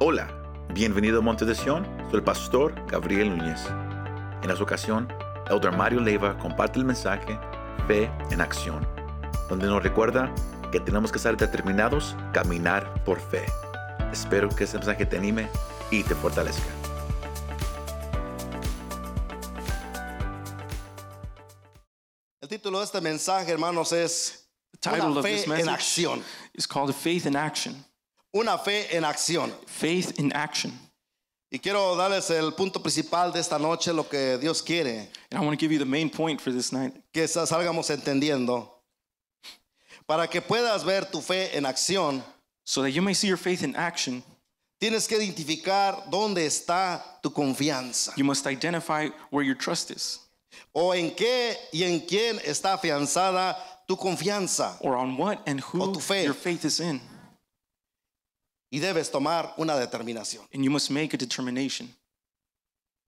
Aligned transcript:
Hola, 0.00 0.28
bienvenido 0.74 1.18
a 1.18 1.22
Monte 1.22 1.44
de 1.44 1.56
Sion, 1.56 1.84
soy 2.08 2.18
el 2.20 2.22
pastor 2.22 2.72
Gabriel 2.86 3.36
Núñez. 3.36 3.66
En 4.44 4.48
esta 4.48 4.62
ocasión, 4.62 5.08
Elder 5.50 5.72
Mario 5.72 5.98
Leiva 5.98 6.38
comparte 6.38 6.78
el 6.78 6.84
mensaje 6.84 7.36
Fe 7.88 8.08
en 8.30 8.40
Acción, 8.40 8.86
donde 9.48 9.66
nos 9.66 9.82
recuerda 9.82 10.32
que 10.70 10.78
tenemos 10.78 11.10
que 11.10 11.16
estar 11.16 11.36
determinados 11.36 12.14
a 12.14 12.30
caminar 12.30 13.02
por 13.02 13.20
fe. 13.20 13.44
Espero 14.12 14.48
que 14.48 14.62
este 14.62 14.78
mensaje 14.78 15.04
te 15.04 15.18
anime 15.18 15.48
y 15.90 16.04
te 16.04 16.14
fortalezca. 16.14 16.62
El 22.40 22.48
título 22.48 22.78
de 22.78 22.84
este 22.84 23.00
mensaje, 23.00 23.50
hermanos, 23.50 23.92
es 23.92 24.48
title 24.78 25.20
this 25.22 25.42
en 25.42 25.50
message 25.50 25.68
acción. 25.68 26.22
is 26.54 26.68
called 26.68 26.94
Faith 26.94 27.26
in 27.26 27.34
Action. 27.34 27.87
Una 28.34 28.58
fe 28.58 28.94
en 28.96 29.04
acción. 29.04 29.52
Faith 29.66 30.18
in 30.18 30.32
Action. 30.34 30.72
Y 31.50 31.58
quiero 31.58 31.96
darles 31.96 32.28
el 32.30 32.52
punto 32.52 32.80
principal 32.82 33.32
de 33.32 33.40
esta 33.40 33.58
noche, 33.58 33.90
lo 33.92 34.06
que 34.06 34.36
Dios 34.38 34.62
quiere, 34.62 35.08
And 35.30 35.40
I 35.42 35.44
want 35.46 35.52
to 35.52 35.56
give 35.58 35.72
you 35.72 35.78
the 35.78 35.86
main 35.86 36.10
point 36.10 36.40
for 36.42 36.52
this 36.52 36.72
night 36.72 36.92
que 37.12 37.26
sa- 37.26 37.46
salgamos 37.46 37.88
entendiendo. 37.90 38.68
Para 40.06 40.26
que 40.28 40.42
puedas 40.42 40.84
ver 40.84 41.06
tu 41.10 41.20
fe 41.22 41.56
en 41.56 41.64
acción, 41.64 42.22
so 42.64 42.82
that 42.82 42.90
you 42.90 43.00
may 43.00 43.14
see 43.14 43.28
your 43.28 43.38
faith 43.38 43.62
in 43.62 43.74
action. 43.76 44.22
tienes 44.78 45.08
que 45.08 45.16
identificar 45.16 46.04
dónde 46.10 46.44
está 46.46 47.02
tu 47.22 47.30
confianza 47.32 48.12
You 48.16 48.24
must 48.24 48.46
identify 48.46 49.08
where 49.30 49.42
your 49.44 49.56
trust 49.56 49.90
is 49.90 50.20
o 50.74 50.92
en 50.92 51.10
qué 51.16 51.56
y 51.72 51.82
en 51.82 52.00
quién 52.00 52.38
está 52.44 52.74
afianzada 52.74 53.56
tu 53.88 53.96
confianza. 53.96 54.76
or 54.82 54.96
on 54.96 55.16
what 55.16 55.40
and 55.48 55.60
O 55.60 55.64
who 55.86 55.92
tu 55.94 55.98
fe. 56.00 56.24
your 56.24 56.34
faith 56.34 56.64
is 56.66 56.78
in. 56.78 57.00
Y 58.70 58.80
debes 58.80 59.10
tomar 59.10 59.54
una 59.56 59.74
determinación. 59.76 60.42
And 60.52 60.62
you 60.64 60.70
must 60.70 60.90
make 60.90 61.14
a 61.14 61.16
determination. 61.18 61.88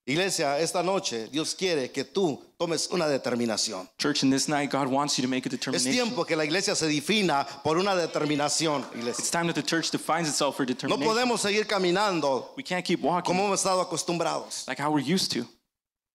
Iglesia, 0.07 0.59
esta 0.59 0.83
noche 0.83 1.29
Dios 1.31 1.55
quiere 1.55 1.91
que 1.93 2.05
tú 2.05 2.43
tomes 2.59 2.89
una 2.91 3.07
determinación. 3.07 3.89
Church, 3.99 4.23
in 4.23 4.31
this 4.31 4.49
night, 4.49 4.71
God 4.71 4.89
wants 4.89 5.17
you 5.19 5.23
to 5.23 5.29
make 5.29 5.45
a 5.47 5.49
Es 5.49 5.53
determination. 5.53 5.93
tiempo 5.93 6.25
que 6.25 6.35
la 6.35 6.45
iglesia 6.45 6.75
se 6.75 6.87
defina 6.89 7.47
por 7.63 7.77
una 7.77 7.95
determinación, 7.95 8.83
iglesia. 8.97 9.21
It's 9.21 9.31
time 9.31 9.47
that 9.47 9.55
the 9.55 9.63
church 9.63 9.91
defines 9.91 10.27
itself 10.29 10.57
for 10.57 10.65
No 10.65 10.73
determination. 10.75 11.07
podemos 11.07 11.41
seguir 11.41 11.67
caminando 11.67 12.49
We 12.57 12.63
can't 12.65 12.85
keep 12.85 13.03
walking 13.03 13.27
como 13.27 13.45
hemos 13.45 13.61
estado 13.61 13.81
acostumbrados. 13.83 14.67
like 14.67 14.79
how 14.81 14.91
we're 14.91 15.01
used 15.05 15.31
to. 15.33 15.47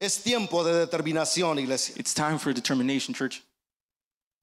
Es 0.01 0.21
tiempo 0.21 0.63
de 0.63 0.73
determinación, 0.87 1.57
iglesia. 1.59 1.93
It's 1.97 2.13
time 2.13 2.37
for 2.39 2.51
determination, 2.53 3.13
church. 3.13 3.43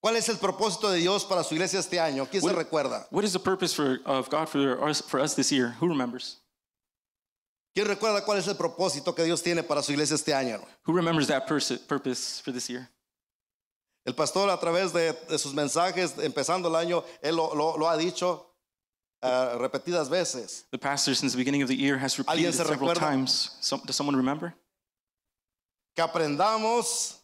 ¿Cuál 0.02 0.16
es 0.16 0.28
el 0.28 0.36
propósito 0.38 0.90
de 0.90 0.98
Dios 0.98 1.24
para 1.24 1.44
su 1.44 1.54
iglesia 1.54 1.78
este 1.78 2.00
año? 2.00 2.26
¿Quién 2.28 2.42
se 2.42 2.48
What- 2.48 2.56
recuerda? 2.56 3.06
What 3.12 3.22
is 3.24 3.32
the 3.32 3.38
purpose 3.38 3.72
for, 3.72 4.00
of 4.04 4.28
God 4.28 4.48
for 4.48 4.82
us, 4.82 5.00
for 5.00 5.20
us 5.20 5.34
this 5.36 5.50
year? 5.52 5.76
Who 5.80 5.86
remembers? 5.86 6.38
¿Quién 7.74 7.86
recuerda 7.86 8.24
cuál 8.24 8.38
es 8.38 8.48
el 8.48 8.56
propósito 8.56 9.14
que 9.14 9.22
Dios 9.24 9.40
tiene 9.42 9.62
para 9.62 9.80
su 9.82 9.92
iglesia 9.92 10.16
este 10.16 10.34
año? 10.34 10.60
Who 10.86 10.92
remembers 10.92 11.28
that 11.28 11.46
pers- 11.46 11.78
purpose 11.86 12.40
for 12.42 12.50
this 12.52 12.68
year? 12.68 12.88
El 14.04 14.14
pastor 14.14 14.50
a 14.50 14.58
través 14.58 14.92
de, 14.92 15.12
de 15.28 15.38
sus 15.38 15.54
mensajes, 15.54 16.18
empezando 16.18 16.68
el 16.68 16.74
año, 16.74 17.04
él 17.22 17.36
lo, 17.36 17.54
lo- 17.54 17.76
lo 17.78 17.88
ha 17.88 17.96
dicho 17.96 18.44
ah, 19.22 19.54
repetidas 19.56 20.08
veces. 20.10 20.64
The 20.72 20.78
pastor, 20.78 21.14
since 21.14 21.32
the 21.32 21.38
beginning 21.38 21.62
of 21.62 21.68
the 21.68 21.76
year, 21.76 21.96
has 21.96 22.18
repeated 22.18 22.38
¿Alguien 22.40 22.48
it 22.48 22.54
se 22.54 22.64
several 22.64 22.80
recuerda? 22.80 22.98
times. 22.98 23.56
Some, 23.60 23.82
does 23.86 23.94
someone 23.94 24.16
remember? 24.16 24.52
Que 25.94 26.02
aprendamos 26.02 27.18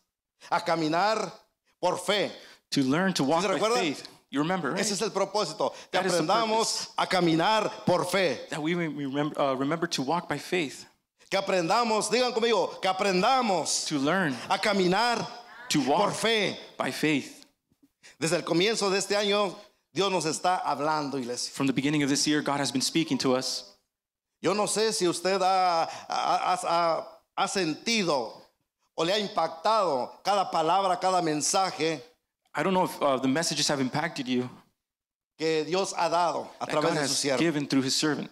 a 0.48 0.60
caminar 0.64 1.32
por 1.80 1.98
fe. 1.98 2.30
To 2.72 2.82
learn 2.82 3.12
to 3.14 3.24
walk 3.24 3.42
se 3.42 3.48
by 3.48 3.58
faith. 3.58 4.06
You 4.30 4.40
remember, 4.40 4.70
right? 4.72 4.80
Ese 4.80 4.92
es 4.92 5.00
el 5.02 5.10
propósito. 5.10 5.72
Que 5.72 5.78
That 5.92 6.06
is 6.06 6.12
the 6.12 6.18
aprendamos 6.22 6.88
a 6.98 7.06
caminar 7.06 7.70
por 7.86 8.04
fe. 8.04 8.38
that 8.50 8.60
we 8.62 8.74
may 8.74 8.88
remember, 8.88 9.40
uh, 9.40 9.54
remember 9.54 9.86
to 9.88 10.02
walk 10.02 10.28
by 10.28 10.36
faith. 10.38 10.84
Que 11.30 11.38
aprendamos, 11.40 12.10
digan 12.10 12.32
conmigo, 12.34 12.80
que 12.80 12.88
aprendamos 12.90 13.86
To 13.88 13.98
learn 13.98 14.36
a 14.50 14.58
caminar 14.58 15.26
to 15.70 15.80
por 15.82 16.08
walk 16.08 16.14
fe. 16.14 16.58
by 16.76 16.90
faith. 16.90 17.46
Desde 18.20 18.34
el 18.36 18.42
comienzo 18.42 18.90
de 18.90 18.98
este 18.98 19.16
año, 19.16 19.54
Dios 19.94 20.10
nos 20.12 20.26
está 20.26 20.60
hablando, 20.62 21.18
iglesia. 21.18 21.50
From 21.54 21.66
the 21.66 21.72
beginning 21.72 22.02
of 22.02 22.10
this 22.10 22.26
year, 22.26 22.42
God 22.42 22.60
has 22.60 22.70
been 22.70 22.82
speaking 22.82 23.16
to 23.18 23.34
us. 23.34 23.64
Yo 24.42 24.52
no 24.52 24.64
sé 24.66 24.92
si 24.92 25.06
usted 25.06 25.40
ha, 25.40 25.88
ha- 26.08 26.38
ha- 26.56 26.56
ha- 26.68 27.06
ha 27.36 27.46
sentido 27.48 28.32
o 28.94 29.04
le 29.04 29.12
ha 29.12 29.18
impactado 29.18 30.22
cada 30.22 30.50
palabra, 30.50 31.00
cada 31.00 31.22
mensaje 31.22 32.00
I 32.58 32.64
don't 32.64 32.74
know 32.74 32.84
if 32.86 33.00
uh, 33.00 33.16
the 33.18 33.28
messages 33.28 33.68
have 33.68 33.80
impacted 33.80 34.26
you 34.26 34.50
que 35.38 35.62
Dios 35.64 35.92
ha 35.92 36.08
dado 36.08 36.48
a 36.60 36.66
that 36.66 36.74
través 36.74 36.82
God 36.82 36.94
de 36.94 37.06
su 37.06 37.12
has 37.12 37.24
siervo. 37.24 37.38
given 37.38 37.68
through 37.68 37.82
His 37.82 37.94
servant. 37.94 38.28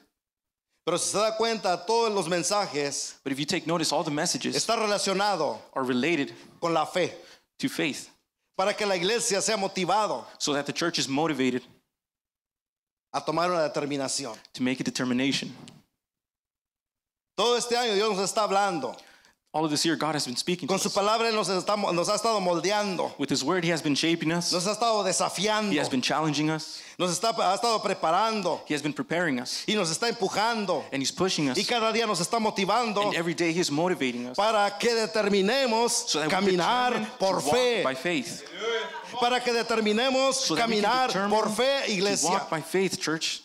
Pero 0.85 0.97
si 0.99 1.11
se 1.13 1.19
da 1.19 1.37
cuenta, 1.37 1.85
todos 1.87 2.13
los 2.13 2.27
mensajes 2.29 3.15
But 3.23 3.33
if 3.33 3.39
you 3.39 3.45
take 3.45 3.69
notice, 3.69 3.93
all 3.93 4.03
the 4.03 4.11
messages 4.11 4.57
está 4.57 4.77
relacionado 4.77 5.59
are 5.75 5.85
related 5.85 6.33
con 6.61 6.75
la 6.75 6.85
fe 6.87 7.13
to 7.61 7.69
faith, 7.69 8.11
para 8.57 8.75
que 8.75 8.85
la 8.85 8.97
iglesia 8.97 9.41
sea 9.41 9.57
motivado 9.57 10.25
so 10.39 10.53
that 10.55 10.67
the 10.67 10.73
church 10.73 10.99
is 10.99 11.09
motivated 11.09 11.63
a 13.13 13.21
tomar 13.21 13.49
una 13.49 13.69
determinación. 13.71 14.37
to 14.53 14.63
make 14.65 14.81
a 14.81 14.85
determination. 14.85 15.55
Todo 17.37 17.57
este 17.57 17.77
año 17.77 17.95
Dios 17.95 18.17
nos 18.17 18.33
está 18.33 18.43
hablando. 18.43 18.97
All 19.55 19.65
of 19.65 19.71
this 19.71 19.87
year, 19.87 19.97
God 19.97 20.15
has 20.15 20.27
been 20.27 20.37
speaking 20.37 20.69
to 20.69 20.79
su 20.79 20.89
us. 20.89 20.95
palabra 20.95 21.31
Él 21.31 21.35
nos, 21.35 21.49
está- 21.49 21.77
nos 21.77 22.09
ha 22.11 22.15
estado 22.17 22.39
moldeando, 22.43 23.19
With 23.19 23.31
His 23.31 23.43
word, 23.43 23.65
He 23.65 23.71
has 23.71 23.81
been 23.81 23.95
shaping 23.95 24.31
us. 24.31 24.53
nos 24.53 24.67
ha 24.67 24.73
estado 24.73 25.03
desafiando, 25.03 25.73
He 25.73 25.79
has 25.79 25.89
been 25.89 26.03
challenging 26.03 26.51
us. 26.51 26.83
nos 26.99 27.11
está, 27.19 27.33
ha 27.35 27.55
estado 27.59 27.81
preparando 27.83 28.61
He 28.67 28.75
has 28.75 28.83
been 28.83 28.93
preparing 28.93 29.41
us. 29.41 29.65
y 29.67 29.73
nos 29.75 29.91
está 29.91 30.11
empujando. 30.11 30.85
And 30.93 31.01
He's 31.01 31.11
pushing 31.11 31.49
us. 31.49 31.57
Y 31.57 31.65
cada 31.65 31.91
día 31.91 32.07
nos 32.07 32.21
está 32.21 32.39
motivando 32.39 33.03
And 33.07 33.15
every 33.15 33.33
day 33.33 33.51
He 33.53 33.61
is 33.61 33.71
motivating 33.71 34.27
us. 34.27 34.37
para 34.37 34.77
que 34.79 34.91
determinemos 34.95 35.91
So 36.11 36.19
that 36.19 36.27
we 36.29 36.35
caminar 36.35 36.93
determine 36.93 37.11
por 37.19 37.41
to 37.41 37.47
walk 37.47 37.55
fe. 37.55 37.83
by 37.83 37.95
faith. 37.95 38.45
Para 39.19 39.41
que 39.41 39.55
determinemos 39.55 40.35
So 40.35 40.55
that 40.55 40.69
we 40.69 40.75
can 40.75 40.83
caminar 40.83 41.07
determine 41.09 41.31
por 41.31 41.49
fe, 41.49 41.83
to 41.87 41.93
iglesia. 41.93 42.29
walk 42.29 42.51
by 42.51 42.61
faith, 42.61 43.01
church. 43.01 43.41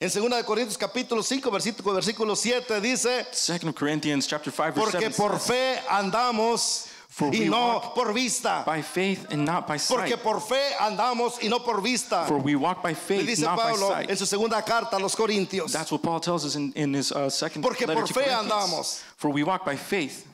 En 0.00 0.08
2 0.10 0.30
de 0.30 0.44
Corintios 0.44 0.76
capítulo 0.76 1.22
5, 1.22 1.50
versículo, 1.50 1.94
versículo 1.94 2.34
7 2.36 2.80
dice, 2.80 3.26
2 3.30 3.72
Corinthians 3.74 4.26
chapter 4.26 4.52
5 4.52 4.72
verse 4.72 4.80
porque 4.80 4.98
7 5.10 5.14
por 5.16 5.38
says, 5.38 5.46
fe 5.46 5.80
andamos 5.88 6.86
For 7.08 7.34
y 7.34 7.48
no 7.48 7.92
por 7.94 8.12
vista. 8.14 8.64
by 8.64 8.82
faith 8.82 9.26
and 9.30 9.44
not 9.44 9.66
by 9.68 9.78
Porque 9.88 10.12
sight. 10.12 10.22
por 10.22 10.40
fe 10.40 10.74
andamos 10.80 11.34
y 11.42 11.48
no 11.48 11.62
por 11.62 11.82
vista. 11.82 12.24
For 12.26 12.38
we 12.38 12.56
walk 12.56 12.82
by 12.82 12.92
Le 12.92 12.96
faith, 12.96 13.26
dice 13.26 13.42
not 13.42 13.56
by 13.58 13.72
Pablo 13.72 13.94
en 13.98 14.06
sight. 14.08 14.18
su 14.18 14.24
segunda 14.26 14.62
carta 14.64 14.96
a 14.96 14.98
los 14.98 15.14
Corintios. 15.14 15.70
That's 15.72 15.92
what 15.92 16.02
Paul 16.02 16.20
tells 16.20 16.44
us 16.46 16.56
in, 16.56 16.72
in 16.74 16.94
his 16.94 17.12
uh, 17.12 17.28
second 17.28 17.62
Porque 17.62 17.86
letter 17.86 18.00
por 18.00 18.06
to 18.08 18.14
fe 18.14 18.24
Corinthians. 18.24 18.50
andamos. 18.50 19.02
For 19.18 19.30
we 19.30 19.44
walk 19.44 19.64
by 19.66 19.76
faith. 19.76 20.24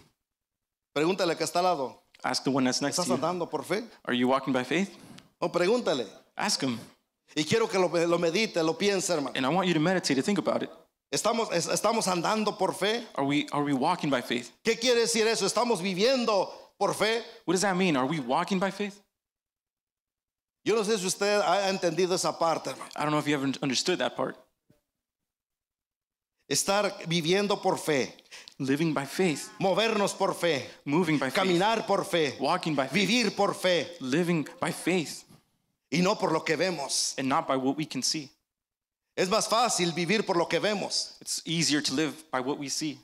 Pregúntale 0.95 1.37
que 1.37 1.45
está 1.45 1.59
al 1.59 1.65
lado. 1.65 2.03
Ask 2.25 2.45
the 2.45 2.51
one 2.51 2.65
that's 2.65 2.81
next 2.81 2.95
to 2.97 3.03
¿Estás 3.03 3.09
you. 3.09 3.15
andando 3.15 3.51
por 3.51 3.65
fe? 3.65 3.83
Are 4.05 4.15
you 4.15 4.29
walking 4.29 4.53
by 4.53 4.63
faith? 4.65 4.97
O 5.41 5.49
pregúntale. 5.51 6.07
Ask 6.37 6.63
him. 6.63 6.79
Y 7.37 7.45
quiero 7.45 7.69
que 7.69 7.79
lo, 7.79 7.89
lo 7.89 8.19
medite, 8.19 8.63
lo 8.63 8.75
piense, 8.77 9.13
hermano. 9.13 9.33
And 9.37 9.45
I 9.45 9.49
want 9.49 9.69
you 9.69 9.75
to 9.75 9.81
meditate 9.81 10.17
to 10.17 10.23
think 10.23 10.39
about 10.39 10.63
it. 10.63 10.71
¿Estamos, 11.13 11.51
es- 11.53 11.67
¿Estamos 11.69 12.07
andando 12.09 12.57
por 12.59 12.75
fe? 12.75 13.07
Are 13.15 13.25
we 13.27 13.47
are 13.53 13.63
we 13.63 13.73
walking 13.73 14.11
by 14.11 14.21
faith? 14.23 14.51
¿Qué 14.65 14.79
quiere 14.79 15.01
decir 15.01 15.27
eso? 15.27 15.47
¿Estamos 15.47 15.81
viviendo 15.81 16.51
por 16.79 16.95
fe? 16.95 17.23
What 17.45 17.55
does 17.55 17.63
that 17.63 17.77
mean? 17.77 17.97
Are 17.97 18.07
we 18.07 18.21
walking 18.21 18.59
by 18.59 18.71
faith? 18.71 19.01
Yo 20.65 20.75
no 20.75 20.83
sé 20.85 20.99
si 20.99 21.07
usted 21.07 21.41
ha 21.41 21.69
entendido 21.71 22.15
esa 22.15 22.33
parte, 22.39 22.71
hermano. 22.71 22.91
I 22.97 23.03
don't 23.03 23.11
know 23.13 23.19
if 23.19 23.27
you 23.27 23.35
ever 23.35 23.51
understood 23.63 23.99
that 24.01 24.17
part. 24.17 24.37
Estar 26.51 26.93
viviendo 27.07 27.61
por 27.61 27.77
fe, 27.79 28.15
Living 28.59 28.93
by 28.93 29.05
faith, 29.07 29.51
movernos 29.61 30.15
por 30.17 30.35
fe, 30.35 30.67
moving 30.85 31.19
by 31.19 31.31
faith, 31.31 31.35
caminar 31.35 31.87
por 31.87 32.05
fe, 32.05 32.37
walking 32.41 32.75
by 32.75 32.89
faith, 32.89 32.93
vivir 33.09 33.37
por 33.37 33.55
fe 33.55 33.87
living 34.01 34.45
by 34.61 34.73
faith, 34.73 35.25
y 35.91 36.01
no 36.03 36.15
por 36.17 36.33
lo 36.33 36.41
que 36.41 36.57
vemos. 36.57 37.15
and 37.19 37.29
not 37.29 37.47
by 37.47 37.57
what 37.57 37.77
we 37.77 37.85
can 37.87 38.03
see. 38.03 38.31
Es 39.17 39.29
más 39.29 39.49
fácil 39.49 39.93
vivir 39.93 40.25
por 40.25 40.37
lo 40.37 40.47
que 40.47 40.61
vemos, 40.61 41.15
It's 41.21 41.43
easier 41.45 41.83
to 41.83 41.93
live 41.95 42.15
by 42.31 42.41
what 42.41 42.59
we 42.59 42.69
see. 42.69 42.99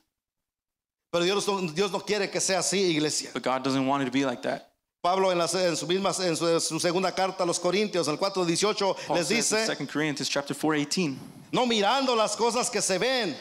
pero 1.12 1.24
Dios 1.24 1.46
no, 1.46 1.60
Dios 1.68 1.90
no 1.92 2.00
quiere 2.00 2.28
que 2.30 2.40
sea 2.40 2.58
así, 2.58 2.90
iglesia. 2.90 3.30
But 3.32 3.42
God 3.42 3.62
doesn't 3.64 3.86
want 3.86 4.02
it 4.02 4.06
to 4.06 4.10
be 4.12 4.24
like 4.24 4.42
that. 4.42 4.70
Pablo 5.02 5.30
en, 5.30 5.38
en 5.40 5.76
su 5.76 5.86
misma 5.86 6.14
en 6.24 6.34
su, 6.36 6.58
su 6.60 6.78
segunda 6.80 7.12
carta 7.12 7.42
a 7.42 7.46
los 7.46 7.58
Corintios, 7.58 8.08
el 8.08 8.16
4:18 8.16 8.96
Paul 9.06 9.16
les 9.16 9.28
says 9.28 9.50
dice, 9.50 9.68
in 9.80 9.86
2 9.86 9.92
Corinthians 9.92 10.28
chapter 10.28 10.54
4, 10.54 10.76
18, 10.76 11.16
no 11.52 11.66
mirando 11.66 12.16
las 12.16 12.34
cosas 12.36 12.70
que 12.70 12.80
se 12.80 12.96
ven, 12.98 13.36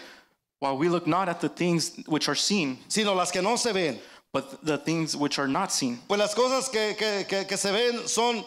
while 0.60 0.76
we 0.78 0.90
look 0.90 1.08
not 1.08 1.30
at 1.30 1.40
the 1.40 1.48
things 1.50 1.94
which 2.08 2.28
are 2.28 2.36
seen, 2.36 2.78
sino 2.90 3.14
las 3.14 3.32
que 3.32 3.42
no 3.42 3.56
se 3.56 3.72
ven. 3.72 4.00
but 4.34 4.66
the 4.66 4.78
things 4.80 5.16
which 5.16 5.38
are 5.40 5.48
not 5.48 5.72
seen. 5.72 6.00
Pues 6.08 6.20
las 6.20 6.34
cosas 6.34 6.68
que, 6.70 6.96
que- 6.98 7.24
que- 7.28 7.46
que 7.46 7.56
se 7.58 7.72
ven 7.72 8.08
son 8.08 8.44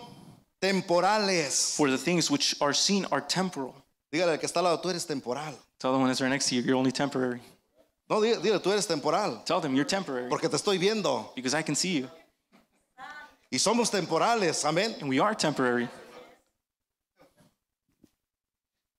temporales. 0.60 1.76
For 1.76 1.90
the 1.90 1.98
things 1.98 2.30
which 2.30 2.54
are 2.60 2.72
seen 2.72 3.06
are 3.12 3.20
temporal. 3.20 3.74
Dígale 4.12 4.32
al 4.32 4.38
que 4.38 4.46
está 4.46 4.58
al 4.58 4.64
lado, 4.64 4.80
tú 4.80 4.88
eres 4.90 5.04
temporal. 5.06 5.54
Tell 5.78 5.92
the 5.92 5.98
one 5.98 6.06
that's 6.08 6.20
right 6.20 6.30
next 6.30 6.48
to 6.48 6.54
you, 6.54 6.62
you're 6.62 6.76
only 6.76 6.92
temporary. 6.92 7.40
No, 8.08 8.20
dile, 8.20 8.40
dile, 8.40 8.60
tú 8.60 8.70
eres 8.72 8.86
temporal, 8.86 9.42
Tell 9.44 9.60
them 9.60 9.74
you're 9.74 9.84
temporary 9.84 10.28
porque 10.28 10.48
te 10.48 10.56
estoy 10.56 10.78
viendo. 10.78 11.34
because 11.34 11.54
I 11.54 11.62
can 11.62 11.74
see 11.74 11.98
you. 11.98 12.10
Y 13.52 13.58
somos 13.58 13.90
temporales, 13.90 14.64
amén. 14.64 14.94
And 15.00 15.08
we 15.08 15.18
are 15.20 15.34
temporary. 15.34 15.88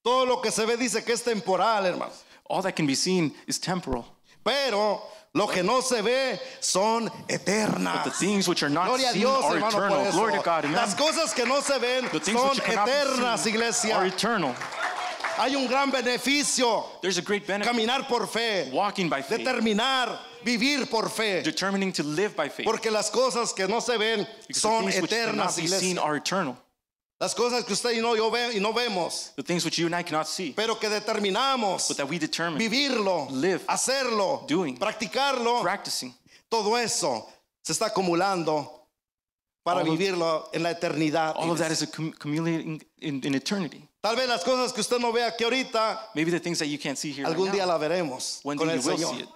Todo 0.04 0.26
lo 0.26 0.42
que 0.42 0.52
se 0.52 0.66
ve 0.66 0.78
dice 0.78 1.04
que 1.04 1.14
es 1.14 1.24
temporal, 1.24 1.86
hermano. 1.86 2.12
All 2.50 2.62
that 2.62 2.76
can 2.76 2.86
be 2.86 2.96
seen 2.96 3.34
is 3.46 3.60
temporal. 3.60 4.06
Pero 4.44 5.02
lo 5.34 5.48
que 5.48 5.62
no 5.64 5.82
se 5.82 6.02
ve 6.02 6.40
son 6.60 7.10
eternas. 7.28 8.04
The 8.06 8.12
things 8.12 8.48
which 8.48 8.64
are 8.64 8.70
not 8.70 8.88
Gloria 8.88 9.10
a 9.10 9.12
seen 9.12 9.22
Dios, 9.22 9.44
are 9.44 9.54
hermano, 9.56 9.78
eternal. 9.78 10.12
Glory 10.12 10.34
to 10.34 10.42
God. 10.42 10.66
Amen. 10.66 10.74
Las 10.76 10.96
cosas 10.96 11.34
que 11.36 11.46
no 11.46 11.62
se 11.62 11.78
ven 11.80 12.06
The 12.12 12.20
things 12.20 12.40
son 12.40 12.50
which 12.50 12.60
eternas, 12.64 13.40
seen 13.40 13.54
iglesia. 13.56 13.96
are 13.96 14.06
eternal. 14.06 14.56
Hay 15.38 15.56
un 15.56 15.68
gran 15.68 15.92
beneficio. 15.92 16.84
There's 17.02 17.20
a 17.20 17.22
great 17.22 17.46
benefit 17.46 17.72
Caminar 17.72 18.08
por 18.08 18.26
fe. 18.26 18.70
walking 18.74 19.08
by 19.10 19.22
faith, 19.22 19.40
Determinar 19.46 20.18
vivir 20.44 20.90
por 20.90 21.10
fe. 21.10 21.44
determining 21.44 21.92
to 21.94 22.02
live 22.02 22.36
by 22.36 22.50
faith. 22.50 22.66
Porque 22.66 22.90
las 22.90 23.12
cosas 23.12 23.54
que 23.56 23.68
no 23.68 23.80
se 23.80 23.98
ven 23.98 24.26
Because 24.48 24.62
son 24.62 24.86
eternas, 24.86 25.60
iglesia. 25.60 26.02
are 26.02 26.16
eternal. 26.16 26.58
Las 27.20 27.34
cosas 27.34 27.64
que 27.66 27.74
usted 27.74 27.94
y 27.94 28.02
no 28.02 28.16
yo 28.16 28.30
ve 28.30 28.56
y 28.56 28.60
no 28.60 28.72
vemos, 28.74 29.32
The 29.36 29.44
things 29.44 29.66
which 29.66 29.78
you 29.80 29.88
and 29.88 29.96
I 29.96 30.04
cannot 30.04 30.28
see, 30.28 30.54
pero 30.56 30.76
que 30.80 30.88
determinamos 30.90 31.88
but 31.88 31.98
that 31.98 32.08
we 32.08 32.20
determine 32.20 32.60
vivirlo, 32.60 33.28
live, 33.32 33.62
hacerlo, 33.68 34.46
doing, 34.48 34.78
practicarlo, 34.78 35.62
practicing. 35.64 36.14
todo 36.48 36.78
eso 36.78 37.28
se 37.64 37.74
está 37.74 37.88
acumulando 37.88 38.72
para 39.64 39.82
All 39.82 39.90
of- 39.90 39.98
vivirlo 39.98 40.50
en 40.54 40.62
la 40.64 40.70
eternidad. 40.72 41.34
All 41.38 41.50
of 41.50 41.58
that 41.58 41.72
is 41.72 41.82
accum- 41.82 42.14
accumulating 42.14 42.82
in, 43.00 43.22
in 43.24 43.34
eternity. 43.34 43.84
Tal 44.00 44.16
vez 44.16 44.28
las 44.30 44.44
cosas 44.44 44.72
que 44.72 44.80
usted 44.82 45.00
no 45.00 45.12
ve 45.12 45.24
aquí 45.24 45.44
ahorita, 45.44 46.12
Maybe 46.14 46.30
the 46.32 46.40
things 46.40 46.60
that 46.60 46.68
you 46.68 46.78
can't 46.78 46.98
see 46.98 47.12
here 47.12 47.24
right 47.26 47.36
algún 47.36 47.52
día 47.52 47.66
now, 47.66 47.74
la 47.74 47.78
veremos 47.80 48.42
one 48.44 48.58
con 48.58 48.68
day 48.68 48.76
el 48.78 48.82
you 48.84 48.90
will 48.90 48.98
Señor. 48.98 49.16
see 49.16 49.24
it. 49.24 49.30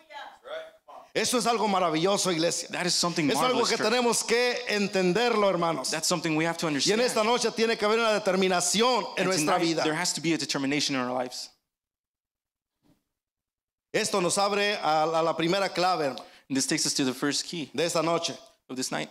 Eso 1.13 1.37
es 1.37 1.45
algo 1.45 1.67
maravilloso, 1.67 2.31
iglesia. 2.31 2.69
That 2.69 2.85
is 2.85 2.93
something 2.95 3.29
Es 3.29 3.37
algo 3.37 3.65
que 3.65 3.75
tenemos 3.77 4.23
que 4.23 4.63
entenderlo, 4.69 5.49
hermanos. 5.49 5.91
That's 5.91 6.07
something 6.07 6.35
we 6.37 6.45
have 6.45 6.57
to 6.59 6.67
Y 6.67 6.69
en 6.69 6.75
understand. 6.75 7.01
esta 7.01 7.23
noche 7.23 7.51
tiene 7.51 7.77
que 7.77 7.85
haber 7.85 7.99
una 7.99 8.13
determinación 8.13 9.03
en 9.17 9.23
And 9.23 9.25
nuestra 9.27 9.55
tonight, 9.57 9.67
vida. 9.75 9.83
there 9.83 9.93
has 9.95 10.13
to 10.13 10.21
be 10.21 10.33
a 10.33 10.37
determination 10.37 10.95
in 10.95 11.01
our 11.01 11.11
lives. 11.13 11.49
Esto 13.93 14.21
nos 14.21 14.37
abre 14.37 14.75
a, 14.81 15.03
a 15.03 15.21
la 15.21 15.35
primera 15.35 15.67
clave 15.73 16.05
hermano, 16.05 16.23
And 16.49 16.55
this 16.55 16.65
takes 16.65 16.85
us 16.85 16.93
to 16.93 17.03
the 17.03 17.13
first 17.13 17.45
key 17.45 17.69
de 17.75 17.83
esta 17.83 18.01
noche. 18.01 18.33
of 18.69 18.77
this 18.77 18.89
night. 18.91 19.09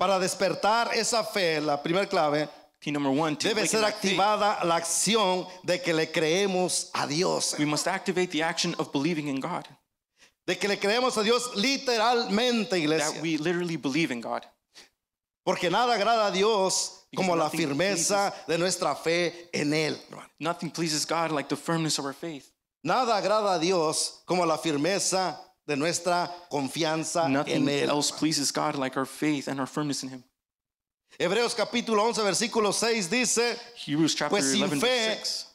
Para 0.00 0.18
despertar 0.18 0.92
esa 0.94 1.22
fe, 1.22 1.60
la 1.60 1.76
primera 1.80 2.06
clave, 2.06 2.48
Key 2.80 2.90
number 2.90 3.10
one, 3.10 3.36
debe 3.36 3.66
ser 3.68 3.84
activada 3.84 4.62
la 4.64 4.74
acción 4.76 5.46
de 5.64 5.78
que 5.80 5.94
le 5.94 6.06
creemos 6.10 6.90
a 6.92 7.06
Dios. 7.06 7.54
we 7.58 7.64
must 7.64 7.86
activate 7.86 8.30
the 8.32 8.42
action 8.42 8.74
of 8.80 8.90
believing 8.92 9.28
in 9.28 9.38
God. 9.40 9.66
De 10.46 10.56
que 10.58 10.68
le 10.68 10.78
creemos 10.78 11.16
a 11.16 11.22
Dios 11.22 11.54
literalmente, 11.56 12.70
That 12.70 12.76
iglesia. 12.78 13.22
we 13.22 13.38
literally 13.38 13.76
believe 13.76 14.10
in 14.10 14.20
God. 14.20 14.44
Porque 15.44 15.70
nada 15.70 15.94
agrada 15.94 16.26
a 16.26 16.30
Dios 16.30 17.06
Because 17.10 17.26
como 17.28 17.36
la 17.36 17.44
nothing 17.44 17.60
firmeza 17.68 18.32
de 18.46 18.58
nuestra 18.58 18.94
fe 18.94 19.48
en 19.52 19.72
Él. 19.72 19.96
Nothing 20.40 20.70
pleases 20.70 21.06
God 21.06 21.30
like 21.30 21.48
the 21.48 21.56
firmness 21.56 21.98
of 21.98 22.04
our 22.06 22.12
faith. 22.14 22.50
Nada 22.82 23.14
agrada 23.16 23.54
a 23.54 23.58
Dios 23.58 24.22
como 24.26 24.44
la 24.44 24.56
firmeza 24.58 25.38
de 25.66 25.76
nuestra 25.76 26.30
confianza 26.50 27.24
en 27.26 27.32
Nothing 27.34 27.68
Él. 27.68 27.88
else 27.88 28.10
pleases 28.10 28.50
God 28.52 28.74
like 28.76 28.96
our 28.98 29.06
faith 29.06 29.48
and 29.48 29.58
our 29.60 29.66
firmness 29.66 30.02
in 30.02 30.10
Him. 30.10 30.24
Hebreos 31.18 31.54
capítulo 31.54 32.02
11, 32.02 32.22
versículo 32.22 32.72
6 32.72 33.08
dice, 33.08 33.56
Hebrews 33.86 34.14
chapter 34.14 34.30
Pues 34.30 34.50
sin 34.50 34.62
11, 34.62 34.80
fe- 34.80 34.86
verse 34.86 35.18
6. 35.20 35.46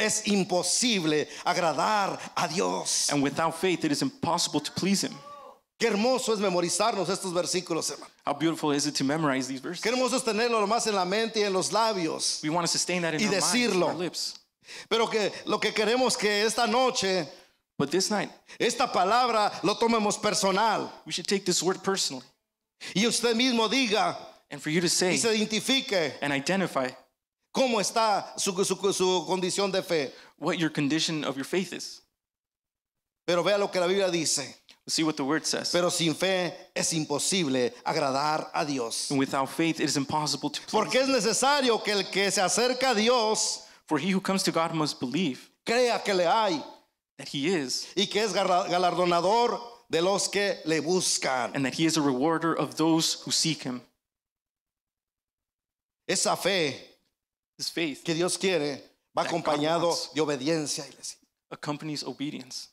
Es 0.00 0.26
imposible 0.26 1.28
agradar 1.44 2.18
a 2.36 2.48
Dios. 2.48 3.10
And 3.12 3.22
without 3.22 3.54
faith, 3.54 3.84
it 3.84 3.92
is 3.92 4.02
impossible 4.02 4.60
to 4.60 4.72
please 4.72 5.02
Him. 5.04 5.14
Qué 5.78 5.86
hermoso 5.88 6.32
es 6.34 6.40
memorizarnos 6.40 7.08
estos 7.08 7.32
versículos, 7.32 7.90
hermano. 7.90 8.10
How 8.26 8.34
beautiful 8.34 8.70
is 8.72 8.86
it 8.86 8.94
to 8.96 9.04
memorize 9.04 9.48
these 9.48 9.60
verses? 9.60 9.82
Qué 9.82 9.90
hermoso 9.90 10.16
es 10.16 10.22
tenerlo 10.22 10.66
más 10.66 10.86
en 10.86 10.94
la 10.94 11.04
mente 11.04 11.40
y 11.40 11.44
en 11.44 11.52
los 11.52 11.70
labios. 11.72 12.42
We 12.42 12.50
want 12.50 12.66
to 12.66 12.70
sustain 12.70 13.02
that 13.02 13.14
in 13.14 13.20
Y 13.20 13.24
our 13.26 13.30
minds, 13.30 13.46
decirlo. 13.52 13.86
our 13.88 13.94
lips. 13.94 14.34
Pero 14.88 15.06
que 15.06 15.32
lo 15.46 15.58
que 15.58 15.72
queremos 15.72 16.18
que 16.18 16.44
esta 16.44 16.66
noche, 16.66 17.26
But 17.78 17.90
this 17.90 18.10
night, 18.10 18.28
esta 18.58 18.88
palabra 18.92 19.50
lo 19.64 19.74
tomemos 19.74 20.20
personal. 20.20 20.92
we 21.06 21.12
should 21.12 21.26
take 21.26 21.46
this 21.46 21.62
word 21.62 21.82
personally. 21.82 22.24
Y 22.94 23.06
usted 23.06 23.34
mismo 23.34 23.68
diga 23.70 24.16
And 24.50 24.60
for 24.60 24.68
you 24.68 24.80
to 24.82 24.86
y 24.86 24.90
say 24.90 25.16
se 25.16 25.28
identifique 25.34 26.12
and 26.20 26.30
identify 26.32 26.88
cómo 27.52 27.80
está 27.80 28.38
su, 28.38 28.52
su- 28.64 28.92
su 28.92 29.24
condición 29.26 29.70
de 29.72 29.82
fe. 29.82 30.12
what 30.38 30.58
your 30.58 30.70
condition 30.70 31.24
of 31.24 31.36
your 31.36 31.44
faith 31.44 31.72
is. 31.72 32.00
Pero 33.26 33.42
vea 33.42 33.58
lo 33.58 33.68
que 33.68 33.80
la 33.80 33.86
Biblia 33.86 34.10
dice. 34.10 34.56
See 34.88 35.04
what 35.04 35.16
the 35.16 35.24
word 35.24 35.46
says. 35.46 35.70
Pero 35.70 35.88
sin 35.90 36.14
fe 36.14 36.52
es 36.74 36.92
imposible 36.94 37.72
agradar 37.84 38.50
a 38.54 38.64
Dios. 38.64 39.10
And 39.10 39.18
without 39.20 39.48
faith, 39.48 39.78
it 39.78 39.84
is 39.84 39.96
impossible 39.96 40.50
to 40.50 40.60
please. 40.62 40.72
Porque 40.72 40.94
es 40.96 41.08
necesario 41.08 41.84
que 41.84 41.92
el 41.92 42.04
que 42.10 42.30
se 42.30 42.40
acerca 42.40 42.90
a 42.90 42.94
Dios 42.94 43.66
For 43.86 43.98
he 43.98 44.10
who 44.10 44.20
comes 44.20 44.42
to 44.44 44.52
God 44.52 44.72
must 44.72 44.98
believe 44.98 45.48
crea 45.66 46.00
que 46.04 46.14
le 46.14 46.24
hay 46.24 46.60
that 47.18 47.28
he 47.28 47.48
is, 47.48 47.86
y 47.96 48.06
que 48.06 48.22
es 48.22 48.32
galardonador 48.32 49.60
de 49.90 50.00
los 50.00 50.26
que 50.28 50.58
le 50.64 50.80
buscan. 50.80 51.52
and 51.54 51.64
that 51.66 51.74
he 51.74 51.84
is 51.84 51.96
a 51.96 52.00
rewarder 52.02 52.54
of 52.54 52.76
those 52.76 53.20
who 53.24 53.30
seek 53.30 53.62
him. 53.62 53.82
Esa 56.08 56.36
fe 56.36 56.74
This 57.60 57.68
faith 57.68 58.02
que 58.02 58.14
Dios 58.14 58.38
quiere 58.38 58.82
va 59.14 59.22
That 59.22 59.30
God 59.30 59.40
acompañado 59.42 59.88
wants. 59.88 60.14
de 60.14 60.20
obediencia. 60.22 60.86
iglesia. 60.88 61.18
accompanies 61.50 62.02
obedience. 62.04 62.68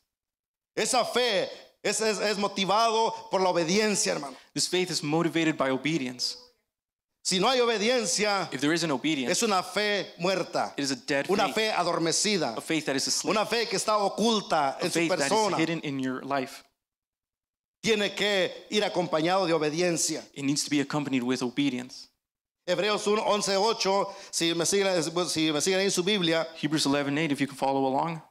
Esa 0.73 1.03
fe 1.03 1.49
es, 1.83 1.99
es- 1.99 2.19
es 2.19 2.37
motivado 2.37 3.13
por 3.29 3.41
la 3.41 3.49
obediencia, 3.49 4.13
hermano. 4.13 4.37
This 4.53 4.69
faith 4.69 4.89
is 4.89 5.03
motivated 5.03 5.57
by 5.57 5.71
obedience. 5.71 6.37
Si 7.21 7.37
no 7.37 7.49
hay 7.49 7.59
obediencia, 7.59 8.47
If 8.53 8.61
there 8.61 8.71
isn't 8.73 8.89
obedience, 8.89 9.29
es 9.33 9.43
una 9.43 9.61
fe 9.61 10.13
muerta, 10.19 10.73
it 10.77 10.83
is 10.85 10.91
a 10.91 10.95
dead 10.95 11.25
una 11.29 11.47
faith, 11.47 11.55
fe 11.55 11.71
adormecida, 11.73 12.55
a 12.55 12.61
faith 12.61 12.85
that 12.85 12.95
is 12.95 13.07
asleep, 13.07 13.31
una 13.31 13.45
fe 13.45 13.65
que 13.67 13.75
está 13.75 13.97
oculta 13.97 14.77
a 14.77 14.85
en 14.85 14.89
su 14.89 14.99
faith 14.99 15.09
that 15.09 15.19
is 15.19 15.23
persona. 15.27 15.57
hidden 15.57 15.81
in 15.83 15.99
your 15.99 16.23
life. 16.23 16.63
Tiene 17.81 18.15
que 18.15 18.67
ir 18.69 18.85
acompañado 18.85 19.45
de 19.47 19.51
obediencia. 19.53 20.23
It 20.33 20.45
needs 20.45 20.63
to 20.63 20.69
be 20.69 20.79
accompanied 20.79 21.23
with 21.23 21.41
obedience. 21.43 22.07
Hebreos 22.67 23.07
1, 23.07 23.23
11, 23.25 23.55
8, 23.55 24.07
si 24.29 24.53
me 24.53 24.65
siguen, 24.65 25.01
si 25.29 25.51
me 25.51 25.61
siguen 25.61 25.79
en 25.81 25.89
su 25.91 26.03
Biblia, 26.03 26.45
Hebrews 26.61 26.85
11:8, 26.85 27.31
if 27.31 27.39
you 27.39 27.47
can 27.47 27.55
follow 27.55 27.85
along, 27.87 28.21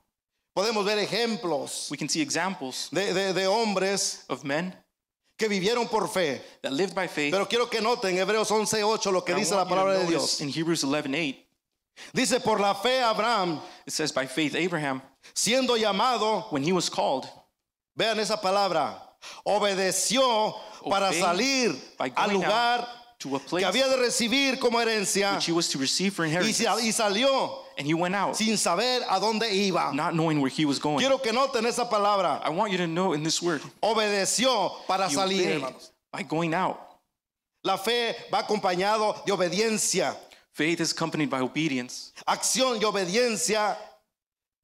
podemos 0.55 0.85
ver 0.85 0.99
ejemplos 0.99 1.91
we 1.91 1.97
can 1.97 2.09
see 2.09 2.21
examples 2.21 2.91
de, 2.93 3.15
de- 3.15 3.33
de 3.33 3.47
hombres 3.47 4.25
of 4.29 4.44
men 4.44 4.75
que 5.38 5.49
vivieron 5.49 5.88
por 5.88 6.06
fe. 6.09 6.43
that 6.62 6.73
lived 6.73 6.94
by 6.94 7.06
faith. 7.09 7.33
Pero 7.33 7.47
quiero 7.47 7.67
que 7.71 7.81
noten 7.81 8.15
Hebreos 8.19 8.50
11, 8.50 8.83
8 8.83 9.11
lo 9.11 9.23
que 9.23 9.35
dice 9.35 9.55
la 9.55 9.65
palabra 9.67 9.99
de 9.99 10.06
Dios. 10.06 10.41
In 10.43 10.50
Hebrews 10.50 10.85
11:8, 10.85 11.37
Dice, 12.12 12.41
por 12.41 12.61
la 12.61 12.75
fe 12.75 13.00
Abraham, 13.00 13.59
it 13.87 13.93
says, 13.94 14.12
"By 14.12 14.27
faith 14.27 14.55
Abraham, 14.55 15.00
siendo 15.35 15.78
llamado, 15.78 16.52
when 16.52 16.62
he 16.62 16.73
was 16.75 16.90
called, 16.90 17.26
vean 17.97 18.19
esa 18.21 18.37
palabra, 18.37 19.00
obedeció 19.47 20.55
para 20.90 21.11
salir 21.14 21.75
al 21.99 22.33
lugar 22.35 22.87
to 23.28 23.37
a 23.37 23.40
que 23.40 23.49
place 23.49 23.64
había 23.64 23.88
de 23.88 23.97
recibir 23.97 24.59
como 24.59 24.80
herencia 24.80 25.35
which 25.35 25.49
he 25.49 25.52
was 25.52 25.68
to 25.68 25.78
receive 25.78 26.12
for 26.12 26.25
y, 26.25 26.28
inheritance, 26.28 26.61
y 26.83 26.92
salió 26.92 27.64
and 27.78 27.87
he 27.87 27.95
went 27.95 28.14
out, 28.14 28.37
sin 28.37 28.56
saber 28.56 29.02
a 29.09 29.21
dónde 29.21 29.50
iba. 29.52 29.92
not 29.95 30.14
knowing 30.14 30.40
where 30.40 30.50
he 30.50 30.64
was 30.64 30.78
going." 30.78 30.99
Quiero 30.99 31.18
que 31.18 31.33
noten 31.33 31.66
esa 31.66 31.88
palabra, 31.88 32.40
I 32.45 32.50
want 32.50 32.73
you 32.73 32.78
to 32.78 32.87
know 32.87 33.12
in 33.12 33.23
this 33.23 33.42
word, 33.42 33.61
obedeció 33.83 34.87
para 34.87 35.09
he 35.09 35.14
salir, 35.14 35.45
hermanos. 35.54 35.92
by 36.12 36.23
going 36.23 36.54
out. 36.54 36.78
La 37.64 37.76
fe 37.76 38.14
va 38.33 38.38
acompañado 38.47 39.25
de 39.25 39.33
obediencia, 39.33 40.16
Faith 40.52 40.80
is 40.80 40.92
accompanied 40.92 41.28
by 41.28 41.40
obedience. 41.40 42.12
acción 42.26 42.80
y 42.80 42.85
obediencia 42.85 43.76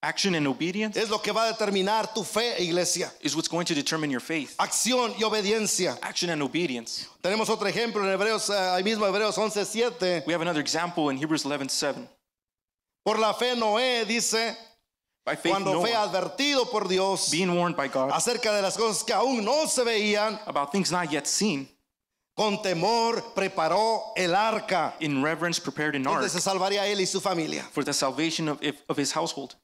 Action 0.04 0.34
and 0.34 0.48
obedience 0.48 0.96
es 0.96 1.08
lo 1.08 1.18
que 1.18 1.30
va 1.30 1.44
a 1.44 1.52
determinar 1.52 2.12
tu 2.12 2.24
fe, 2.24 2.56
iglesia. 2.58 3.12
is 3.20 3.36
what's 3.36 3.46
going 3.46 3.64
to 3.64 3.72
determine 3.74 4.10
your 4.10 4.20
faith. 4.20 4.56
Acción 4.58 5.14
y 5.16 5.22
obediencia. 5.22 5.96
Action 6.02 6.30
and 6.30 6.42
obedience. 6.42 7.06
Tenemos 7.22 7.48
otro 7.48 7.68
ejemplo 7.68 8.02
en 8.02 8.10
Hebreos, 8.10 8.50
eh, 8.50 8.52
ahí 8.52 8.82
mismo 8.82 9.06
Hebreos 9.06 9.38
11:7. 9.38 10.24
We 10.26 10.32
have 10.32 10.42
another 10.42 10.60
example 10.60 11.08
in 11.10 11.18
Hebrews 11.18 11.44
11:7. 11.44 12.08
Por 13.04 13.18
la 13.20 13.32
fe 13.32 13.54
Noé 13.54 14.04
dice, 14.04 14.56
By 15.24 15.36
faith, 15.36 15.52
cuando 15.52 15.80
fue 15.80 15.92
Noah, 15.92 16.02
advertido 16.02 16.68
por 16.68 16.88
Dios 16.88 17.30
being 17.30 17.56
warned 17.56 17.76
by 17.76 17.86
God 17.86 18.10
acerca 18.10 18.52
de 18.52 18.60
las 18.60 18.76
cosas 18.76 19.04
que 19.04 19.12
aún 19.12 19.44
no 19.44 19.68
se 19.68 19.84
veían, 19.84 20.40
about 20.46 20.72
things 20.72 20.90
not 20.90 21.10
yet 21.12 21.26
seen, 21.26 21.68
con 22.34 22.60
temor 22.60 23.34
preparó 23.36 24.12
el 24.16 24.34
arca, 24.34 24.96
in 24.98 25.22
reverence 25.22 25.60
prepared 25.60 25.94
an 25.94 26.02
donde 26.02 26.24
ark 26.24 26.28
se 26.28 26.40
salvaría 26.40 26.86
él 26.86 27.00
y 27.00 27.06
su 27.06 27.20
familia. 27.20 27.62
for 27.70 27.84
the 27.84 27.92
salvation 27.92 28.48
of, 28.48 28.60
of 28.88 28.96
his 28.96 29.12
household. 29.12 29.54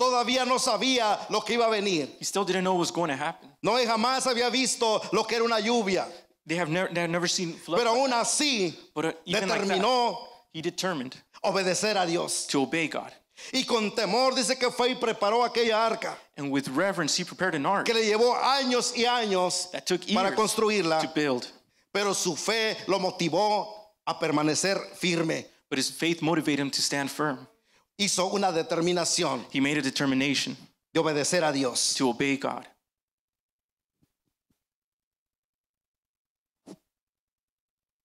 Todavía 0.00 0.46
no 0.46 0.58
sabía 0.58 1.18
lo 1.28 1.42
que 1.42 1.52
iba 1.54 1.66
a 1.66 1.68
venir. 1.68 2.08
He 2.18 2.24
still 2.24 2.42
didn't 2.46 2.64
know 2.64 2.72
what 2.72 2.80
was 2.80 2.90
going 2.90 3.10
to 3.10 3.16
happen. 3.16 3.50
Noé 3.62 3.86
jamás 3.86 4.26
había 4.26 4.50
visto 4.50 5.02
lo 5.12 5.24
que 5.24 5.36
era 5.36 5.44
una 5.44 5.60
lluvia, 5.60 6.06
They 6.46 6.56
have 6.56 6.70
never, 6.70 6.88
they 6.88 7.02
have 7.02 7.10
never 7.10 7.28
seen 7.28 7.52
flood, 7.52 7.78
pero 7.78 7.90
aún 7.92 8.10
así 8.12 8.74
but 8.94 9.04
uh, 9.04 9.12
even 9.26 9.46
like 9.48 9.60
that, 9.60 9.68
determinó 9.68 10.16
he 10.54 10.62
determined 10.62 11.16
obedecer 11.44 12.02
a 12.02 12.06
Dios. 12.06 12.46
to 12.46 12.62
obey 12.62 12.88
God. 12.88 13.12
Y 13.52 13.64
con 13.64 13.90
temor 13.94 14.34
dice 14.34 14.58
que 14.58 14.70
fue 14.70 14.92
y 14.92 14.94
preparó 14.94 15.44
aquella 15.44 15.86
arca, 15.86 16.16
And 16.38 16.50
with 16.50 16.68
reverence, 16.68 17.14
he 17.16 17.24
prepared 17.24 17.54
an 17.54 17.66
ark 17.66 17.84
que 17.84 17.92
le 17.92 18.00
llevó 18.00 18.34
años 18.42 18.94
y 18.96 19.04
años 19.04 19.70
that 19.72 19.86
took 19.86 20.00
para 20.14 20.34
construirla, 20.34 21.02
to 21.02 21.08
build. 21.14 21.46
pero 21.92 22.14
su 22.14 22.36
fe 22.36 22.78
lo 22.86 22.98
motivó 22.98 23.68
a 24.06 24.18
permanecer 24.18 24.78
firme. 24.96 25.44
But 25.68 25.78
his 25.78 25.90
faith 25.90 26.22
motivated 26.22 26.58
him 26.60 26.70
to 26.70 26.80
stand 26.80 27.10
firm. 27.10 27.46
Hizo 28.00 28.28
una 28.32 28.50
determinación 28.50 29.46
He 29.52 29.60
made 29.60 29.78
a 29.78 29.82
determination 29.82 30.56
de 30.92 31.00
obedecer 31.00 31.44
a 31.44 31.52
Dios. 31.52 31.94
to 31.98 32.08
obey 32.08 32.38
God. 32.38 32.64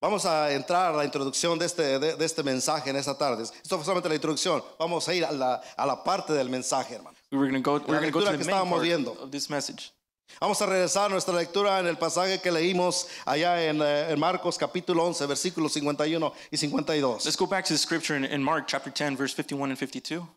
Vamos 0.02 0.25
a 0.25 0.52
entrar 0.52 0.94
a 0.94 0.98
la 0.98 1.06
introducción 1.06 1.58
de 1.58 1.66
este, 1.66 1.98
de, 1.98 2.16
de 2.16 2.25
este 2.25 2.44
mensaje 2.44 2.90
en 2.90 2.98
esta 2.98 3.18
tarde. 3.18 3.44
Esto 3.44 3.78
fue 3.78 3.86
solamente 3.86 4.10
la 4.10 4.16
introducción. 4.16 4.62
Vamos 4.78 5.08
a 5.08 5.14
ir 5.16 5.25
a 5.25 5.32
la, 5.32 5.62
a 5.78 5.86
la 5.86 6.04
parte 6.04 6.34
del 6.34 6.50
mensaje, 6.50 6.96
hermano. 6.96 7.18
We 7.32 7.38
were 7.40 7.50
going 7.50 7.64
to 7.64 7.72
go, 7.72 7.78
we're 7.88 8.00
gonna 8.00 8.12
go 8.12 8.20
to 8.20 8.25
the 8.25 8.32
que 8.38 8.46
main 8.46 8.50
estábamos 8.50 8.72
part 8.80 8.84
viendo. 8.84 9.12
of 9.14 9.32
this 9.32 9.50
message. 9.50 9.94
Vamos 10.39 10.62
a 10.62 10.65
regresar 10.65 11.05
a 11.05 11.10
nuestra 11.10 11.34
lectura 11.34 11.79
en 11.79 11.88
el 11.88 11.98
pasaje 11.98 12.41
que 12.41 12.51
leímos 12.51 13.08
allá 13.25 13.63
en, 13.63 13.82
eh, 13.82 14.12
en 14.12 14.20
Marcos 14.20 14.58
capítulo 14.58 15.05
11, 15.05 15.25
versículos 15.27 15.74
51 15.74 16.34
y 16.51 16.58
52. 16.58 17.25
Let's 17.25 17.38
go 17.38 17.48
back 17.48 17.65
to 17.65 17.74
the 17.74 17.77
scripture 17.77 18.17
in, 18.17 18.25
in 18.25 18.44
Mark 18.44 18.67
chapter 18.67 18.91
10, 18.91 19.15
verse 19.15 19.34
51 19.34 19.72
and 19.72 19.77
52. 19.77 20.27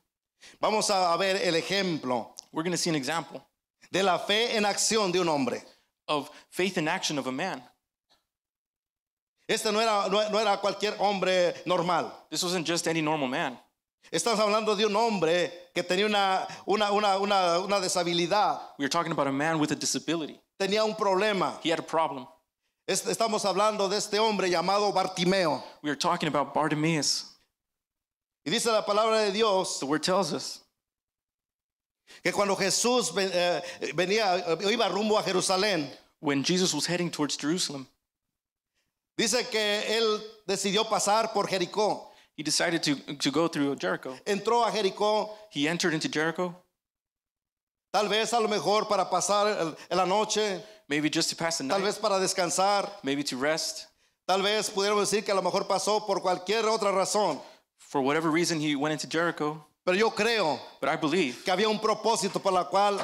Vamos 0.61 0.91
a 0.91 1.17
ver 1.19 1.37
el 1.43 1.55
ejemplo 1.55 2.35
We're 2.53 2.63
going 2.63 2.73
to 2.73 2.79
see 2.79 2.91
an 2.91 2.97
example 2.97 3.43
de 3.91 4.03
la 4.03 4.19
fe 4.19 4.57
en 4.57 4.65
acción 4.65 5.13
de 5.13 5.21
un 5.21 5.29
hombre. 5.29 5.63
of 6.09 6.31
faith 6.49 6.79
in 6.79 6.89
action 6.89 7.19
of 7.19 7.27
a 7.27 7.33
man. 7.33 7.63
Este 9.49 9.67
no 9.67 9.81
era, 9.81 10.09
no, 10.11 10.29
no 10.31 10.39
era 10.39 10.59
cualquier 10.59 10.95
hombre 10.99 11.55
normal. 11.65 12.13
This 12.31 12.43
wasn't 12.43 12.67
just 12.67 12.89
any 12.89 13.01
normal 13.01 13.29
man. 13.29 13.59
Estamos 14.11 14.41
hablando 14.41 14.75
de 14.75 14.87
un 14.87 14.97
hombre 14.97 15.71
que 15.75 15.83
tenía 15.83 16.07
una, 16.07 16.47
una, 16.67 16.91
una, 16.93 17.19
una, 17.19 17.59
una 17.59 17.81
deshabilidad, 17.81 18.61
We 18.79 18.85
are 18.87 18.89
talking 18.89 19.13
about 19.13 19.27
a 19.27 19.33
man 19.33 19.61
with 19.61 19.71
a 19.71 19.75
disability. 19.77 20.41
tenía 20.59 20.85
un 20.85 20.95
problema. 20.97 21.59
He 21.63 21.71
had 21.71 21.81
a 21.81 21.87
problem. 21.87 22.27
Es- 22.87 23.07
Estamos 23.07 23.45
hablando 23.45 23.87
de 23.89 23.99
este 23.99 24.19
hombre 24.19 24.49
llamado 24.49 24.91
Bartimeo. 24.93 25.63
We 25.83 25.91
are 25.91 25.97
talking 25.99 26.29
about 26.29 26.55
Bartimaeus. 26.55 27.35
Y 28.47 28.51
dice 28.51 28.67
la 28.73 28.83
palabra 28.87 29.19
de 29.21 29.31
Dios 29.33 29.79
The 29.81 29.85
word 29.87 30.03
tells 30.03 30.33
us 30.33 30.63
que 32.23 32.33
cuando 32.33 32.57
Jesús 32.57 33.13
ven- 33.13 33.31
eh, 33.33 33.63
venía, 33.95 34.37
eh, 34.39 34.73
iba 34.73 34.89
rumbo 34.89 35.19
a 35.19 35.23
Jerusalén, 35.23 35.93
when 36.21 36.43
Jesus 36.43 36.73
was 36.73 36.87
heading 36.87 37.11
towards 37.11 37.37
Jerusalem, 37.37 37.87
dice 39.19 39.47
que 39.51 39.99
él 39.99 40.23
decidió 40.47 40.89
pasar 40.89 41.35
por 41.35 41.47
Jericó. 41.47 42.07
He 42.39 42.43
decided 42.45 42.83
to, 42.85 42.95
to 43.17 43.31
go 43.31 43.49
through 43.49 43.75
Jericho. 43.77 44.17
Entró 44.25 44.65
a 44.65 44.71
Jericó, 44.71 45.29
He 45.51 45.67
entered 45.69 45.93
into 45.93 46.09
Jericho, 46.09 46.55
tal 47.93 48.09
vez 48.09 48.33
a 48.33 48.39
lo 48.41 48.49
mejor 48.49 48.87
para 48.89 49.05
pasar 49.11 49.49
el- 49.59 49.77
la 49.97 50.05
noche, 50.07 50.63
maybe 50.89 51.11
just 51.11 51.29
to 51.31 51.37
pass 51.37 51.59
the 51.59 51.65
tal 51.65 51.79
night, 51.79 51.85
vez 51.85 51.99
para 51.99 52.19
descansar, 52.21 52.89
maybe 53.03 53.23
to 53.25 53.37
rest. 53.37 53.87
tal 54.27 54.41
vez 54.43 54.71
pudiéramos 54.71 55.11
decir 55.11 55.25
que 55.25 55.33
a 55.33 55.35
lo 55.35 55.43
mejor 55.43 55.67
pasó 55.67 56.07
por 56.07 56.21
cualquier 56.23 56.65
otra 56.69 56.93
razón. 56.93 57.41
For 57.79 58.01
whatever 58.01 58.31
reason, 58.31 58.61
he 58.61 58.77
went 58.77 58.93
into 58.93 59.07
Jericho. 59.09 59.65
Pero 59.85 59.97
yo 59.97 60.11
creo 60.11 60.61
But 60.81 60.91
I 60.91 60.97
believe 60.97 61.43
que 61.45 61.51
había 61.53 61.69
un 61.69 61.81
propósito 61.81 62.41
por 62.43 62.53
la 62.53 62.65
cual 62.65 63.01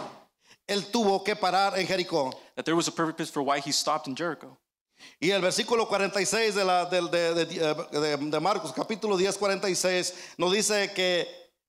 él 0.69 0.91
tuvo 0.93 1.25
que 1.25 1.35
parar 1.35 1.76
en 1.79 1.87
Jericó. 1.87 2.33
that 2.57 2.64
there 2.64 2.76
was 2.76 2.87
a 2.87 2.93
purpose 2.93 3.31
for 3.31 3.43
why 3.43 3.59
he 3.59 3.73
stopped 3.73 4.07
in 4.07 4.14
Jericho. 4.14 4.57
Y 5.21 5.31
el 5.31 5.41
versículo 5.43 5.87
46 5.89 6.55
de, 6.55 6.65
la, 6.65 6.87
de, 6.87 7.01
de- 7.09 7.45
de- 7.45 8.17
de 8.17 8.41
Marcos, 8.41 8.73
capítulo 8.73 9.17
10, 9.17 9.37
46, 9.39 10.15
nos 10.39 10.53
dice 10.53 10.93
que 10.95 11.27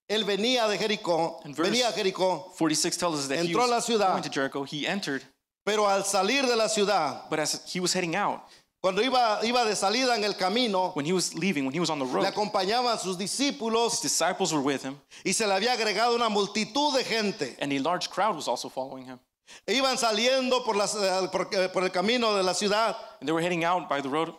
él 0.08 0.24
venía 0.24 0.68
de 0.68 0.78
Jericó, 0.78 1.40
venía 1.58 1.90
a 1.90 1.92
Jericó, 1.92 2.54
46 2.58 2.98
tells 2.98 3.16
us 3.20 3.28
that 3.28 3.38
he 3.38 3.48
Entró 3.52 3.64
a 3.64 3.68
la 3.68 3.82
ciudad. 3.82 4.22
Jericho. 4.32 4.64
He 4.66 4.86
entered, 4.88 5.22
pero 5.66 5.88
al 5.88 6.04
salir 6.06 6.46
de 6.48 6.56
la 6.56 6.68
ciudad, 6.70 7.30
but 7.30 7.40
as 7.40 7.62
he 7.74 7.80
was 7.80 7.92
heading 7.94 8.16
out, 8.16 8.42
cuando 8.82 9.02
iba, 9.02 9.40
iba 9.44 9.66
de 9.66 9.76
salida 9.76 10.16
en 10.16 10.24
el 10.24 10.36
camino, 10.36 10.92
when 10.94 11.06
he 11.08 11.12
was 11.14 11.34
leaving, 11.34 11.66
when 11.66 11.74
he 11.74 11.80
was 11.80 11.90
on 11.90 11.98
the 11.98 12.06
le 12.06 12.12
road, 12.14 12.26
acompañaban 12.26 13.00
sus 13.00 13.18
his 13.18 13.32
discípulos 13.32 14.00
disciples 14.02 14.54
were 14.54 14.62
with 14.62 14.84
him, 14.84 14.96
y 15.26 15.32
se 15.34 15.48
le 15.48 15.54
había 15.54 15.74
agregado 15.74 16.14
una 16.16 16.30
multitud 16.30 16.94
de 16.96 17.04
gente. 17.04 17.56
and 17.60 17.74
a 17.74 17.80
large 17.80 18.10
crowd 18.12 18.36
was 18.36 18.48
also 18.48 18.70
following 18.70 19.06
him. 19.06 19.20
Iban 19.68 19.98
saliendo 19.98 20.64
por, 20.64 20.76
las- 20.76 20.96
eh, 20.96 21.30
por- 21.32 21.50
eh, 21.54 21.70
por 21.70 21.84
el 21.84 21.92
camino 21.92 22.34
de 22.36 22.44
la 22.44 22.54
ciudad. 22.54 22.96
And 23.20 23.28
they 23.28 23.32
were 23.34 23.42
heading 23.44 23.64
out 23.64 23.88
by 23.88 24.02
the 24.02 24.10
road. 24.10 24.34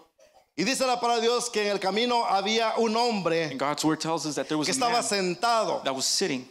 Y 0.57 0.65
dice 0.65 0.87
la 0.87 0.99
palabra 1.01 1.17
de 1.21 1.29
Dios 1.29 1.51
que 1.51 1.63
en 1.67 1.73
el 1.73 1.79
camino 1.81 2.25
había 2.25 2.75
un 2.79 2.97
hombre 2.97 3.45
And 3.51 3.59
God's 3.61 3.85
word 3.85 4.01
tells 4.01 4.25
us 4.27 4.35
that 4.37 4.47
there 4.49 4.57
was 4.57 4.67
que 4.67 4.73
estaba 4.75 5.03
sentado, 5.03 5.83
that 5.85 5.95
was 5.95 6.07
sitting, 6.07 6.49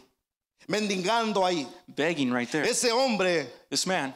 mendigando 0.68 1.44
ahí. 1.46 1.68
begging 1.88 2.32
right 2.32 2.50
there. 2.52 2.64
Ese 2.66 2.92
hombre 2.92 3.48
This 3.70 3.86
man 3.88 4.14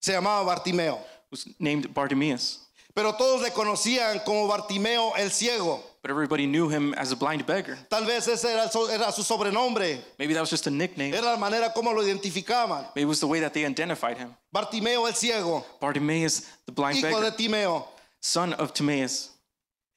se 0.00 0.12
llamaba 0.12 0.44
Bartimeo. 0.44 0.98
was 1.30 1.46
named 1.58 1.92
Bartimaeus, 1.92 2.60
Pero 2.94 3.14
todos 3.16 3.42
le 3.42 3.50
conocían 3.50 4.20
como 4.24 4.46
Bartimeo 4.46 5.14
el 5.16 5.30
ciego. 5.30 5.82
But 6.06 6.12
everybody 6.12 6.46
knew 6.46 6.68
him 6.68 6.94
as 6.94 7.10
a 7.10 7.16
blind 7.16 7.44
beggar. 7.46 7.76
Tal 7.90 8.04
vez 8.04 8.28
ese 8.28 8.44
era, 8.44 8.68
so- 8.70 8.86
era 8.86 9.10
su 9.10 9.22
sobrenombre. 9.22 9.98
Maybe 10.20 10.34
that 10.34 10.40
was 10.40 10.50
just 10.50 10.66
a 10.68 10.70
nickname. 10.70 11.12
Era 11.12 11.32
la 11.32 11.36
manera 11.36 11.72
como 11.74 11.90
lo 11.92 12.00
identificaban. 12.02 12.86
Maybe 12.94 13.02
it 13.02 13.08
was 13.08 13.18
the 13.18 13.26
way 13.26 13.40
that 13.40 13.52
they 13.52 13.64
identified 13.66 14.16
him. 14.16 14.32
Bartimeo 14.54 15.04
el 15.08 15.14
ciego, 15.14 15.64
Bartimaeus, 15.80 16.42
the 16.64 16.70
blind 16.72 16.98
hijo 16.98 17.08
de 17.08 17.30
beggar, 17.32 17.36
Timeo. 17.36 17.88
son 18.20 18.52
of 18.54 18.72
Timaeus. 18.72 19.30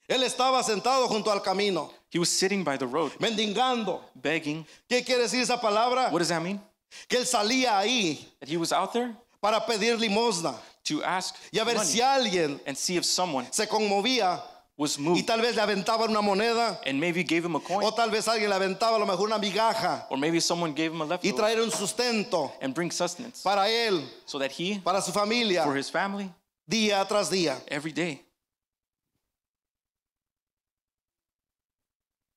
Él 0.08 0.24
estaba 0.24 0.64
sentado 0.64 1.06
junto 1.06 1.30
al 1.30 1.40
camino, 1.42 1.92
He 2.10 2.18
was 2.18 2.28
sitting 2.28 2.64
by 2.64 2.76
the 2.76 2.86
road, 2.88 3.12
mendigando. 3.20 4.00
begging. 4.20 4.66
¿Qué 4.90 5.04
quiere 5.04 5.22
decir 5.22 5.40
esa 5.42 5.60
palabra? 5.60 6.10
What 6.10 6.18
does 6.18 6.28
that 6.30 6.42
mean? 6.42 6.60
Que 7.08 7.18
él 7.18 7.24
salía 7.24 7.78
ahí 7.78 8.18
That 8.40 8.48
he 8.48 8.56
was 8.56 8.72
out 8.72 8.92
there 8.92 9.14
para 9.40 9.60
pedir 9.60 9.96
limosna 9.96 10.56
to 10.82 11.04
ask 11.04 11.36
y 11.52 11.60
a 11.60 11.64
ver 11.64 11.76
money 11.76 11.86
si 11.86 12.00
alguien 12.00 12.60
and 12.66 12.76
see 12.76 12.96
if 12.96 13.04
someone 13.04 13.46
se 13.52 13.66
conmovía 13.68 14.42
was 14.80 14.98
y 14.98 15.22
tal 15.24 15.42
vez 15.42 15.54
le 15.54 15.60
aventaban 15.60 16.08
una 16.08 16.22
moneda. 16.22 16.80
And 16.86 16.98
maybe 16.98 17.22
gave 17.22 17.44
him 17.44 17.54
a 17.54 17.60
coin. 17.60 17.86
O 17.86 17.92
tal 17.92 18.10
vez 18.10 18.26
alguien 18.26 18.48
le 18.48 18.56
aventaba 18.56 18.96
a 18.96 18.98
lo 18.98 19.04
mejor 19.04 19.26
una 19.26 19.38
migaja. 19.38 20.06
Or 20.08 20.16
maybe 20.16 20.40
someone 20.40 20.72
gave 20.72 20.90
him 20.90 21.02
a 21.02 21.18
y 21.22 21.32
traer 21.32 21.60
un 21.60 21.70
sustento 21.70 22.50
and 22.62 22.74
bring 22.74 22.90
sustenance. 22.90 23.42
para 23.42 23.68
él, 23.68 24.02
so 24.24 24.38
that 24.38 24.50
he, 24.50 24.78
para 24.78 25.02
su 25.02 25.12
familia, 25.12 25.64
for 25.64 25.76
his 25.76 25.90
family, 25.90 26.32
día 26.66 27.06
tras 27.06 27.28
día. 27.30 27.60
every 27.68 27.92
day. 27.92 28.24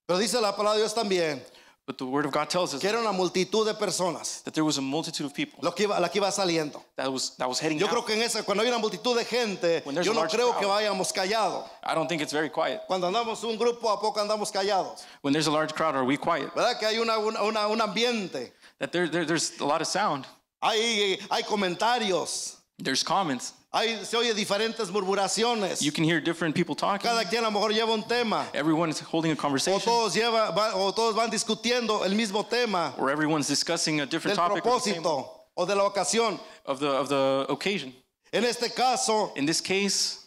Pero 0.05 0.19
dice 0.19 0.41
la 0.41 0.53
palabra 0.53 0.73
de 0.73 0.79
Dios 0.79 0.93
también 0.93 1.41
But 1.85 1.97
the 1.97 2.05
word 2.05 2.25
of 2.25 2.31
God 2.31 2.49
tells 2.49 2.73
us 2.73 2.79
que 2.79 2.87
era 2.87 2.97
una 3.01 3.11
multitud 3.11 3.65
de 3.65 3.73
personas 3.73 4.41
that 4.45 4.53
there 4.53 4.63
was 4.63 4.77
a 4.77 4.81
multitude 4.81 5.25
of 5.25 5.33
people 5.33 5.59
lo 5.61 5.71
que 5.71 5.85
iba, 5.85 5.99
la 5.99 6.07
que 6.07 6.21
iba 6.21 6.31
saliendo. 6.31 6.81
that 6.95 7.11
was 7.11 7.35
that 7.37 7.47
was 7.49 7.59
heading 7.59 7.77
Yo 7.77 7.87
creo 7.87 8.05
que 8.05 8.13
en 8.15 8.21
esa, 8.21 8.41
cuando 8.43 8.63
hay 8.63 8.69
una 8.69 8.77
multitud 8.79 9.17
de 9.17 9.25
gente, 9.25 9.81
When 9.83 9.93
there's 9.93 10.05
yo 10.05 10.13
a 10.13 10.15
no 10.15 10.21
large 10.21 10.31
creo 10.33 10.51
crowd. 10.51 10.59
que 10.61 10.65
vayamos 10.67 11.11
callados. 11.11 11.65
I 11.83 11.93
don't 11.93 12.07
think 12.07 12.21
it's 12.21 12.31
very 12.31 12.49
quiet. 12.49 12.81
Cuando 12.87 13.07
andamos 13.07 13.43
un 13.43 13.57
grupo, 13.57 13.89
a 13.91 13.99
poco 13.99 14.21
andamos 14.21 14.49
callados. 14.49 15.03
When 15.23 15.33
there's 15.33 15.47
a 15.47 15.51
large 15.51 15.73
crowd, 15.73 15.93
are 15.95 16.05
we 16.05 16.15
quiet? 16.15 16.53
¿Verdad 16.55 16.79
que 16.79 16.85
hay 16.87 16.99
una- 16.99 17.17
una- 17.19 17.67
un 17.67 17.81
ambiente? 17.81 18.53
That 18.79 18.93
there, 18.93 19.09
there 19.09 19.25
there's 19.25 19.51
a 19.59 19.65
lot 19.65 19.81
of 19.81 19.87
sound. 19.87 20.25
Hay, 20.61 21.19
hay 21.29 21.43
comentarios. 21.43 22.59
There's 22.79 23.03
comments. 23.03 23.53
Hay, 23.71 24.03
se 24.03 24.17
oye 24.17 24.33
diferentes 24.33 24.89
murmuraciones. 24.91 25.81
You 25.81 25.91
can 25.91 26.03
hear 26.03 26.19
different 26.21 26.55
people 26.55 26.75
talking. 26.75 27.07
Cada 27.09 27.23
quien 27.27 27.43
a 27.43 27.49
lo 27.49 27.51
mejor 27.51 27.71
lleva 27.71 27.93
un 27.93 28.03
tema. 28.03 28.45
Everyone 28.53 28.89
is 28.89 28.99
holding 28.99 29.31
a 29.31 29.35
conversation, 29.35 29.79
todos, 29.81 30.15
lleva, 30.15 30.51
va- 30.55 30.73
o 30.75 30.91
todos 30.91 31.15
van 31.15 31.29
discutiendo 31.29 32.03
el 32.05 32.11
mismo 32.15 32.43
tema 32.47 32.93
or 32.97 33.09
everyone's 33.09 33.47
discussing 33.47 34.01
a 34.01 34.05
different 34.05 34.37
del 34.37 34.47
topic 34.47 34.65
of 34.65 34.83
the, 34.83 34.91
same- 34.91 35.01
propósito 35.03 35.29
o 35.55 35.65
de 35.65 35.75
la 35.75 35.83
ocasión. 35.89 36.39
of 36.65 36.79
the 36.79 36.87
of 36.87 37.09
the 37.09 37.45
occasion. 37.49 37.93
En 38.31 38.43
este 38.45 38.73
caso, 38.75 39.31
In 39.35 39.45
this 39.45 39.61
case, 39.61 40.19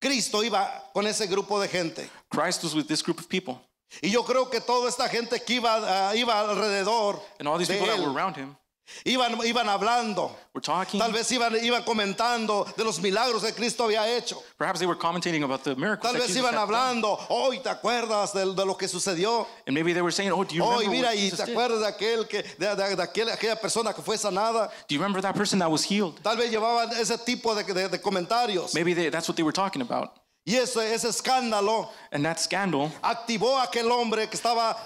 Cristo 0.00 0.42
iba 0.42 0.68
con 0.92 1.06
ese 1.06 1.26
grupo 1.28 1.60
de 1.60 1.68
gente. 1.68 2.08
Christ 2.30 2.62
was 2.64 2.74
with 2.74 2.86
this 2.88 3.02
group 3.02 3.18
of 3.20 3.28
people, 3.28 3.60
Y 4.02 4.08
yo 4.08 4.22
creo 4.24 4.50
que 4.50 4.60
toda 4.60 4.88
esta 4.88 5.08
gente 5.08 5.38
que 5.44 5.60
iba, 5.60 5.80
ah, 5.82 6.12
iba 6.14 6.32
alrededor 6.48 7.20
and 7.38 7.46
all 7.48 7.58
these 7.58 7.68
people 7.68 7.86
that 7.86 7.98
were 8.00 8.10
around 8.12 8.34
him 8.36 8.56
iban, 9.04 9.38
iban 9.44 9.66
hablando. 9.68 10.30
were 10.54 10.60
talking. 10.60 11.00
Tal 11.00 11.12
vez 11.12 11.30
iban, 11.32 11.54
iban 11.64 11.82
comentando 11.84 12.64
de 12.76 12.84
los 12.84 13.00
milagros 13.00 13.42
que 13.42 13.52
Cristo 13.52 13.84
había 13.84 14.06
hecho. 14.16 14.42
Perhaps 14.58 14.80
they 14.80 14.86
were 14.86 14.94
commentating 14.98 15.42
about 15.44 15.64
the 15.64 15.74
miracles. 15.76 16.02
Tal 16.02 16.12
that 16.12 16.18
vez 16.26 16.28
Jesus 16.34 16.42
iban 16.42 16.54
had 16.54 16.68
hablando, 16.68 17.16
hoy 17.30 17.58
te 17.60 17.70
acuerdas 17.70 18.32
de, 18.34 18.54
de 18.54 18.64
lo 18.66 18.74
que 18.76 18.86
sucedió. 18.88 19.46
And 19.66 19.74
maybe 19.74 19.92
they 19.92 20.02
were 20.02 20.12
saying, 20.12 20.30
"Oh, 20.32 20.44
do 20.44 20.54
you 20.54 20.62
remember 20.62 20.84
Hoy 20.84 20.88
mira 20.90 21.08
what 21.08 21.16
y 21.16 21.20
Jesus 21.30 21.38
te 21.40 21.46
did? 21.46 21.54
acuerdas 21.56 21.80
de 21.80 21.86
aquel 21.86 22.28
que 22.28 22.42
de, 22.42 22.76
de- 22.76 22.96
de 22.96 23.02
aquel- 23.02 23.30
aquella 23.30 23.56
persona 23.60 23.92
que 23.94 24.02
fue 24.02 24.16
sanada. 24.18 24.70
Do 24.88 24.94
you 24.94 25.00
remember 25.00 25.20
that 25.22 25.34
person 25.34 25.58
that 25.60 25.70
was 25.70 25.84
healed?" 25.84 26.20
Tal 26.22 26.36
vez 26.36 26.50
llevaban 26.50 26.90
ese 26.92 27.16
tipo 27.24 27.54
de 27.54 27.98
comentarios. 28.00 28.74
Maybe 28.74 28.94
they, 28.94 29.08
that's 29.10 29.28
what 29.28 29.36
they 29.36 29.42
were 29.42 29.52
talking 29.52 29.82
about. 29.82 30.10
Y 30.44 30.56
ese, 30.56 30.76
ese 30.92 31.04
escándalo 31.08 31.88
And 32.10 32.24
that 32.24 32.38
scandal 32.40 32.90
activó 33.02 33.58
a 33.58 33.62
aquel 33.68 33.88
hombre 33.90 34.26
que 34.28 34.36
estaba 34.36 34.76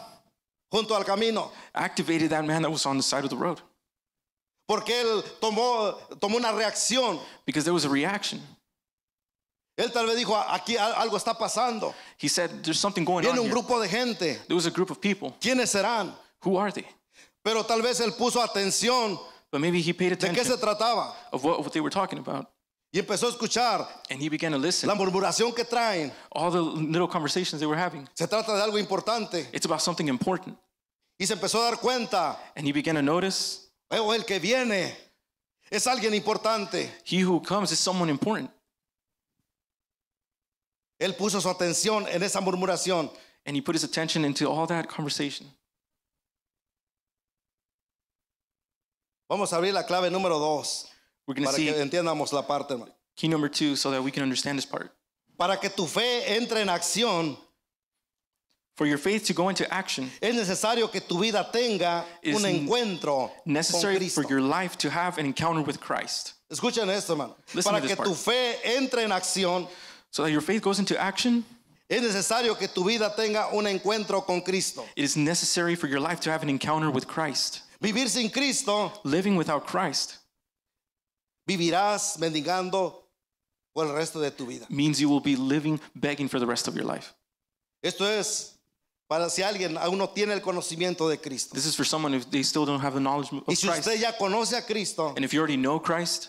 junto 0.70 0.94
al 0.94 1.02
camino. 1.04 1.50
activated 1.74 2.28
that 2.30 2.44
man 2.44 2.60
that 2.62 2.70
was 2.70 2.84
on 2.86 2.96
the 2.98 3.02
side 3.02 3.24
of 3.24 3.30
the 3.30 3.36
road 3.36 3.60
Porque 4.66 5.00
él 5.00 5.22
tomó, 5.40 5.94
tomó 6.20 6.36
una 6.36 6.50
reacción. 6.52 7.20
because 7.46 7.64
there 7.64 7.72
was 7.74 7.84
a 7.84 7.88
reaction. 7.88 8.40
Él 9.78 9.92
tal 9.92 10.06
vez 10.06 10.16
dijo, 10.16 10.34
aquí 10.36 10.76
al- 10.76 10.94
algo 10.94 11.16
está 11.18 11.36
pasando. 11.36 11.94
He 12.18 12.28
said, 12.28 12.50
"There's 12.62 12.80
something 12.80 13.04
going 13.04 13.22
Viene 13.24 13.38
on 13.38 13.44
un 13.44 13.44
here." 13.46 13.52
grupo 13.52 13.78
de 13.78 13.88
gente. 13.88 14.38
There 14.48 14.54
was 14.54 14.66
a 14.66 14.70
group 14.70 14.90
of 14.90 15.00
people. 15.00 15.34
¿Quiénes 15.40 15.70
serán? 15.70 16.14
Who 16.44 16.56
are 16.58 16.72
they? 16.72 16.86
Pero 17.44 17.62
tal 17.64 17.82
vez 17.82 18.00
él 18.00 18.12
puso 18.16 18.40
atención 18.42 19.18
But 19.52 19.60
maybe 19.60 19.80
he 19.80 19.92
paid 19.92 20.10
de 20.10 20.16
qué 20.16 20.44
se 20.44 20.54
attention 20.54 20.58
trataba. 20.58 21.14
of 21.30 21.44
what, 21.44 21.60
what 21.60 21.72
they 21.72 21.80
were 21.80 21.90
talking 21.90 22.18
about. 22.18 22.46
y 22.92 22.98
empezó 23.00 23.26
a 23.26 23.30
escuchar 23.30 23.86
and 24.10 24.20
he 24.22 24.28
began 24.30 24.52
to 24.52 24.58
listen. 24.58 24.88
la 24.88 24.94
murmuración 24.94 25.54
que 25.54 25.64
traen. 25.64 26.10
All 26.32 26.50
the 26.50 26.60
little 26.60 27.06
conversations 27.06 27.60
they 27.60 27.66
were 27.66 27.76
having. 27.78 28.08
Se 28.14 28.26
trata 28.26 28.54
de 28.56 28.62
algo 28.62 28.78
importante. 28.78 29.46
It's 29.52 29.66
about 29.66 29.80
something 29.82 30.08
important. 30.08 30.56
Y 31.20 31.26
se 31.26 31.34
empezó 31.34 31.60
a 31.60 31.70
dar 31.70 31.78
cuenta, 31.80 32.38
And 32.56 32.66
he 32.66 32.72
began 32.72 32.94
to 32.96 33.02
notice 33.02 33.65
"Oh, 33.90 34.12
el 34.12 34.24
que 34.24 34.38
viene 34.38 34.96
es 35.70 35.86
alguien 35.86 36.14
importante. 36.14 36.90
he 37.04 37.20
who 37.22 37.40
comes 37.40 37.72
is 37.72 37.78
someone 37.78 38.10
important. 38.10 38.50
Él 40.98 41.14
puso 41.14 41.40
su 41.40 41.48
atención 41.48 42.06
en 42.08 42.22
esa 42.22 42.40
murmuración. 42.40 43.10
And 43.44 43.54
he 43.54 43.60
put 43.60 43.76
his 43.76 43.84
attention 43.84 44.24
into 44.24 44.48
all 44.48 44.66
that 44.66 44.88
conversation. 44.88 45.46
Vamos 49.28 49.52
a 49.52 49.56
abrir 49.56 49.72
la 49.72 49.84
clave 49.84 50.10
número 50.10 50.38
dos 50.38 50.88
para 51.26 51.34
que 51.34 51.52
see 51.52 51.68
entiendamos 51.68 52.32
la 52.32 52.42
parte, 52.46 52.76
key 53.16 53.28
number 53.28 53.48
two 53.48 53.76
so 53.76 53.90
that 53.90 54.02
we 54.02 54.10
can 54.10 54.22
understand 54.22 54.58
this 54.58 54.66
part. 54.66 54.92
Para 55.36 55.58
que 55.58 55.68
tu 55.68 55.86
fe 55.86 56.36
entre 56.36 56.60
en 56.60 56.68
acción, 56.68 57.36
For 58.76 58.86
your 58.86 58.98
faith 58.98 59.24
to 59.28 59.32
go 59.32 59.48
into 59.48 59.64
action, 59.72 60.10
es 60.20 60.34
necesario 60.34 60.90
que 60.92 61.00
tu 61.00 61.18
vida 61.18 61.48
tenga 61.50 62.04
It 62.22 62.34
is 62.34 62.36
un 62.36 62.50
encuentro 62.50 63.30
con 63.30 63.30
necessary 63.46 63.96
Cristo. 63.96 64.20
for 64.22 64.28
your 64.28 64.42
life 64.42 64.76
to 64.78 64.90
have 64.90 65.16
an 65.18 65.24
encounter 65.24 65.62
with 65.62 65.80
Christ. 65.80 66.34
Escuchen 66.52 66.88
esto, 66.88 67.14
hermano. 67.14 67.36
Listen 67.54 67.70
Para 67.72 67.80
to 67.80 67.88
this 67.88 67.96
que 67.96 68.04
tu 68.04 68.10
part. 68.10 68.18
fe 68.22 68.54
entre 68.76 69.02
en 69.02 69.10
acción, 69.12 69.66
So 70.10 70.22
that 70.24 70.30
your 70.30 70.42
faith 70.42 70.60
goes 70.62 70.78
into 70.78 70.96
action, 71.00 71.44
es 71.88 72.02
necesario 72.02 72.56
que 72.58 72.68
tu 72.68 72.84
vida 72.84 73.14
tenga 73.16 73.48
un 73.54 73.64
encuentro 73.66 74.24
con 74.26 74.42
Cristo. 74.42 74.84
it 74.94 75.04
is 75.04 75.16
necessary 75.16 75.74
for 75.74 75.86
your 75.86 76.00
life 76.00 76.20
to 76.20 76.30
have 76.30 76.42
an 76.42 76.50
encounter 76.50 76.90
with 76.90 77.06
Christ. 77.08 77.62
Vivir 77.82 78.08
sin 78.08 78.28
Cristo, 78.30 78.92
Living 79.04 79.36
without 79.36 79.66
Christ 79.66 80.18
vivirás 81.48 82.18
mendigando 82.18 82.94
por 83.74 83.86
el 83.86 83.92
resto 83.94 84.20
de 84.20 84.30
tu 84.30 84.46
vida. 84.46 84.66
means 84.68 85.00
you 85.00 85.08
will 85.08 85.20
be 85.20 85.36
living 85.36 85.80
begging 85.94 86.28
for 86.28 86.38
the 86.38 86.46
rest 86.46 86.68
of 86.68 86.74
your 86.74 86.84
life. 86.84 87.14
Esto 87.82 88.04
es 88.04 88.55
para 89.08 89.28
si 89.30 89.42
alguien 89.42 89.76
aún 89.78 89.98
no 89.98 90.08
tiene 90.08 90.32
el 90.34 90.40
conocimiento 90.40 91.08
de 91.08 91.18
Cristo. 91.18 91.54
This 91.54 91.66
is 91.66 91.76
for 91.76 91.84
someone 91.86 92.14
if 92.14 92.28
they 92.30 92.42
still 92.42 92.64
don't 92.66 92.80
have 92.80 92.94
the 92.94 93.00
knowledge 93.00 93.32
of 93.32 93.42
Y 93.46 93.54
si 93.54 93.66
Christ. 93.68 93.86
usted 93.86 94.00
ya 94.00 94.12
conoce 94.16 94.54
a 94.56 94.62
Cristo, 94.62 95.12
And 95.16 95.24
if 95.24 95.32
you 95.32 95.40
already 95.40 95.56
know 95.56 95.78
Christ, 95.80 96.28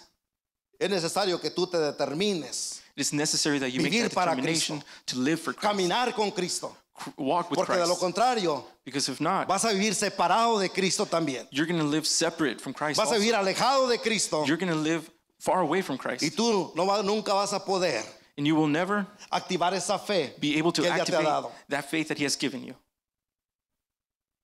es 0.79 0.89
necesario 0.89 1.39
que 1.41 1.49
tú 1.49 1.65
te 1.69 1.77
determines 1.77 2.81
it 2.95 3.01
is 3.01 3.13
necessary 3.13 3.59
that 3.59 3.69
you 3.71 3.81
make 3.81 3.91
that 4.01 4.09
determination 4.09 4.83
to 5.07 5.17
live 5.17 5.39
for 5.39 5.53
Christ, 5.53 5.61
caminar 5.73 6.13
con 6.13 6.31
Cristo, 6.31 6.75
cr- 6.93 7.09
walk 7.17 7.49
with 7.49 7.57
porque 7.57 7.73
de 7.75 7.79
lo 7.85 7.95
Christ. 7.95 8.01
contrario 8.01 8.63
Because 8.85 9.09
if 9.09 9.19
not, 9.19 9.47
vas 9.47 9.65
a 9.65 9.69
vivir 9.73 9.93
separado 9.95 10.59
de 10.59 10.69
Cristo 10.69 11.05
también. 11.05 11.47
you're 11.51 11.65
going 11.67 11.79
to 11.79 11.85
live 11.85 12.05
separate 12.05 12.61
from 12.61 12.73
Christ. 12.73 12.97
Vas 12.97 13.09
a 13.11 13.15
also. 13.15 13.19
vivir 13.19 13.33
alejado 13.35 13.89
de 13.89 13.97
Cristo 13.97 14.45
You're 14.45 14.57
going 14.57 14.71
to 14.71 14.77
live 14.79 15.09
far 15.39 15.61
away 15.61 15.81
from 15.81 15.97
Christ. 15.97 16.21
y 16.23 16.29
tú 16.29 16.71
no 16.75 16.85
va- 16.85 17.01
nunca 17.03 17.33
vas 17.33 17.53
a 17.53 17.63
poder 17.65 18.03
And 18.37 18.45
you 18.45 18.55
will 18.55 18.67
never 18.67 19.07
activar 19.31 19.73
esa 19.73 19.97
fe 19.97 20.33
be 20.39 20.57
able 20.57 20.71
to 20.71 20.83
que 20.83 20.89
Él 20.89 20.97
ya 20.97 21.03
te 21.03 21.11
ha 21.13 21.19
activate 21.19 21.53
that 21.69 21.89
faith 21.89 22.07
that 22.09 22.17
He 22.17 22.23
has 22.23 22.35
given 22.35 22.63
you. 22.63 22.75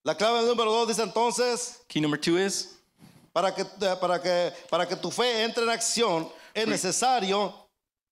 La 0.04 0.14
clave 0.14 0.44
número 0.44 0.66
dos 0.66 0.88
dice 0.88 1.00
entonces, 1.00 1.78
Key 1.88 2.00
number 2.00 2.18
two 2.18 2.36
is 2.36 2.74
para 3.32 3.52
que, 3.52 3.62
eh, 3.62 3.96
para 4.00 4.18
que, 4.18 4.52
para 4.70 4.86
que 4.86 4.96
tu 4.96 5.10
fe 5.10 5.44
entre 5.44 5.62
en 5.62 5.70
acción, 5.70 6.30
es 6.54 6.66
necesario 6.66 7.52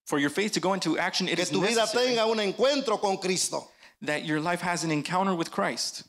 for 0.07 0.19
your 0.19 0.31
faith 0.31 0.53
to 0.53 0.61
go 0.61 0.73
into 0.73 0.99
action, 0.99 1.29
it 1.29 1.37
que 1.37 1.43
is 1.43 1.51
tu 1.51 1.61
vida 1.61 1.81
necessary 1.81 2.15
tenga 2.15 2.27
un 2.27 2.39
encuentro 2.39 3.01
con 3.01 3.19
Cristo. 3.19 3.69
that 4.03 4.25
your 4.25 4.41
life 4.41 4.61
has 4.61 4.85
an 4.85 4.91
encounter 4.91 5.35
with 5.35 5.51
Christ. 5.51 6.05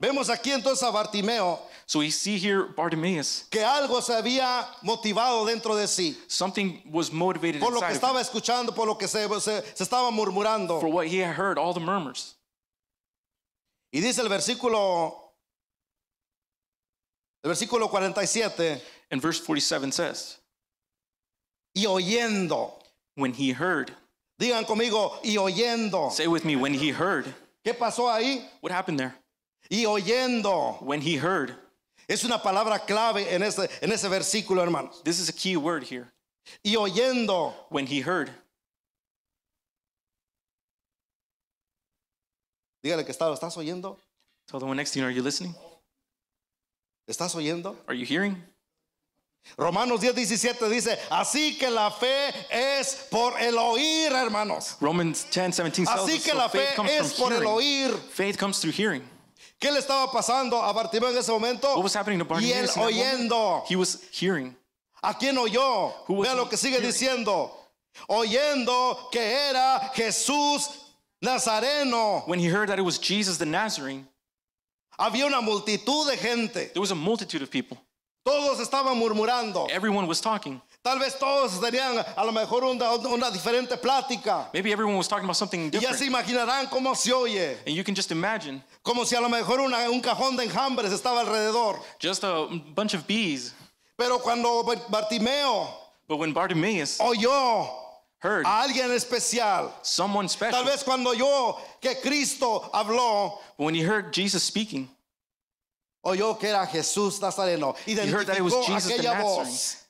Vemos 0.00 0.28
aquí 0.28 0.50
entonces 0.50 0.82
a 0.82 0.90
Bartimeo 0.90 1.60
So 1.86 1.98
we 1.98 2.10
see 2.10 2.38
here 2.38 2.64
Bartimaeus, 2.74 3.44
que 3.50 3.62
algo 3.62 4.00
se 4.00 4.14
había 4.14 4.66
motivado 4.82 5.44
dentro 5.46 5.76
de 5.76 5.86
sí, 5.86 6.16
something 6.28 6.80
was 6.90 7.12
motivated 7.12 7.60
por 7.60 7.72
lo 7.72 7.80
que 7.80 7.92
estaba 7.92 8.20
escuchando, 8.22 8.74
por 8.74 8.86
lo 8.86 8.96
que 8.96 9.06
se, 9.06 9.28
se, 9.40 9.62
se 9.74 9.84
estaba 9.84 10.10
murmurando. 10.10 10.80
for 10.80 10.88
what 10.88 11.06
he 11.06 11.18
had 11.18 11.34
heard, 11.34 11.58
all 11.58 11.74
the 11.74 11.80
murmurs. 11.80 12.36
Y 13.92 14.00
dice 14.00 14.20
el 14.22 14.28
versículo, 14.30 15.14
el 17.44 17.50
versículo 17.50 17.90
47, 17.90 18.80
And 19.10 19.20
verse 19.20 19.40
47 19.40 19.92
says, 19.92 20.38
y 21.76 21.84
oyendo, 21.86 22.72
When 23.16 23.34
he 23.34 23.52
heard, 23.52 23.92
digan 24.40 24.64
conmigo, 24.64 25.18
y 25.22 25.36
oyendo. 25.36 26.10
say 26.10 26.26
with 26.26 26.44
me, 26.46 26.56
when 26.56 26.72
he 26.74 26.88
heard, 26.90 27.26
¿Qué 27.64 27.74
pasó 27.74 28.10
ahí? 28.10 28.42
what 28.62 28.72
happened 28.72 28.98
there? 28.98 29.14
Y 29.70 29.84
oyendo. 29.86 30.80
When 30.82 31.00
he 31.00 31.16
heard, 31.16 31.56
Es 32.08 32.22
una 32.24 32.38
palabra 32.42 32.80
clave 32.86 33.32
en 33.32 33.42
ese, 33.42 33.68
en 33.80 33.90
ese 33.90 34.08
versículo, 34.08 34.62
hermanos. 34.62 35.02
this 35.04 35.18
is 35.18 35.28
a 35.28 35.32
key 35.32 35.56
word 35.56 35.84
here. 35.84 36.12
Y 36.62 36.74
oyendo. 36.76 37.54
When 37.70 37.86
he 37.86 38.00
heard, 38.00 38.30
Dígale 42.84 43.04
que 43.04 43.12
está, 43.12 43.26
¿lo 43.26 43.34
estás 43.34 43.56
oyendo? 43.56 43.96
tell 44.46 44.60
the 44.60 44.66
one 44.66 44.76
next 44.76 44.92
to 44.92 44.98
you, 44.98 45.06
are 45.06 45.10
you 45.10 45.22
listening? 45.22 45.54
¿Estás 47.08 47.34
oyendo? 47.34 47.76
Are 47.88 47.94
you 47.94 48.04
hearing? 48.04 48.42
Romanos 49.58 50.00
10, 50.00 50.14
17 50.14 50.68
dice, 50.70 50.98
así 51.10 51.58
que 51.58 51.70
la 51.70 51.90
fe 51.90 52.28
es 52.50 53.08
por 53.10 53.38
el 53.38 53.54
oír, 53.58 54.10
hermanos. 54.12 54.76
Romans 54.80 55.24
10, 55.30 55.56
17 55.56 55.70
tells 55.84 55.88
Así 55.88 56.16
us 56.16 56.24
que 56.24 56.32
so 56.32 56.36
la 56.38 56.48
fe 56.48 56.74
es 56.98 57.14
por 57.14 57.32
el 57.32 57.42
oír. 57.46 57.90
Faith 58.10 58.38
comes 58.38 58.58
through 58.60 58.72
hearing. 58.72 59.02
¿Qué 59.60 59.70
le 59.70 59.78
estaba 59.78 60.10
pasando 60.12 60.60
a 60.62 60.72
Bartimeo 60.72 61.10
en 61.10 61.16
ese 61.16 61.30
momento? 61.32 61.68
What 61.74 61.84
was 61.84 61.94
happening 61.96 62.18
to 62.18 62.24
y 62.40 62.52
él 62.52 62.66
Bartimaeus 62.66 62.68
in 62.68 62.74
that 62.74 62.76
moment? 62.76 63.32
oyendo. 63.32 63.64
He 63.68 63.76
was 63.76 64.02
hearing. 64.12 64.56
¿A 65.02 65.14
quién 65.14 65.36
oyó? 65.38 65.92
Who 66.06 66.14
was 66.14 66.28
Vea 66.28 66.34
lo 66.36 66.44
he 66.44 66.50
que 66.50 66.56
sigue 66.56 66.74
hearing? 66.74 66.90
diciendo. 66.90 67.50
Oyendo 68.08 69.10
que 69.10 69.20
era 69.20 69.90
Jesús 69.94 70.68
Nazareno. 71.22 72.26
When 72.26 72.38
he 72.40 72.46
heard 72.46 72.68
that 72.68 72.78
it 72.78 72.82
was 72.84 72.98
Jesus 72.98 73.38
the 73.38 73.46
Nazarene, 73.46 74.06
Había 74.98 75.26
una 75.26 75.40
multitud 75.40 76.08
de 76.08 76.16
gente. 76.16 76.70
there 76.72 76.80
was 76.80 76.90
a 76.90 76.94
multitude 76.94 77.42
of 77.42 77.50
people. 77.50 77.76
Todos 78.24 78.60
estaban 78.60 78.96
murmurando. 78.98 79.68
Everyone 79.70 80.06
was 80.06 80.20
talking. 80.20 80.60
Tal 80.84 80.98
vez 80.98 81.18
todos 81.18 81.58
tenían 81.60 81.96
a 82.14 82.24
lo 82.26 82.30
mejor 82.30 82.62
una, 82.62 82.92
una 83.08 83.30
diferente 83.30 83.78
plática. 83.78 84.50
Maybe 84.52 84.70
everyone 84.70 84.98
was 84.98 85.08
talking 85.08 85.24
about 85.24 85.36
something 85.36 85.70
Y 85.72 85.80
ya 85.80 85.80
different. 85.92 85.98
se 85.98 86.04
imaginarán 86.06 86.68
cómo 86.68 86.94
se 86.94 87.10
oye. 87.10 87.56
And 87.66 87.74
you 87.74 87.82
can 87.82 87.94
just 87.94 88.10
imagine 88.10 88.62
Como 88.82 89.04
si 89.04 89.16
a 89.16 89.20
lo 89.20 89.30
mejor 89.30 89.60
una- 89.60 89.88
un 89.90 90.02
cajón 90.02 90.36
de 90.36 90.44
enjambres 90.46 90.92
estaba 90.92 91.20
alrededor. 91.24 91.80
just 91.98 92.22
a 92.22 92.46
bunch 92.74 92.92
of 92.92 93.06
bees. 93.06 93.54
Pero 93.96 94.18
cuando 94.18 94.62
Bartimeo 94.90 95.68
But 96.06 96.18
when 96.18 96.34
Bartimaeus 96.34 96.98
oyó 97.00 97.66
heard 98.18 98.44
a 98.44 98.60
alguien 98.62 98.90
especial, 98.92 99.72
someone 99.82 100.26
tal 100.28 100.34
special, 100.50 100.64
vez 100.64 100.82
cuando 100.84 101.12
oyó 101.14 101.56
que 101.80 101.94
Cristo 102.02 102.68
habló, 102.74 103.38
when 103.56 103.74
he 103.74 103.80
heard 103.80 104.12
Jesus 104.12 104.42
speaking, 104.42 104.90
oyó 106.04 106.38
que 106.38 106.50
era 106.50 106.66
Jesús 106.66 107.18
Nazareno. 107.22 107.74
heard 107.86 108.26
that 108.26 108.36
it 108.36 108.42
was 108.42 108.52
Identificó 108.52 108.66
Jesus 108.66 108.84
the 108.88 108.94
aquella 108.98 109.14
Nazarene. 109.14 109.83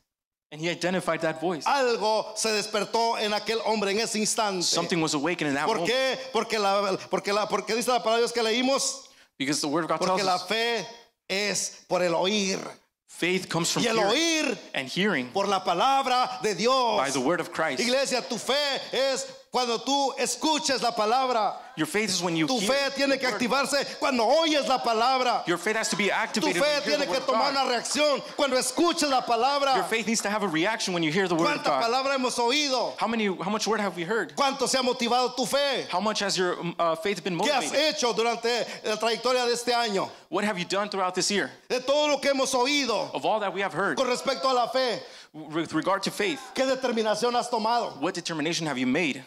And 0.54 0.62
he 0.62 0.70
identified 0.70 1.20
that 1.20 1.40
voice, 1.40 1.64
Algo 1.66 2.36
se 2.36 2.48
despertó 2.50 3.18
en 3.18 3.32
aquel 3.32 3.58
hombre 3.66 3.90
en 3.90 3.98
ese 3.98 4.14
instante. 4.20 4.62
something 4.62 5.00
was 5.00 5.12
awakened 5.14 5.48
in 5.48 5.54
that 5.56 5.66
¿Por 5.66 5.78
moment. 5.80 5.92
qué? 5.92 6.16
Porque, 6.32 6.58
la, 6.60 6.96
porque, 7.10 7.32
la, 7.32 7.46
porque 7.48 7.74
dice 7.74 7.88
la 7.88 7.98
palabra 7.98 8.18
de 8.18 8.20
Dios 8.28 8.32
que 8.32 8.42
leímos. 8.42 9.08
Because 9.36 9.60
the 9.60 9.66
word 9.66 9.82
of 9.82 9.88
God 9.88 9.98
tells 9.98 10.10
Porque 10.10 10.24
la 10.24 10.38
fe 10.38 10.86
es 11.28 11.84
por 11.88 12.02
el 12.04 12.12
oír. 12.14 12.60
faith 13.08 13.48
comes 13.48 13.70
from 13.72 13.82
Y 13.82 13.88
el 13.88 13.96
hearing 13.96 14.12
oír 14.12 14.58
and 14.74 14.88
hearing 14.88 15.26
por 15.32 15.48
la 15.48 15.64
palabra 15.64 16.40
de 16.40 16.54
Dios. 16.54 16.98
by 16.98 17.10
the 17.10 17.20
word 17.20 17.40
of 17.40 17.50
Christ. 17.52 17.80
Iglesia, 17.80 18.22
tu 18.22 18.38
fe 18.38 18.54
es 18.92 19.26
cuando 19.54 19.78
tú 19.78 20.12
escuches 20.18 20.82
la 20.82 20.90
palabra. 20.90 21.54
Your 21.76 21.86
faith 21.86 22.10
is 22.10 22.20
when 22.22 22.36
you 22.36 22.46
Tu 22.48 22.58
hear 22.58 22.72
fe 22.90 22.90
tiene 22.96 23.18
que 23.18 23.28
the 23.38 23.46
word. 23.48 23.66
activarse 23.68 23.98
cuando 24.00 24.24
oyes 24.24 24.66
la 24.68 24.78
palabra. 24.78 25.46
Your 25.46 25.58
faith 25.58 25.76
has 25.76 25.88
to 25.90 25.96
be 25.96 26.06
Tu 26.06 26.10
activated 26.10 26.56
fe 26.56 26.60
when 26.60 26.70
you 26.70 26.74
hear 26.74 26.82
tiene 26.82 26.98
the 27.00 27.06
que 27.06 27.16
of 27.18 27.26
tomar 27.26 27.52
God. 27.52 27.62
una 27.66 27.72
reacción 27.72 28.20
cuando 28.36 28.56
escuches 28.56 29.08
la 29.08 29.20
Your 29.20 29.22
palabra. 29.22 29.88
faith 29.88 30.06
needs 30.08 30.20
to 30.22 30.28
have 30.30 30.42
a 30.42 30.48
reaction 30.48 30.92
when 30.92 31.04
you 31.04 31.12
hear 31.12 31.28
the 31.28 31.34
word 31.36 31.46
of 31.56 31.62
¿Cuánta 31.62 31.64
God. 31.64 31.82
palabra 31.84 32.14
hemos 32.18 32.36
oído? 32.38 32.96
How 32.98 33.06
many? 33.06 33.26
How 33.26 33.50
much 33.50 33.66
word 33.68 33.78
have 33.78 33.94
we 33.96 34.02
heard? 34.02 34.34
¿Cuánto 34.34 34.68
se 34.68 34.76
ha 34.76 34.82
motivado 34.82 35.36
tu 35.36 35.46
fe? 35.46 35.86
How 35.88 36.00
much 36.00 36.18
has 36.18 36.36
your 36.36 36.58
um, 36.58 36.74
uh, 36.78 36.96
faith 36.96 37.22
been 37.22 37.38
¿Qué 37.38 37.50
has 37.50 37.64
motivated? 37.70 37.94
hecho 37.94 38.12
durante 38.12 38.66
la 38.84 38.96
trayectoria 38.96 39.46
de 39.46 39.52
este 39.52 39.72
año? 39.72 40.10
What 40.30 40.42
have 40.44 40.58
you 40.58 40.64
done 40.64 40.88
throughout 40.88 41.14
this 41.14 41.30
year? 41.30 41.50
De 41.68 41.78
todo 41.80 42.08
lo 42.08 42.18
que 42.18 42.30
hemos 42.32 42.52
oído 42.54 43.12
Of 43.14 43.24
all 43.24 43.38
that 43.40 43.52
we 43.54 43.60
have 43.60 43.72
heard 43.72 43.96
con 43.96 44.06
respecto 44.08 44.44
a 44.50 44.54
la 44.54 44.66
fe, 44.68 45.00
with 45.32 45.72
regard 45.72 46.02
to 46.04 46.10
faith, 46.10 46.40
¿qué 46.54 46.64
determinación 46.66 47.34
has 47.34 47.48
tomado? 47.48 48.00
what 48.00 48.14
determination 48.14 48.66
have 48.66 48.78
you 48.78 48.86
made? 48.86 49.24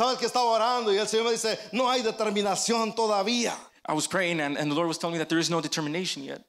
Sabes 0.00 0.18
que 0.18 0.24
estaba 0.26 0.46
orando 0.46 0.90
y 0.94 0.96
el 0.96 1.06
Señor 1.06 1.26
me 1.26 1.32
dice, 1.32 1.58
no 1.72 1.90
hay 1.90 2.00
determinación 2.00 2.94
todavía. 2.94 3.54
I 3.86 3.92
was 3.92 4.06
praying 4.06 4.40
and, 4.40 4.56
and 4.56 4.70
the 4.70 4.74
Lord 4.74 4.88
was 4.88 4.96
telling 4.96 5.12
me 5.12 5.18
that 5.18 5.28
there 5.28 5.38
is 5.38 5.50
no 5.50 5.60
determination 5.60 6.22
yet. 6.22 6.42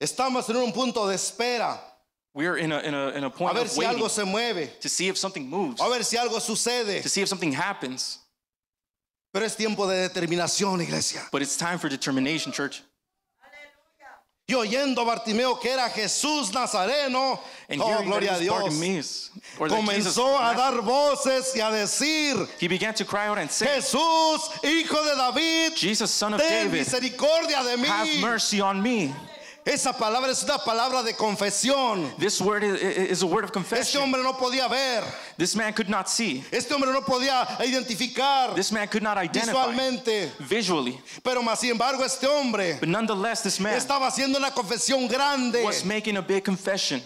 Estamos 0.00 0.48
en 0.48 0.56
un 0.56 0.72
punto 0.72 1.06
de 1.06 1.12
espera. 1.14 1.78
We're 2.32 2.56
in 2.56 2.72
a, 2.72 2.78
in 2.78 2.94
a, 2.94 3.08
in 3.10 3.24
a 3.24 3.26
A 3.26 3.30
point 3.30 3.54
ver 3.56 3.64
of 3.64 3.68
si 3.68 3.82
algo 3.82 4.08
se 4.08 4.22
mueve. 4.24 4.70
to 4.80 4.88
see 4.88 5.08
if 5.08 5.18
something 5.18 5.46
moves, 5.50 5.82
A 5.82 5.90
ver 5.90 6.02
si 6.02 6.16
algo 6.16 6.40
sucede. 6.40 7.02
to 7.02 7.10
see 7.10 7.20
if 7.20 7.28
something 7.28 7.52
happens. 7.52 8.20
Pero 9.34 9.44
es 9.44 9.54
tiempo 9.54 9.86
de 9.86 10.08
determinación, 10.08 10.80
iglesia. 10.80 11.20
But 11.30 11.42
it's 11.42 11.58
time 11.58 11.78
for 11.78 11.90
determination, 11.90 12.52
church. 12.52 12.82
Y 14.52 14.54
oyendo 14.54 15.02
Bartimeo 15.06 15.58
que 15.58 15.70
era 15.70 15.88
Jesús 15.88 16.52
Nazareno, 16.52 17.40
And 17.70 17.80
oh, 17.80 18.02
gloria 18.04 18.34
a 18.34 18.38
Dios, 18.38 19.30
comenzó 19.56 20.38
a 20.38 20.52
dar 20.52 20.82
voces 20.82 21.56
y 21.56 21.60
a 21.60 21.70
decir, 21.70 22.46
he 22.60 22.68
began 22.68 22.92
to 22.92 23.06
cry 23.06 23.28
out 23.28 23.38
and 23.38 23.50
say, 23.50 23.66
Jesús, 23.66 24.50
hijo 24.62 25.02
de 25.04 25.16
David, 25.16 25.72
Jesus, 25.74 26.10
son 26.10 26.34
of 26.34 26.40
ten 26.42 26.66
David, 26.68 26.80
misericordia 26.80 27.64
de 27.64 27.82
have 27.86 28.06
mí. 28.06 28.20
mercy 28.20 28.60
on 28.60 28.82
me. 28.82 29.14
Esa 29.64 29.92
palabra 29.92 30.30
es 30.32 30.42
una 30.42 30.58
palabra 30.58 31.04
de 31.04 31.14
confesión. 31.14 32.10
This 32.18 32.40
word 32.40 32.64
is, 32.64 32.80
is 32.82 33.22
a 33.22 33.26
word 33.26 33.44
of 33.44 33.50
Este 33.50 33.54
confession. 33.54 34.02
hombre 34.02 34.20
no 34.22 34.32
podía 34.32 34.68
ver, 34.68 35.04
This 35.38 35.54
man 35.54 35.72
could 35.72 35.88
not 35.88 36.08
see. 36.08 36.42
este 36.50 36.72
hombre 36.72 36.90
no 36.92 37.00
podía 37.02 37.46
identificar 37.64 38.54
This 38.56 38.72
man 38.72 38.88
could 38.88 39.02
not 39.04 39.16
identify 39.18 39.52
visualmente, 39.68 40.30
visually. 40.48 40.98
pero 41.22 41.42
más 41.42 41.60
sin 41.60 41.70
embargo 41.70 42.02
este 42.04 42.26
hombre 42.26 42.78
But 42.80 42.88
nonetheless, 42.88 43.42
this 43.42 43.60
man 43.60 43.74
estaba 43.74 44.08
haciendo 44.08 44.36
una 44.38 44.50
confesión 44.50 45.08
grande, 45.08 45.62
was 45.64 45.84
making 45.84 46.16
a 46.16 46.22
big 46.22 46.42
confession. 46.44 47.00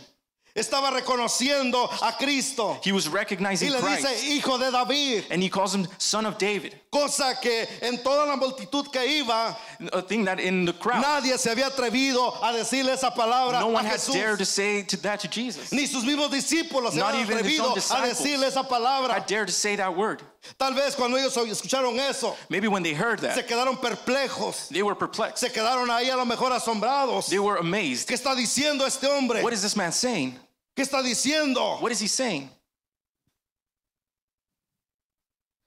Estaba 0.57 0.91
reconociendo 0.91 1.89
a 2.03 2.17
Cristo 2.19 2.81
He 2.83 2.91
was 2.93 3.07
y 3.07 3.11
recognizing 3.11 3.71
le 3.71 3.81
dice 3.81 4.01
Christ. 4.09 4.25
hijo 4.25 4.59
de 4.59 4.71
David, 4.71 5.25
And 5.31 5.43
he 5.43 5.49
calls 5.49 5.75
him 5.75 5.87
son 5.99 6.27
of 6.27 6.39
David. 6.39 6.75
cosa 6.91 7.35
que 7.41 7.67
en 7.83 8.03
toda 8.03 8.25
la 8.27 8.37
multitud 8.37 8.91
que 8.91 9.05
iba 9.23 9.55
A 9.93 10.01
thing 10.03 10.25
that 10.25 10.41
in 10.41 10.65
the 10.65 10.73
crowd, 10.73 11.03
nadie 11.03 11.37
se 11.39 11.51
había 11.51 11.67
atrevido 11.69 12.33
a 12.43 12.53
decirle 12.55 12.93
esa 12.95 13.11
palabra 13.11 13.61
no 13.61 13.69
a 13.69 13.73
one 13.73 13.85
had 13.85 13.99
Jesús. 14.01 14.15
dared 14.15 14.39
to 14.39 14.47
say 14.47 14.83
to 14.83 14.97
that 15.03 15.21
to 15.21 15.29
Jesus. 15.29 15.71
Ni 15.73 15.87
sus 15.87 16.05
mismos 16.05 16.31
discípulos 16.31 16.93
se 16.93 16.99
Not 16.99 17.15
habían 17.15 17.27
atrevido 17.29 17.73
a 17.73 18.07
decirle 18.07 18.47
esa 18.47 18.63
palabra. 18.65 19.13
Had 19.13 19.27
dared 19.27 19.49
to 19.49 19.53
say 19.53 19.77
that 19.77 19.95
word. 19.95 20.23
Tal 20.59 20.73
vez 20.73 20.95
cuando 20.95 21.19
ellos 21.19 21.37
escucharon 21.37 21.99
eso, 21.99 22.35
Maybe 22.49 22.69
when 22.69 22.83
they 22.83 22.95
heard 22.95 23.21
se 23.21 23.27
that, 23.27 23.47
quedaron 23.49 23.77
perplejos, 23.79 24.69
they 24.69 24.83
were 24.83 24.95
perplexed. 24.95 25.39
se 25.39 25.49
quedaron 25.51 25.89
ahí 25.91 26.09
a 26.11 26.17
lo 26.17 26.25
mejor 26.25 26.51
asombrados. 26.53 27.29
They 27.29 27.39
were 27.39 27.57
amazed. 27.59 28.09
¿Qué 28.09 28.15
está 28.15 28.35
diciendo 28.35 28.87
este 28.87 29.05
hombre? 29.07 29.43
What 29.43 29.53
is 29.53 29.61
this 29.63 29.77
man 29.77 29.93
saying? 29.93 30.39
¿Qué 30.77 30.83
está 30.83 31.03
diciendo? 31.03 31.81
What 31.81 31.91
is 31.91 32.01
he 32.01 32.07
saying? 32.09 32.51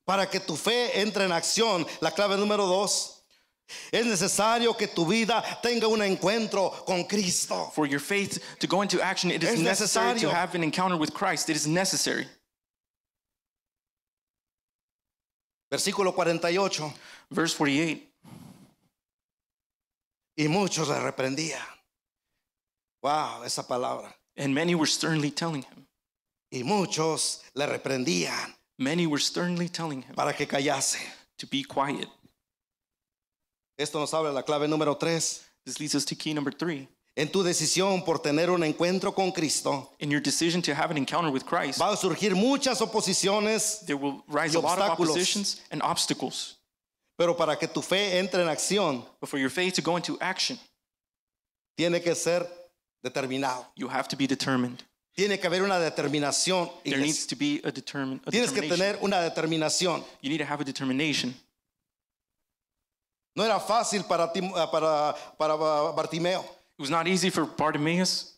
Para 0.06 0.28
que 0.28 0.39
tu 0.39 0.56
fe 0.56 1.00
entre 1.02 1.26
en 1.26 1.32
acción, 1.32 1.86
la 2.02 2.12
clave 2.12 2.38
número 2.38 2.65
dos, 2.67 3.24
es 3.91 4.06
necesario 4.06 4.76
que 4.78 4.88
tu 4.88 5.06
vida 5.06 5.43
tenga 5.62 5.88
un 5.88 6.02
encuentro 6.02 6.72
con 6.86 7.04
Cristo. 7.06 7.72
For 7.74 7.86
your 7.88 8.00
faith 8.00 8.39
to 8.60 8.67
go 8.67 8.82
into 8.82 9.02
action, 9.02 9.32
it 9.32 9.43
is 9.43 9.50
Es 9.50 9.60
necessary 9.60 10.13
necesario. 10.13 10.30
to 10.30 10.36
have 10.36 10.56
an 10.56 10.63
encounter 10.63 10.98
with 10.98 11.13
Christ. 11.13 11.50
It 11.50 11.56
is 11.56 11.67
necessary. 11.67 12.28
Versículo 15.72 16.13
48. 16.13 16.93
Verse 17.32 17.54
48. 17.54 18.02
Y 20.38 20.48
muchos 20.48 20.88
le 20.88 20.95
reprendían. 20.95 21.62
Wow, 23.04 23.43
esa 23.43 23.62
palabra. 23.63 24.12
And 24.39 24.56
many 24.56 24.73
were 24.73 24.88
sternly 24.88 25.30
telling 25.32 25.62
him. 25.63 25.86
Y 26.52 26.63
muchos 26.63 27.43
le 27.54 27.67
reprendían 27.67 28.56
Many 28.80 29.06
were 29.06 29.19
sternly 29.19 29.67
telling 29.69 30.02
him 30.02 30.15
para 30.15 30.34
que 30.34 30.47
callase. 30.47 30.97
to 31.38 31.45
be 31.45 31.63
quiet. 31.63 32.08
Esto 33.78 33.99
nos 33.99 34.12
habla 34.13 34.30
de 34.30 34.36
la 34.36 34.41
clave 34.43 34.67
número. 34.67 34.97
This 35.65 35.80
leads 35.80 35.93
us 35.95 36.06
to 36.06 36.15
key 36.15 36.34
number 36.34 36.52
three. 36.52 36.88
En 37.15 37.28
tu 37.28 37.43
decisión 37.43 38.06
por 38.06 38.19
tener 38.19 38.49
un 38.49 38.62
encuentro 38.63 39.13
con 39.13 39.32
Cristo, 39.32 39.89
In 39.99 40.10
your 40.10 40.21
decision 40.21 40.62
to 40.62 40.73
have 40.73 40.89
an 40.89 40.97
encounter 40.97 41.30
with 41.32 41.45
Christ, 41.45 41.82
a 41.82 41.95
surgir 41.97 42.34
muchas 42.34 42.80
oposiciones, 42.82 43.86
there 43.86 43.97
will 43.97 44.23
rise 44.30 44.56
a 44.56 44.60
lot 44.62 44.80
of 44.80 44.86
obstáculos. 44.97 45.10
oppositions 45.10 45.62
and 45.71 45.82
obstacles. 45.82 46.56
pero 47.17 47.36
para 47.36 47.58
que 47.58 47.67
tu 47.67 47.82
fe 47.82 48.17
entre 48.17 48.41
en 48.41 48.47
acción, 48.47 49.04
But 49.19 49.30
for 49.30 49.38
your 49.38 49.49
faith 49.49 49.73
to 49.75 49.82
go 49.82 49.97
into 49.97 50.17
action, 50.21 50.58
tiene 51.78 51.99
que 52.02 52.15
ser 52.15 52.47
determinado. 53.04 53.66
you 53.76 53.88
have 53.88 54.08
to 54.08 54.16
be 54.16 54.28
determined. 54.28 54.84
Tiene 55.16 55.38
que 55.38 55.50
haber 55.50 55.64
una 55.64 55.80
determinación. 55.80 56.70
There 56.84 56.98
needs 57.00 57.26
to 57.28 57.36
be 57.36 57.60
a, 57.64 57.72
determin- 57.72 58.22
a 58.26 58.32
Tienes 58.32 58.52
que 58.54 58.62
determination. 58.62 58.78
tener 58.78 59.00
una 59.04 59.18
determinación. 59.30 60.04
You 60.22 60.30
need 60.30 60.38
to 60.38 60.46
have 60.46 60.62
a 60.62 60.64
determination. 60.64 61.34
No 63.36 63.44
era 63.44 63.60
fácil 63.60 64.08
para, 64.08 64.32
Tim- 64.34 64.52
ah, 64.56 64.68
para, 64.72 65.16
para 65.38 65.56
Bartimeo. 65.94 66.42
It 66.44 66.82
was 66.82 66.90
not 66.90 67.08
easy 67.08 67.30
for 67.30 67.46
Bartimaeus, 67.46 68.34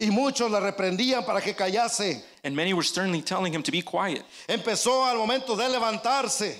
Y 0.00 0.10
muchos 0.10 0.50
le 0.50 0.60
reprendían 0.60 1.24
para 1.26 1.40
que 1.40 1.54
callase. 1.54 2.22
and 2.44 2.54
many 2.54 2.72
were 2.72 2.84
sternly 2.84 3.20
telling 3.20 3.52
him 3.52 3.62
to 3.62 3.72
be 3.72 3.82
quiet. 3.82 4.22
Empezó 4.48 5.04
al 5.04 5.16
momento 5.18 5.56
de 5.56 5.64
levantarse. 5.68 6.54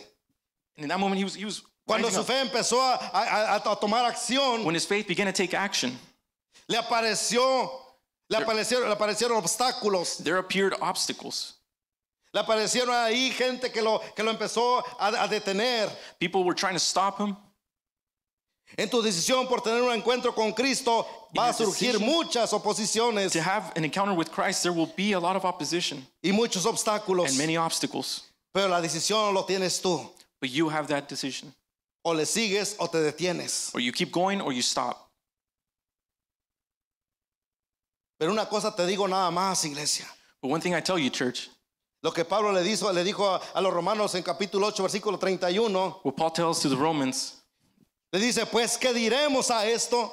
And 0.76 0.84
in 0.84 0.88
that 0.88 0.98
moment, 0.98 1.18
he 1.18 1.24
was, 1.24 1.34
he 1.34 1.44
was 1.44 1.62
Cuando 1.88 2.10
su 2.10 2.22
fe 2.22 2.40
empezó 2.40 2.80
a, 2.80 2.94
a- 2.96 3.54
a- 3.56 3.76
tomar 3.80 4.04
acción, 4.04 4.64
when 4.64 4.74
his 4.76 4.84
faith 4.86 5.08
began 5.08 5.26
to 5.26 5.32
take 5.32 5.54
action, 5.54 5.98
le 6.68 6.76
apareció, 6.78 7.70
le 8.30 8.36
aparecieron, 8.38 8.88
le 8.88 8.94
aparecieron 8.94 9.36
obstáculos. 9.42 10.22
there 10.22 10.36
appeared 10.38 10.74
obstacles. 10.80 11.54
Le 12.34 12.40
aparecieron 12.42 12.90
ahí 12.94 13.30
gente 13.30 13.70
que 13.72 13.80
lo, 13.82 14.00
que 14.14 14.22
lo 14.22 14.30
empezó 14.32 14.84
a, 15.00 15.24
a 15.24 15.28
detener. 15.28 15.90
People 16.20 16.44
were 16.44 16.54
trying 16.54 16.74
to 16.74 16.78
stop 16.78 17.18
him. 17.18 17.34
En 18.76 18.90
tu 18.90 19.00
decisión 19.00 19.48
por 19.48 19.62
tener 19.62 19.80
un 19.80 19.90
encuentro 19.98 20.34
con 20.34 20.52
Cristo 20.52 21.06
va 21.34 21.48
a 21.48 21.52
surgir 21.54 21.98
muchas 21.98 22.52
oposiciones 22.52 23.32
To 23.32 23.40
have 23.40 23.72
an 23.76 23.84
encounter 23.86 24.12
with 24.14 24.30
Christ, 24.30 24.62
there 24.62 24.74
will 24.74 24.92
be 24.94 25.12
a 25.12 25.18
lot 25.18 25.36
of 25.36 25.46
opposition 25.46 26.06
y 26.22 26.32
muchos 26.32 26.66
obstáculos. 26.66 27.28
and 27.30 27.38
many 27.38 27.56
obstacles. 27.56 28.24
Pero 28.52 28.68
la 28.68 28.82
decisión 28.82 29.32
lo 29.32 29.44
tienes 29.44 29.80
tú. 29.80 30.06
But 30.40 30.50
you 30.50 30.68
have 30.68 30.86
that 30.88 31.08
decision. 31.08 31.54
O 32.08 32.14
le 32.14 32.24
sigues 32.24 32.76
o 32.78 32.86
te 32.86 32.98
detienes. 32.98 33.74
Or 33.74 33.80
you 33.80 33.92
keep 33.92 34.10
going 34.10 34.40
or 34.40 34.52
you 34.52 34.62
stop. 34.62 35.10
Pero 38.18 38.32
una 38.32 38.46
cosa 38.46 38.74
te 38.74 38.84
digo 38.86 39.06
nada 39.06 39.30
más, 39.30 39.64
iglesia. 39.64 40.06
But 40.40 40.48
one 40.48 40.60
thing 40.60 40.74
I 40.74 40.80
tell 40.80 40.98
you, 40.98 41.10
church, 41.10 41.50
Lo 42.02 42.12
que 42.12 42.24
Pablo 42.24 42.52
le 42.52 42.62
dijo, 42.62 42.92
le 42.92 43.02
dijo 43.04 43.26
a, 43.26 43.40
a 43.54 43.60
los 43.60 43.72
romanos 43.74 44.14
en 44.14 44.22
capítulo 44.22 44.68
8, 44.68 44.82
versículo 44.84 45.18
31, 45.18 46.00
what 46.04 46.16
Paul 46.16 46.30
tells 46.30 46.60
to 46.62 46.68
the 46.68 46.76
Romans 46.76 47.38
le 48.12 48.20
dice, 48.20 48.46
pues, 48.46 48.78
¿qué 48.78 48.94
diremos 48.94 49.50
a 49.50 49.66
esto? 49.66 50.12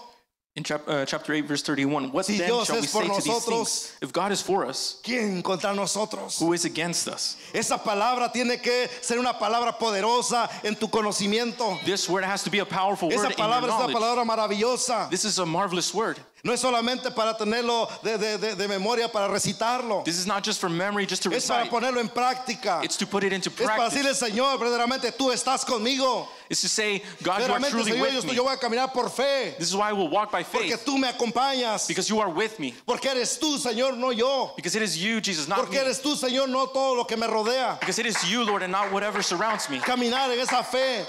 In 0.56 0.64
chap- 0.64 0.88
uh, 0.88 1.04
chapter 1.06 1.34
8, 1.34 1.42
verse 1.46 1.62
31, 1.64 2.14
what 2.14 2.26
Si 2.26 2.38
then 2.38 2.48
Dios 2.48 2.68
shall 2.68 2.80
we 2.80 2.88
say 2.88 3.02
to 3.08 3.22
these 3.22 3.46
things? 3.46 3.98
If 4.02 4.14
God 4.14 4.32
is 4.32 4.42
for 4.42 4.66
us, 4.66 5.02
¿Quién 5.04 5.44
contra 5.44 5.74
nosotros? 5.74 6.40
who 6.40 6.54
is 6.54 6.64
against 6.64 7.10
us? 7.10 7.36
Esa 7.54 7.78
palabra 7.78 8.32
tiene 8.32 8.62
que 8.64 8.88
ser 9.02 9.20
una 9.20 9.34
palabra 9.34 9.78
poderosa 9.78 10.50
en 10.64 10.76
tu 10.76 10.88
conocimiento. 10.88 11.78
This 11.84 12.08
word 12.08 12.24
has 12.24 12.42
to 12.44 12.50
be 12.50 12.60
a 12.60 12.66
powerful 12.66 13.10
Esa 13.12 13.18
word 13.24 13.32
in 13.32 13.38
your 13.38 13.48
es 13.48 13.64
una 13.64 13.68
knowledge. 13.68 13.96
palabra 13.98 14.26
maravillosa. 14.26 15.10
This 15.10 15.26
is 15.26 15.40
a 15.40 15.46
marvelous 15.46 15.94
word. 15.94 16.20
No 16.46 16.54
es 16.54 16.62
solamente 16.62 17.14
para 17.14 17.34
tenerlo 17.34 17.90
de, 18.04 18.18
de- 18.20 18.38
de- 18.38 18.56
de 18.56 18.68
memoria, 18.68 19.10
para 19.12 19.28
recitarlo. 19.28 20.06
This 20.06 20.20
is 20.20 20.28
not 20.28 20.44
just 20.44 20.62
for 20.62 20.70
memory, 20.70 21.06
just 21.08 21.24
to 21.24 21.34
Es 21.34 21.48
para 21.48 21.64
recite. 21.66 21.72
ponerlo 21.76 22.00
en 22.00 22.08
práctica. 22.08 22.82
It's 22.84 22.96
to 22.98 23.08
put 23.08 23.24
it 23.24 23.34
into 23.34 23.50
practice. 23.50 23.94
Es 23.98 24.04
para 24.04 24.14
decirle, 24.14 24.14
Señor, 24.14 24.58
verdaderamente 24.60 25.12
tú 25.18 25.32
estás 25.34 25.66
conmigo. 25.66 26.28
It's 26.50 26.62
to 26.62 26.70
say, 26.70 27.02
God, 27.24 27.42
you 27.48 27.54
are 27.54 27.60
truly 27.70 27.92
Señor, 27.92 27.98
yo, 27.98 28.16
with 28.18 28.26
me. 28.26 28.36
yo 28.36 28.44
voy 28.44 28.54
a 28.54 28.58
caminar 28.58 28.94
por 28.94 29.10
fe. 29.10 29.56
This 29.58 29.70
is 29.70 29.76
why 29.76 29.90
I 29.90 29.94
will 29.94 30.10
walk 30.10 30.32
by 30.32 30.44
Porque 30.44 30.70
faith. 30.70 30.86
tú 30.86 30.98
me 31.00 31.08
acompañas. 31.12 31.88
Because 31.88 32.08
you 32.10 32.20
are 32.20 32.30
with 32.30 32.60
me. 32.60 32.74
Porque 32.86 33.06
eres 33.10 33.38
tú, 33.40 33.58
Señor, 33.58 33.98
no 33.98 34.12
yo. 34.12 34.52
Because 34.56 34.76
it 34.76 34.82
is 34.84 34.98
you, 34.98 35.20
Jesus, 35.22 35.48
not 35.48 35.58
Porque 35.58 35.74
me. 35.74 35.80
eres 35.80 36.00
tú, 36.02 36.16
Señor, 36.16 36.48
no 36.50 36.68
todo 36.68 36.96
lo 36.96 37.04
que 37.06 37.18
me 37.18 37.26
rodea. 37.28 37.80
Because 37.80 37.98
it 38.00 38.06
is 38.06 38.30
you, 38.30 38.44
Lord, 38.44 38.62
and 38.62 38.72
not 38.72 38.92
whatever 38.92 39.22
surrounds 39.24 39.70
me. 39.70 39.80
Caminar 39.80 40.32
en 40.32 40.40
esa 40.40 40.62
fe. 40.64 41.06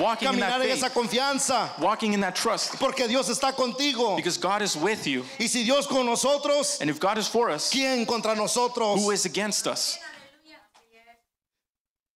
Walking 0.00 0.28
in 0.34 0.40
that 0.40 0.52
Caminar 0.52 0.62
en 0.64 0.70
esa 0.70 0.88
faith. 0.90 0.94
confianza. 0.94 1.78
Walking 1.80 2.12
in 2.12 2.20
that 2.20 2.34
trust. 2.36 2.78
Porque 2.78 3.08
Dios 3.08 3.28
está 3.28 3.52
contigo. 3.54 4.16
Because 4.16 4.36
God 4.36 4.62
is 4.62 4.76
with 4.76 5.06
you. 5.06 5.24
Y 5.40 5.46
si 5.46 5.64
Dios 5.64 5.86
con 5.86 6.04
nosotros, 6.06 6.80
And 6.80 6.90
if 6.90 7.00
God 7.00 7.18
is 7.18 7.28
for 7.28 7.50
us, 7.50 7.70
¿quién 7.72 8.06
contra 8.06 8.34
nosotros? 8.34 9.00
who 9.02 9.10
is 9.10 9.24
against 9.24 9.66
us? 9.66 9.98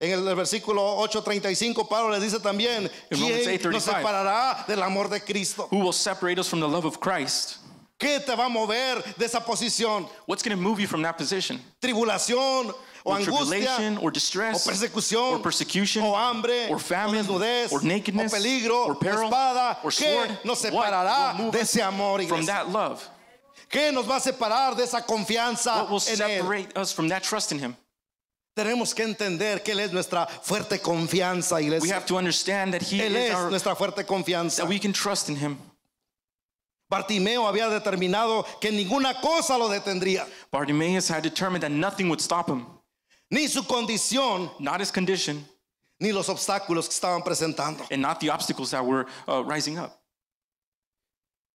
En 0.01 0.13
el 0.13 0.35
versículo 0.35 0.97
8:35 0.97 1.87
Pablo 1.87 2.11
le 2.11 2.21
dice 2.21 2.41
también, 2.41 2.91
¿quién 3.11 3.21
nos 3.21 3.31
8:35? 3.47 3.81
separará 3.81 4.65
del 4.67 4.83
amor 4.83 5.11
de 5.11 5.21
Cristo? 5.21 5.69
Who 5.71 5.79
will 5.81 5.93
separate 5.93 6.41
us 6.41 6.49
from 6.49 6.61
the 6.61 6.67
love 6.69 6.87
of 6.87 6.99
Christ? 6.99 7.59
¿Qué 7.99 8.19
te 8.19 8.35
va 8.35 8.47
a 8.47 8.49
mover 8.49 9.03
de 9.19 9.27
esa 9.27 9.41
posición? 9.45 10.09
What's 10.27 10.43
going 10.43 10.57
to 10.57 10.63
move 10.63 10.81
you 10.81 10.87
from 10.89 11.03
that 11.03 11.19
position? 11.19 11.61
¿Tribulación 11.83 12.71
o 13.05 13.11
Or 13.13 13.19
angustia? 13.19 13.99
or 14.01 14.09
¿O 14.09 14.11
distress, 14.11 14.67
persecución? 14.67 15.35
or 15.35 15.43
persecution, 15.43 16.03
¿O 16.03 16.15
hambre? 16.17 16.69
or 16.71 16.79
famine, 16.81 17.19
¿O 17.29 17.39
desnudez? 17.39 17.71
or 17.71 17.83
nakedness, 17.85 18.33
¿O 18.33 18.37
peligro? 18.37 18.87
or 18.87 18.99
peril, 18.99 19.19
¿O 19.19 19.25
espada? 19.29 19.79
or 19.85 19.91
¿Qué 19.93 20.15
sword? 20.15 20.31
nos 20.45 20.59
separará 20.61 21.37
de 21.53 21.61
ese 21.61 21.83
amor, 21.83 22.23
From 22.27 22.47
that 22.47 22.71
love. 22.71 23.07
¿Qué 23.69 23.93
nos 23.93 24.09
va 24.09 24.17
a 24.17 24.21
separar 24.21 24.75
de 24.75 24.85
esa 24.85 25.03
confianza 25.05 25.83
What 25.83 25.91
will 25.91 26.03
en 26.09 26.13
Él? 26.23 26.39
separate 26.41 26.79
us 26.79 26.93
from 26.95 27.07
that 27.11 27.23
trust 27.23 27.53
in 27.53 27.59
Him? 27.59 27.77
Tenemos 28.57 28.95
que 28.95 29.05
entender 29.05 29.63
que 29.63 29.73
Él 29.73 29.81
es 29.81 29.93
nuestra 29.93 30.27
fuerte 30.27 30.81
confianza, 30.81 31.57
We 31.57 31.63
iglesia. 31.63 31.95
have 31.95 32.07
to 32.07 32.17
understand 32.17 32.73
that 32.75 32.83
He 32.83 33.01
Él 33.01 33.15
is 33.17 33.31
es 33.31 33.35
our, 33.35 33.51
nuestra 33.51 33.75
fuerte 33.77 34.05
confianza. 34.05 34.57
that 34.59 34.69
we 34.69 34.79
can 34.79 34.93
trust 34.93 35.29
in 35.29 35.37
Him. 35.37 35.57
Bartimeo 36.91 37.47
había 37.47 37.69
determinado 37.69 38.45
que 38.61 38.73
ninguna 38.73 39.15
cosa 39.21 39.57
lo 39.57 39.69
detendría, 39.69 40.27
Bartimaeus 40.51 41.09
had 41.09 41.23
determined 41.23 41.63
that 41.63 41.71
nothing 41.71 42.09
would 42.09 42.21
stop 42.21 42.49
him, 42.49 42.67
ni 43.31 43.47
su 43.47 43.63
condición, 43.63 44.51
not 44.59 44.81
his 44.81 44.91
condition, 44.91 45.45
ni 46.01 46.11
los 46.11 46.27
obstáculos 46.29 46.89
que 46.89 46.95
estaban 46.95 47.23
presentando. 47.23 47.87
and 47.93 48.03
not 48.03 48.19
the 48.19 48.29
obstacles 48.29 48.73
that 48.73 48.85
were 48.85 49.07
uh, 49.29 49.41
rising 49.45 49.79
up. 49.79 49.97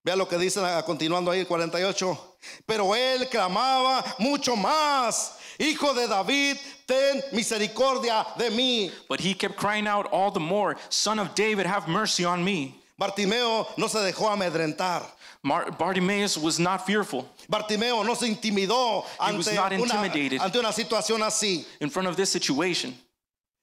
Vea 0.06 0.16
lo 0.16 0.26
que 0.26 0.38
dice 0.38 0.56
continuando 0.86 1.32
ahí 1.32 1.40
el 1.42 1.48
48. 1.48 2.18
Pero 2.66 2.94
él 2.96 3.28
clamaba 3.30 4.06
mucho 4.20 4.56
más, 4.56 5.34
Hijo 5.60 5.94
de 5.94 6.08
David, 6.08 6.58
ten 6.88 7.22
misericordia 7.34 8.26
de 8.38 8.50
mí. 8.50 8.92
But 9.08 9.20
he 9.20 9.34
kept 9.34 9.56
crying 9.56 9.88
out 9.88 10.08
all 10.12 10.32
the 10.32 10.40
more, 10.40 10.76
Son 10.90 11.20
of 11.20 11.34
David, 11.36 11.66
have 11.66 11.88
mercy 11.88 12.26
on 12.26 12.44
me. 12.44 12.76
Bartimeo 13.00 13.68
no 13.78 13.88
se 13.88 14.00
dejó 14.00 14.30
amedrentar. 14.30 15.04
Mar- 15.44 15.70
Bartimaeus 15.72 16.38
was 16.40 16.58
not 16.60 16.88
fearful 16.88 17.30
Bartimeo 17.48 18.04
no 18.04 18.16
se 18.16 18.26
intimidó 18.28 19.04
He 19.22 19.38
was 19.38 19.48
ante 19.48 19.54
not 19.56 19.72
una, 19.74 20.42
ante 20.44 20.58
una 20.58 20.72
situación 20.74 21.22
así. 21.22 21.64
in 21.80 21.90
front 21.92 22.08
of 22.08 22.16
this 22.18 22.32
situation. 22.32 22.96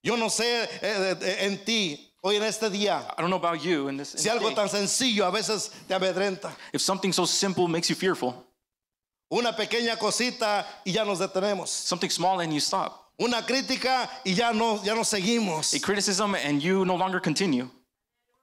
Yo 0.04 0.14
no 0.14 0.28
sé 0.28 0.68
eh, 0.80 1.14
eh, 1.20 1.36
en 1.46 1.58
ti, 1.64 2.12
hoy 2.22 2.36
en 2.36 2.44
este 2.44 2.70
día, 2.70 3.02
I 3.18 3.20
don't 3.20 3.30
know 3.30 3.36
about 3.36 3.60
you 3.64 3.88
in 3.88 3.96
this. 3.96 4.14
in 4.14 4.20
si 4.20 4.28
algo 4.28 4.54
tan 4.54 4.68
sencillo 4.68 5.26
a 5.26 5.32
veces 5.32 5.70
te 5.88 5.94
amedrenta. 5.94 6.52
if 6.72 6.80
something 6.80 7.12
so 7.12 7.24
simple 7.24 7.66
makes 7.66 7.88
you 7.90 7.96
fearful, 7.96 8.44
Una 9.32 9.56
pequeña 9.56 9.96
cosita 9.96 10.66
y 10.84 10.92
ya 10.92 11.04
nos 11.04 11.18
detenemos. 11.18 11.70
something 11.70 12.10
small 12.10 12.40
and 12.40 12.52
you 12.52 12.60
stop, 12.60 13.10
Una 13.18 13.40
crítica 13.46 14.08
y 14.24 14.34
ya 14.34 14.52
no, 14.52 14.82
ya 14.84 14.94
no 14.94 15.02
seguimos. 15.04 15.72
a 15.74 15.80
criticism 15.80 16.34
and 16.34 16.60
you 16.60 16.84
no 16.84 16.96
longer 16.96 17.18
continue. 17.20 17.66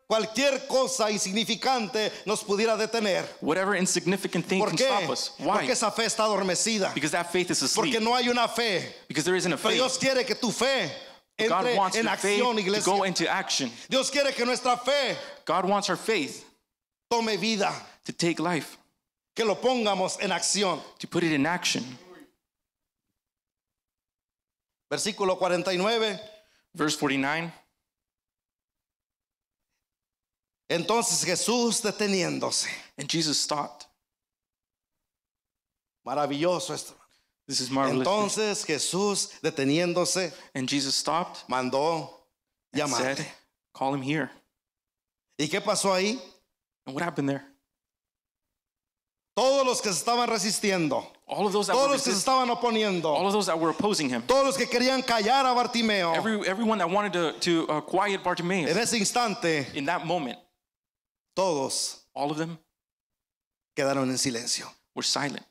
Cualquier 0.07 0.65
cosa 0.67 1.11
insignificante 1.11 2.11
nos 2.25 2.43
pudiera 2.43 2.75
detener. 2.75 3.23
Whatever 3.41 3.75
insignificant 3.75 4.43
thing 4.47 4.59
¿Por 4.59 4.69
can 4.69 4.77
qué? 4.77 4.85
stop 4.87 5.09
us. 5.11 5.31
Why? 5.37 5.45
Porque 5.59 5.71
esa 5.73 5.91
fe 5.91 6.05
está 6.05 6.23
adormecida. 6.23 6.91
because 6.95 7.11
that 7.11 7.31
faith 7.31 7.51
is 7.51 7.61
asleep. 7.61 7.93
Porque 7.93 8.03
no 8.03 8.15
hay 8.15 8.27
una 8.27 8.47
fe. 8.47 8.91
because 9.07 9.23
there 9.23 9.35
isn't 9.35 9.53
a 9.53 9.57
Pero 9.57 9.69
faith. 9.69 9.77
Dios 9.77 9.97
quiere 9.99 10.23
que 10.25 10.33
tu 10.33 10.51
fe 10.51 10.91
God 11.37 11.51
entre 11.67 11.75
wants 11.77 11.95
en 11.97 12.05
your 12.05 12.15
faith 12.17 12.41
acción, 12.41 12.53
to 12.55 12.59
iglesia. 12.61 12.83
go 12.91 13.03
into 13.03 13.27
action. 13.31 13.71
Dios 13.87 14.09
quiere 14.09 14.33
que 14.33 14.43
nuestra 14.45 14.75
fe 14.77 15.15
God 15.45 15.65
wants 15.65 15.87
our 15.91 15.95
faith 15.97 16.43
tome 17.11 17.37
vida, 17.37 17.71
to 18.05 18.11
take 18.11 18.39
life, 18.39 18.78
que 19.39 19.45
lo 19.45 19.55
pongamos 19.55 20.19
en 20.19 20.33
acción. 20.33 20.81
to 20.99 21.07
put 21.07 21.23
it 21.23 21.31
in 21.31 21.45
action. 21.45 21.81
Versículo 24.91 25.39
49. 25.39 26.19
Verse 26.75 26.97
49. 26.97 27.53
Entonces 30.69 31.23
Jesús 31.23 31.81
deteniéndose. 31.81 32.67
And 32.97 33.07
Jesus 33.07 33.39
stopped. 33.39 33.87
Maravilloso 36.05 36.73
esto. 36.73 36.93
This 37.47 37.61
is 37.61 37.71
marvelous. 37.71 38.05
Entonces 38.05 38.65
Jesús 38.65 39.39
deteniéndose 39.41 40.33
and 40.53 40.67
Jesus 40.67 40.95
stopped 40.95 41.47
mandó 41.47 42.09
and 42.73 42.81
llamar. 42.81 43.15
said, 43.15 43.25
Call 43.73 43.93
him 43.93 44.01
here. 44.01 44.29
¿Y 45.39 45.47
qué 45.47 45.61
pasó 45.61 45.93
ahí? 45.93 46.19
And 46.85 46.93
what 46.93 47.05
happened 47.05 47.29
there? 47.29 47.48
Todos 49.39 49.65
los 49.65 49.81
que 49.81 49.93
se 49.93 49.99
estaban 49.99 50.27
resistiendo, 50.27 51.05
All 51.25 51.45
of 51.45 51.53
those 51.53 51.67
that 51.67 51.73
todos 51.73 51.87
were 51.87 51.93
los 51.93 52.03
que 52.03 52.11
se 52.11 52.17
estaban 52.17 52.49
oponiendo, 52.49 53.05
all 53.05 53.25
of 53.25 53.31
those 53.31 53.45
that 53.45 53.57
were 53.57 53.69
opposing 53.69 54.09
him, 54.09 54.21
todos 54.23 54.45
los 54.45 54.57
que 54.57 54.65
querían 54.65 55.01
callar 55.01 55.45
a 55.45 55.53
Bartimeo, 55.53 56.13
every, 56.13 56.45
everyone 56.45 56.77
that 56.79 56.89
wanted 56.89 57.13
to, 57.13 57.33
to 57.39 57.67
uh, 57.71 57.81
quiet 57.81 58.19
en 58.19 58.23
Bartimaeus, 58.23 58.75
ese 58.75 58.93
instante, 58.95 59.67
in 59.75 59.85
that 59.85 60.05
moment, 60.05 60.37
todos 61.35 62.01
all 62.13 62.31
of 62.31 62.37
them 62.37 62.57
quedaron 63.77 64.09
en 64.09 64.17
silencio. 64.17 64.65
were 64.93 65.03
silent. 65.03 65.45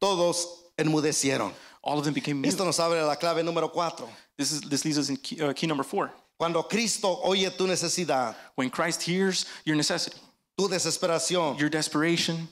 Todos 0.00 0.70
enmudecieron. 0.78 1.52
All 1.82 1.98
of 1.98 2.04
them 2.04 2.14
became 2.14 2.40
mute. 2.40 2.52
Esto 2.52 2.64
nos 2.64 2.78
abre 2.78 3.04
la 3.04 3.16
clave 3.16 3.42
número 3.42 3.72
cuatro. 3.72 4.08
This, 4.38 4.52
is, 4.52 4.60
this 4.60 4.84
leads 4.84 4.98
us 4.98 5.08
in 5.08 5.16
key, 5.16 5.40
uh, 5.40 5.52
key 5.52 5.66
number 5.66 5.82
four. 5.82 6.12
Cuando 6.38 6.62
Cristo 6.62 7.20
oye 7.24 7.50
tu 7.50 7.66
necesidad, 7.66 8.34
When 8.54 8.70
Christ 8.70 9.02
hears 9.02 9.46
your 9.64 9.74
necessity, 9.76 10.18
tu 10.56 10.68
desesperación, 10.68 11.58
your 11.58 11.68
desperation, 11.68 12.48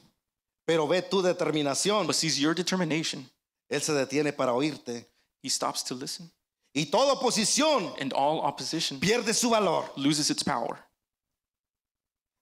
pero 0.70 0.86
ve 0.86 1.02
tu 1.02 1.20
determinación, 1.20 2.06
but 2.06 2.14
sees 2.14 2.38
your 2.38 2.54
determination, 2.54 3.28
Él 3.68 3.82
se 3.82 3.92
detiene 3.92 4.32
para 4.32 4.52
oírte. 4.52 5.04
he 5.42 5.48
stops 5.48 5.82
to 5.82 5.96
listen. 5.96 6.30
Y 6.72 6.84
toda 6.84 7.14
oposición 7.14 7.92
And 8.00 8.12
all 8.12 8.38
opposition 8.38 9.00
pierde 9.00 9.34
su 9.34 9.50
valor, 9.50 9.90
loses 9.96 10.30
its 10.30 10.44
power. 10.44 10.78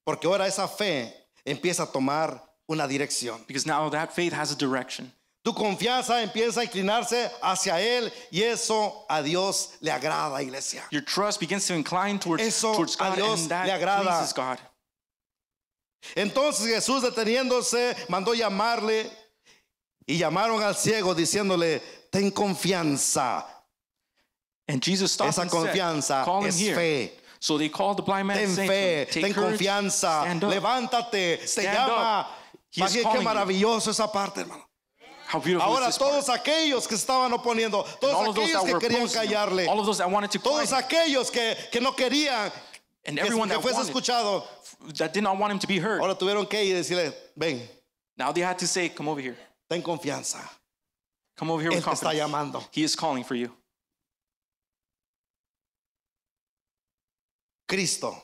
porque 0.04 0.26
ahora 0.26 0.46
esa 0.46 0.68
fe 0.68 1.10
empieza 1.46 1.84
a 1.84 1.86
tomar 1.86 2.38
una 2.68 2.86
dirección. 2.86 3.42
Because 3.46 3.64
now 3.64 3.88
that 3.88 4.12
faith 4.12 4.34
has 4.34 4.52
a 4.52 4.56
direction. 4.56 5.10
Tu 5.42 5.54
confianza 5.54 6.22
empieza 6.22 6.60
a 6.60 6.64
inclinarse 6.64 7.30
hacia 7.42 7.80
Él 7.80 8.12
y 8.30 8.42
eso 8.42 9.06
a 9.08 9.22
Dios 9.22 9.70
le 9.80 9.90
agrada, 9.90 10.42
iglesia. 10.42 10.82
Your 10.90 11.02
trust 11.02 11.40
begins 11.40 11.66
to 11.66 11.74
incline 11.74 12.18
towards, 12.18 12.42
Eso 12.42 12.74
towards 12.74 12.94
a 13.00 13.16
Dios 13.16 13.40
and 13.40 13.50
that 13.50 13.66
le 13.66 13.72
agrada. 13.72 14.34
God. 14.34 14.58
Entonces 16.14 16.66
Jesús 16.66 17.02
deteniéndose 17.02 17.96
mandó 18.08 18.34
llamarle 18.34 19.10
y 20.06 20.18
llamaron 20.18 20.62
al 20.62 20.74
ciego 20.76 21.14
diciéndole, 21.14 21.80
ten 22.10 22.30
confianza. 22.30 23.44
And 24.66 24.82
Jesus 24.82 25.12
stopped 25.12 25.30
Esa 25.30 25.42
and 25.42 25.50
said, 25.50 25.60
confianza 25.60 26.24
Call 26.24 26.42
him 26.42 26.48
es 26.48 26.58
here. 26.58 26.74
fe. 26.74 27.12
So 27.40 27.56
they 27.56 27.68
called 27.68 27.98
the 27.98 28.02
blind 28.02 28.26
man, 28.26 28.36
Ten 28.36 28.48
saying 28.48 28.68
fe, 28.68 29.00
him, 29.00 29.06
Take 29.06 29.22
ten 29.24 29.32
courage, 29.34 29.58
confianza, 29.58 30.40
levántate, 30.40 31.38
te 31.38 31.46
Stand 31.46 31.74
llama. 31.74 32.26
qué 32.72 33.02
calling 33.02 33.20
you. 33.20 33.24
maravilloso 33.24 33.90
esa 33.90 34.06
parte, 34.10 34.40
hermano. 34.40 34.64
How 35.30 35.40
beautiful 35.40 35.68
Ahora 35.68 35.88
is 35.88 35.94
this 35.94 35.98
part. 35.98 36.10
todos 36.10 36.28
aquellos 36.30 36.88
que 36.88 36.94
estaban 36.96 37.30
oponiendo, 37.32 37.84
todos 38.00 38.34
aquellos 38.34 38.64
que 38.64 38.78
querían 38.78 39.02
him, 39.02 39.08
callarle, 39.12 39.66
todos 39.66 40.00
him, 40.70 40.74
aquellos 40.76 41.30
que, 41.30 41.56
que 41.70 41.80
no 41.80 41.92
querían 41.94 42.50
and 43.08 43.18
everyone 43.18 43.48
que 43.48 43.56
that 43.56 43.62
fuese 43.64 43.74
wanted, 43.74 43.94
escuchado, 43.94 44.44
that 44.96 45.12
did 45.12 45.22
not 45.22 45.36
want 45.38 45.52
him 45.52 45.58
to 45.58 45.66
be 45.66 45.78
heard. 45.78 46.00
ahora 46.00 46.14
tuvieron 46.14 46.48
que 46.48 46.62
ir 46.62 46.74
y 46.76 46.78
decirle, 46.80 47.12
ven, 47.36 47.60
Now 48.16 48.32
they 48.32 48.42
had 48.42 48.58
to 48.58 48.66
say, 48.66 48.88
Come 48.88 49.08
over 49.08 49.20
here. 49.20 49.36
ten 49.70 49.82
confianza. 49.82 50.40
Come 51.36 51.50
over 51.50 51.62
here 51.62 51.70
Él 51.70 51.76
with 51.76 51.84
te 51.84 51.90
está 51.90 52.10
confidence. 52.12 52.18
llamando. 52.18 52.68
He 52.72 52.82
is 52.82 52.94
calling 52.96 53.24
for 53.24 53.34
you. 53.36 53.52
Cristo, 57.68 58.16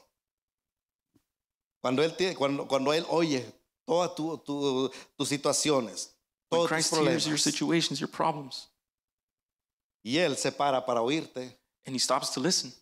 cuando 1.82 2.02
Él, 2.02 2.16
tiene- 2.16 2.34
cuando, 2.34 2.66
cuando 2.66 2.92
él 2.92 3.04
oye 3.10 3.44
todas 3.86 4.14
tu- 4.14 4.38
tu- 4.44 4.90
tus 5.18 5.28
situaciones, 5.28 6.10
When 6.48 6.60
todos 6.60 6.68
tus 6.68 6.68
Christ 6.68 6.92
hears 6.94 7.26
your 7.26 7.34
problemas, 7.36 7.40
situations, 7.42 8.00
your 8.00 8.08
problems, 8.10 8.68
y 10.02 10.16
Él 10.16 10.36
se 10.36 10.50
para 10.50 10.80
para 10.84 11.00
oírte, 11.02 11.54
and 11.86 11.94
he 11.94 11.98
stops 11.98 12.30
to 12.30 12.40
listen. 12.40 12.72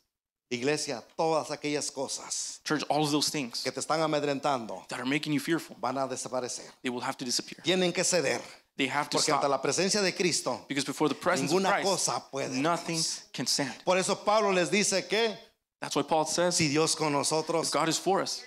Iglesia, 0.57 1.03
todas 1.17 1.51
aquellas 1.51 1.91
cosas 1.91 2.61
Church, 2.65 2.83
all 2.89 3.03
of 3.03 3.11
those 3.11 3.31
things 3.31 3.63
que 3.63 3.73
te 3.73 3.81
están 3.81 4.01
amedrentando 4.01 4.87
that 4.89 4.99
are 5.01 5.07
making 5.09 5.33
you 5.33 5.41
fearful, 5.41 5.77
van 5.81 5.97
a 5.99 6.07
desaparecer. 6.09 6.65
they 6.83 6.91
will 6.91 7.01
have 7.01 7.17
to 7.17 7.25
disappear. 7.25 7.63
Tienen 7.65 7.93
que 7.93 8.05
ceder, 8.05 8.41
They 8.77 8.87
have 8.89 9.11
to 9.11 9.19
porque 9.19 9.31
ante 9.33 9.45
stop. 9.47 9.51
la 9.51 9.61
presencia 9.61 10.01
de 10.03 10.13
Cristo, 10.13 10.65
Because 10.67 10.85
before 10.87 11.09
the 11.09 11.15
presence 11.15 11.53
of 11.53 11.59
ninguna 11.61 11.73
Christ, 11.83 11.85
cosa 11.89 12.23
puede. 12.33 12.53
nothing 12.53 12.99
can 13.33 13.47
stand. 13.47 13.75
Por 13.85 13.99
eso 13.99 14.15
Pablo 14.17 14.51
les 14.51 14.71
dice 14.71 15.07
que 15.09 15.37
That's 15.81 15.97
why 15.97 16.03
Paul 16.03 16.27
says, 16.27 16.55
si 16.55 16.69
Dios 16.69 16.95
con 16.95 17.09
if 17.09 17.13
nosotros, 17.15 17.71
God 17.71 17.89
is 17.89 17.99
for 17.99 18.23
us, 18.23 18.45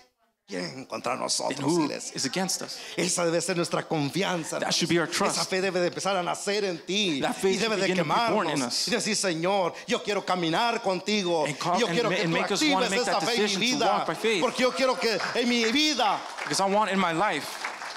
¿quién 0.48 0.86
contra 0.88 1.16
nosotros? 1.16 1.60
iglesia? 1.80 2.16
is 2.16 2.26
against 2.26 2.62
us? 2.62 2.78
Esa 2.98 3.26
debe 3.26 3.42
ser 3.42 3.56
nuestra 3.56 3.84
confianza. 3.84 4.60
That 4.60 4.74
should 4.74 4.90
be 4.90 5.00
our 5.00 5.08
Esa 5.08 5.14
trust. 5.18 5.50
fe 5.50 5.62
debe 5.62 5.80
de 5.82 5.88
empezar 5.90 6.16
a 6.16 6.24
nacer 6.24 6.64
en 6.66 6.78
ti 6.86 7.20
That 7.22 7.32
y 7.38 7.42
faith 7.42 7.62
debe 7.62 7.78
should 7.78 7.88
de 7.88 7.94
quemarnos 8.04 8.62
us. 8.68 8.88
y 8.88 8.92
decir, 8.92 9.16
Señor, 9.16 9.74
yo 9.88 10.00
quiero 10.04 10.24
caminar 10.26 10.82
contigo. 10.82 11.46
And 11.46 11.58
call- 11.58 11.80
yo 11.80 11.88
and 11.88 11.96
quiero 11.96 12.10
ma- 12.10 12.16
que 12.16 12.24
and 12.24 12.34
tú 12.34 12.40
actives 12.78 12.92
esa 12.94 13.20
fe 13.22 13.36
en 13.46 13.60
mi 13.60 13.72
vida. 13.74 14.06
Porque 14.42 14.60
yo 14.62 14.72
quiero 14.72 14.96
que 15.00 15.18
en 15.36 15.50
mi 15.50 15.66
vida 15.72 16.20
Because 16.44 16.60
I 16.62 16.66
want 16.70 16.92
in 16.92 17.00
my 17.00 17.12
life 17.14 17.48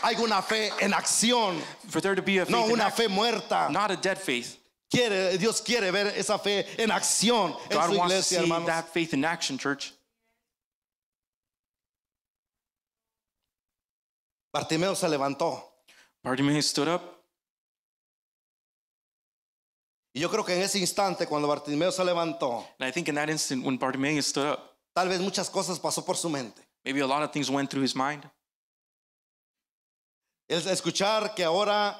haya 0.03 0.19
una 0.21 0.41
fe 0.43 0.71
en 0.81 0.93
acción, 0.93 1.61
for 1.89 2.01
there 2.01 2.15
to 2.15 2.23
be 2.23 2.39
a 2.39 2.47
faith, 2.47 2.53
no 2.55 2.67
una 2.73 2.91
fe 2.91 3.09
muerta. 3.09 3.69
not 3.71 3.91
a 3.91 3.97
dead 3.97 4.17
faith. 4.19 4.57
Quiere, 4.91 5.37
Dios 5.37 5.61
quiere 5.61 5.91
ver 5.91 6.15
esa 6.17 6.39
fe 6.39 6.65
en 6.79 6.91
acción 6.91 7.55
en 7.71 7.77
God 7.77 7.91
su 7.91 7.99
wants 7.99 7.99
to 7.99 8.05
iglesia, 8.05 8.23
see 8.23 8.37
hermanos. 8.37 8.67
that 8.69 8.89
faith 8.95 9.13
in 9.13 9.23
action, 9.25 9.59
church. 9.59 9.93
Bartimeo 14.53 14.95
se 14.95 15.09
levantó. 15.09 15.65
Bartimaeus 16.23 16.67
stood 16.67 16.89
up, 16.89 17.03
Y 20.15 20.21
yo 20.21 20.31
creo 20.31 20.45
que 20.45 20.55
en 20.55 20.63
ese 20.63 20.79
instante, 20.79 21.27
cuando 21.27 21.47
Bartimeo 21.47 21.93
se 21.93 22.03
levantó, 22.05 22.67
and 22.81 22.89
I 22.89 22.91
think 22.93 23.09
in 23.09 23.15
that 23.15 23.29
instant 23.29 23.65
when 23.65 23.79
Bartimaeus 23.79 24.27
stood 24.27 24.47
up, 24.51 24.77
tal 24.95 25.09
vez 25.09 25.21
muchas 25.21 25.49
cosas 25.51 25.79
pasó 25.79 26.05
por 26.05 26.17
su 26.17 26.29
mente. 26.29 26.61
maybe 26.85 27.01
a 27.01 27.07
lot 27.07 27.23
of 27.23 27.31
things 27.31 27.51
went 27.51 27.71
through 27.71 27.83
his 27.85 27.95
mind. 27.95 28.29
El 30.49 30.63
escuchar 30.69 31.35
que 31.37 31.45
ahora 31.45 31.95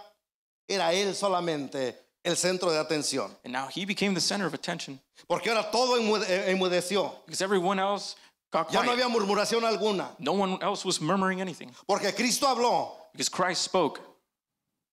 era 0.67 0.93
él 0.95 1.15
solamente 1.15 1.95
el 2.25 2.37
centro 2.37 2.71
de 2.73 2.79
atención. 2.79 3.31
And 3.45 3.53
now 3.53 3.69
he 3.69 3.85
became 3.85 4.15
the 4.15 4.21
center 4.21 4.47
of 4.47 4.55
attention 4.55 4.99
Porque 5.29 5.51
ahora 5.51 5.71
todo 5.71 5.97
enmude- 6.01 6.27
eh, 6.29 6.51
enmudeció. 6.51 7.13
because 7.27 7.43
everyone 7.43 7.79
else 7.79 8.17
Ya 8.71 8.83
no 8.83 8.93
había 8.93 9.09
murmuración 9.09 9.65
alguna. 9.65 10.11
No 10.19 10.33
one 10.33 10.59
else 10.63 10.85
was 10.85 11.01
murmuring 11.01 11.41
anything 11.41 11.71
Porque 11.87 12.15
Cristo 12.15 12.47
habló 12.47 12.93
because 13.13 13.29
Christ 13.29 13.63
spoke 13.63 14.01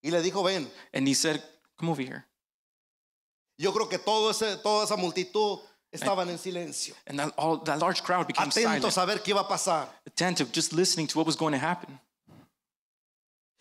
y 0.04 0.10
le 0.12 0.22
dijo, 0.22 0.44
ven. 0.44 0.68
and 0.94 1.08
he 1.08 1.14
said, 1.14 1.42
Come 1.78 1.90
over 1.90 2.02
here. 2.02 2.26
Yo 3.58 3.72
creo 3.72 3.90
que 3.90 3.98
todo 3.98 4.30
ese, 4.30 4.58
toda 4.62 4.84
esa 4.84 4.98
multitud 4.98 5.60
estaban 5.94 6.28
en 6.30 6.38
silencio. 6.38 6.94
And 7.08 7.18
that, 7.20 7.34
all, 7.38 7.58
that 7.60 7.80
large 7.80 8.04
crowd 8.04 8.28
became 8.28 8.50
Atentos 8.50 8.92
silent, 8.92 8.98
a 8.98 9.06
ver 9.06 9.20
qué 9.24 9.34
iba 9.34 9.42
a 9.42 9.48
pasar. 9.48 9.88
attentive, 10.06 10.52
just 10.52 10.74
listening 10.74 11.08
to 11.08 11.18
what 11.18 11.26
was 11.26 11.38
going 11.38 11.54
to 11.54 11.58
happen. 11.58 11.98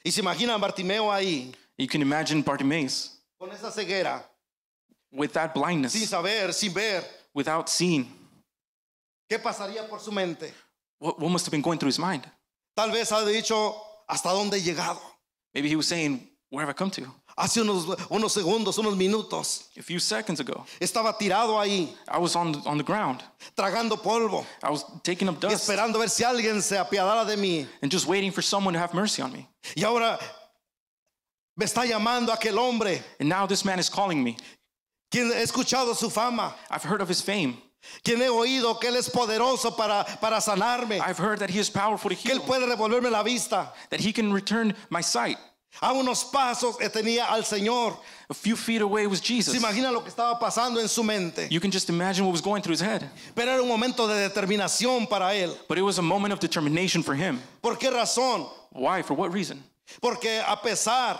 Y 0.05 0.11
se 0.11 0.21
imaginan 0.21 0.61
Bartimeo 0.61 1.11
ahí, 1.11 1.55
You 1.79 1.87
can 1.89 2.03
imagine 2.03 2.43
Bartimaeus 2.43 3.11
con 3.39 3.51
esa 3.53 3.71
ceguera, 3.71 4.23
with 5.13 5.33
that 5.33 5.53
sin 5.55 5.63
blindness, 5.63 6.09
saber, 6.09 6.53
sin 6.53 6.73
ver. 6.73 7.05
without 7.33 7.69
seeing. 7.69 8.07
¿Qué 9.29 9.39
pasaría 9.39 9.89
por 9.89 10.01
su 10.01 10.13
mente? 10.13 10.53
What, 11.01 11.19
what 11.21 11.31
must 11.31 11.47
have 11.47 11.51
been 11.53 11.63
going 11.63 11.79
through 11.79 11.89
his 11.91 11.99
mind? 11.99 12.25
Tal 12.77 12.91
vez 12.91 13.11
ha 13.13 13.25
dicho, 13.25 13.75
¿hasta 14.09 14.31
dónde 14.31 14.55
he 14.59 14.61
llegado? 14.63 15.01
Maybe 15.55 15.69
he 15.69 15.77
was 15.77 15.87
saying, 15.87 16.29
Where 16.51 16.65
have 16.65 16.71
I 16.71 16.75
come 16.75 16.91
to? 16.93 17.03
Hace 17.37 17.63
unos, 17.63 17.85
unos 18.11 18.33
segundos, 18.33 18.79
unos 18.79 18.97
minutos, 18.97 19.65
A 19.77 19.83
few 19.83 19.99
seconds 19.99 20.39
ago, 20.41 20.65
estaba 20.81 21.17
tirado 21.19 21.59
ahí, 21.59 21.93
I 22.07 22.19
was 22.19 22.37
on 22.37 22.53
the, 22.53 22.59
on 22.69 22.79
the 22.79 22.85
ground. 22.85 23.25
tragando 23.57 23.97
polvo 24.01 24.47
I 24.63 24.71
was 24.71 24.85
taking 25.03 25.29
up 25.29 25.37
y 25.37 25.49
dust 25.49 25.69
esperando 25.69 25.99
ver 25.99 26.09
si 26.09 26.23
alguien 26.23 26.63
se 26.63 26.77
apiadara 26.77 27.25
de 27.27 27.37
mí. 27.37 27.67
and 27.83 27.91
just 27.91 28.07
waiting 28.07 28.31
for 28.31 28.43
someone 28.43 28.73
to 28.73 28.79
have 28.79 28.95
mercy 28.95 29.21
on 29.23 29.33
me. 29.33 29.49
Y 29.77 29.83
ahora 29.83 30.19
me 31.57 31.65
está 31.65 31.85
llamando 31.87 32.33
aquel 32.33 32.57
hombre, 32.59 33.03
And 33.19 33.29
now 33.29 33.47
this 33.47 33.65
man 33.65 33.79
is 33.81 33.89
calling 33.89 34.23
me. 34.23 34.37
quien 35.11 35.33
he 35.33 35.43
escuchado 35.43 35.95
su 35.97 36.09
fama, 36.11 36.55
I've 36.71 36.85
heard 36.85 37.01
of 37.01 37.09
his 37.09 37.21
fame. 37.21 37.57
Quien 38.03 38.21
he 38.23 38.29
oído 38.29 38.79
que 38.81 38.89
él 38.89 38.97
es 38.97 39.09
poderoso 39.11 39.77
para, 39.77 40.05
para 40.21 40.41
sanarme, 40.41 41.01
I've 41.01 41.19
heard 41.19 41.39
that 41.41 41.51
he 41.51 41.59
is 41.59 41.71
powerful 41.71 42.11
to 42.11 42.17
que 42.17 42.31
él 42.33 42.39
heal, 42.41 42.47
puede 42.47 42.67
revolverme 42.67 43.11
la 43.11 43.23
vista. 43.23 43.73
that 43.91 44.01
he 44.01 44.13
can 44.13 44.33
return 44.33 44.75
my 44.91 45.01
sight. 45.03 45.39
A 45.83 45.93
unos 45.93 46.23
pasos 46.31 46.77
que 46.79 46.89
tenía 46.89 47.25
al 47.31 47.43
Señor. 47.43 47.97
A 48.31 48.35
few 48.35 48.55
feet 48.55 48.81
away 48.81 49.09
was 49.09 49.19
Se 49.19 49.35
Jesus. 49.35 49.55
imagina 49.57 49.91
lo 49.93 50.03
que 50.03 50.09
estaba 50.11 50.39
pasando 50.39 50.81
en 50.81 50.87
su 50.89 51.03
mente. 51.03 51.49
You 51.51 51.59
can 51.61 51.73
just 51.73 51.89
imagine 51.89 52.25
what 52.25 52.31
was 52.33 52.41
going 52.41 52.63
through 52.63 52.75
his 52.75 52.81
head. 52.81 53.11
Pero 53.35 53.51
era 53.51 53.61
un 53.61 53.69
momento 53.69 54.07
de 54.07 54.29
determinación 54.29 55.09
para 55.09 55.35
él. 55.35 55.53
But 55.67 55.79
it 55.79 55.83
was 55.83 55.99
a 55.99 56.03
moment 56.03 56.33
of 56.33 56.39
determination 56.39 57.03
for 57.03 57.15
him. 57.17 57.41
¿Por 57.61 57.77
qué 57.77 57.91
razón? 57.91 58.47
Why? 58.71 59.03
For 59.03 59.15
what 59.15 59.33
reason? 59.33 59.65
Porque 60.01 60.41
a 60.47 60.57
pesar 60.57 61.19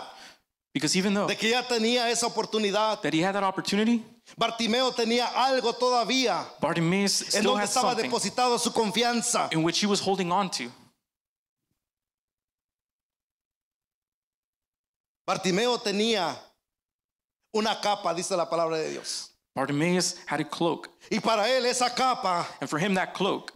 Because 0.73 0.95
even 0.95 1.13
though 1.13 1.27
de 1.27 1.35
que 1.35 1.49
ya 1.49 1.61
tenía 1.61 2.09
esa 2.09 2.25
oportunidad, 2.27 3.01
that 3.01 3.13
he 3.13 3.19
had 3.21 3.33
that 3.35 3.43
opportunity, 3.43 4.03
Bartimeo 4.37 4.91
tenía 4.91 5.27
algo 5.27 5.73
todavía 5.73 6.45
Bartimaeus 6.59 7.21
en 7.21 7.27
still 7.27 7.43
donde 7.43 7.61
had 7.61 7.69
estaba 7.69 7.91
something 7.91 8.09
depositado 8.09 8.57
su 8.59 8.71
confianza. 8.73 9.49
in 9.53 9.63
which 9.63 9.79
he 9.79 9.85
was 9.87 9.99
holding 10.01 10.31
on 10.31 10.49
to. 10.49 10.71
Bartimeo 15.27 15.77
tenía 15.79 16.35
una 17.53 17.79
capa, 17.81 18.13
dice 18.13 18.35
la 18.35 18.49
palabra 18.49 18.77
de 18.77 18.91
Dios. 18.91 19.31
Bartimaeus 19.55 20.15
had 20.27 20.41
a 20.41 20.43
cloak, 20.49 20.89
Y 21.09 21.19
para 21.19 21.47
él 21.49 21.65
esa 21.65 21.89
capa 21.89 22.45
and 22.59 22.69
for 22.69 22.77
him 22.77 22.93
that 22.95 23.13
cloak 23.13 23.51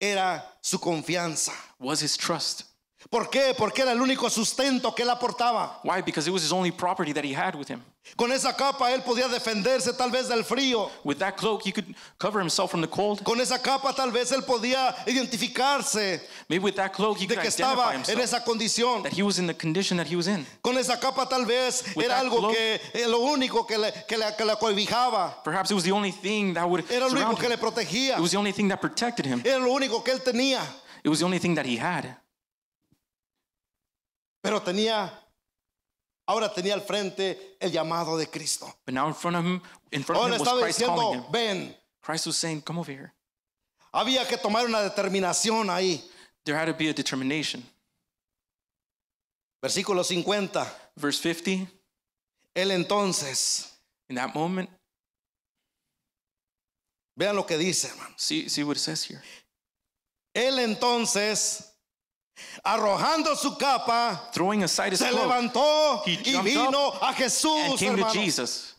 era 0.00 0.42
su 0.60 0.78
confianza. 0.78 1.52
was 1.78 2.00
his 2.00 2.16
trust. 2.16 2.64
¿Por 3.10 3.28
qué? 3.30 3.54
Porque 3.56 3.82
era 3.82 3.92
el 3.92 4.00
único 4.00 4.30
sustento 4.30 4.94
que 4.94 5.02
él 5.02 5.10
aportaba. 5.10 5.80
Why? 5.84 6.02
Because 6.02 6.26
it 6.28 6.32
was 6.32 6.42
his 6.42 6.52
only 6.52 6.70
property 6.70 7.12
that 7.12 7.24
he 7.24 7.34
had 7.34 7.54
with 7.54 7.68
him. 7.68 7.82
Con 8.16 8.32
esa 8.32 8.52
capa 8.56 8.92
él 8.92 9.02
podía 9.02 9.28
defenderse 9.28 9.92
tal 9.96 10.10
vez 10.10 10.28
del 10.28 10.44
frío. 10.44 10.90
With 11.04 11.18
that 11.18 11.36
cloak, 11.36 11.62
he 11.64 11.70
could 11.72 11.94
cover 12.18 12.40
himself 12.40 12.70
from 12.70 12.80
the 12.80 12.88
cold. 12.88 13.22
Con 13.22 13.40
esa 13.40 13.58
capa 13.60 13.92
tal 13.94 14.10
vez 14.10 14.32
él 14.32 14.42
podía 14.44 14.94
identificarse 15.06 16.20
Maybe 16.48 16.64
with 16.64 16.74
that 16.76 16.92
cloak, 16.92 17.18
he 17.18 17.26
de 17.26 17.34
could 17.34 17.42
que 17.42 17.48
estaba 17.48 17.94
en 17.94 18.18
esa 18.20 18.42
condición. 18.44 19.02
that 19.04 19.12
he 19.12 19.22
was 19.22 19.38
in 19.38 19.46
the 19.46 19.54
condition 19.54 19.96
that 19.98 20.06
he 20.06 20.16
was 20.16 20.26
in. 20.26 20.46
Con 20.62 20.76
esa 20.78 20.98
capa 20.98 21.26
tal 21.28 21.44
vez 21.46 21.84
With 21.94 22.06
era 22.06 22.18
algo 22.18 22.38
cloak- 22.40 22.54
que 22.54 22.80
eh, 22.94 23.06
lo 23.08 23.20
único 23.20 23.66
que 23.66 23.78
le, 23.78 23.92
que 24.08 24.16
le, 24.18 24.34
que 24.36 24.44
le 24.44 24.56
cobijaba. 24.56 25.42
Perhaps 25.44 25.70
it 25.70 25.74
was 25.74 25.84
the 25.84 25.92
only 25.92 26.12
thing 26.12 26.54
that 26.54 26.68
would 26.68 26.84
Era 26.90 27.08
lo 27.08 27.12
único 27.14 27.36
que 27.38 27.46
him. 27.46 27.50
le 27.50 27.58
protegía. 27.58 28.16
It 28.16 28.20
was 28.20 28.30
the 28.32 28.38
only 28.38 28.52
thing 28.52 28.68
that 28.68 28.80
protected 28.80 29.26
him. 29.26 29.42
Era 29.44 29.58
lo 29.60 29.72
único 29.72 30.02
que 30.04 30.12
él 30.12 30.20
tenía. 30.22 30.60
It 31.04 31.08
was 31.08 31.18
the 31.20 31.24
only 31.24 31.38
thing 31.38 31.54
that 31.56 31.66
he 31.66 31.76
had. 31.76 32.16
Pero 34.42 34.60
tenía, 34.60 35.12
ahora 36.26 36.52
tenía 36.52 36.74
al 36.74 36.82
frente 36.82 37.56
el 37.60 37.70
llamado 37.70 38.16
de 38.18 38.26
Cristo. 38.26 38.66
But 38.84 38.94
now 38.94 39.06
in 39.08 39.14
front 39.14 39.36
of 39.36 39.44
him, 39.44 39.62
in 39.92 40.02
front 40.02 40.18
of 40.18 40.24
Ahora 40.24 40.34
him 40.34 40.40
was 40.40 40.48
estaba 40.48 40.60
Christ 40.62 40.80
calling 40.84 41.14
him. 41.18 41.22
diciendo, 41.22 41.32
ven. 41.32 41.76
Christ 42.02 42.26
was 42.26 42.36
saying, 42.36 42.60
"Come 42.62 42.78
over 42.80 42.90
here." 42.92 43.12
Había 43.94 44.26
que 44.26 44.36
tomar 44.36 44.64
una 44.64 44.80
determinación 44.82 45.70
ahí. 45.70 46.02
There 46.44 46.56
had 46.56 46.66
to 46.66 46.74
be 46.74 46.88
a 46.88 46.92
determination. 46.92 47.62
Versículo 49.62 50.02
50. 50.04 50.66
Verse 50.96 51.20
50. 51.20 51.70
Él 52.54 52.70
entonces, 52.72 53.68
In 54.08 54.16
that 54.16 54.34
moment, 54.34 54.68
vean 57.16 57.36
lo 57.36 57.44
que 57.46 57.56
dice, 57.56 57.88
hermano. 57.88 58.14
see 58.16 58.48
see 58.48 58.64
what 58.64 58.76
it 58.76 58.80
says 58.80 59.04
here. 59.04 59.22
Él 60.34 60.58
entonces, 60.58 61.71
arrojando 62.64 63.36
su 63.36 63.56
capa, 63.56 64.30
Throwing 64.32 64.62
aside 64.64 64.92
his 64.92 64.98
se 65.00 65.08
cloak 65.08 65.22
levantó 65.22 66.02
He 66.06 66.12
y 66.24 66.32
jumped 66.32 66.44
vino 66.44 66.92
a 67.00 67.08
and 67.08 67.16
Jesús, 67.16 67.78
came 67.78 67.96
to 67.96 68.02
hermano. 68.02 68.12
Jesus. 68.12 68.74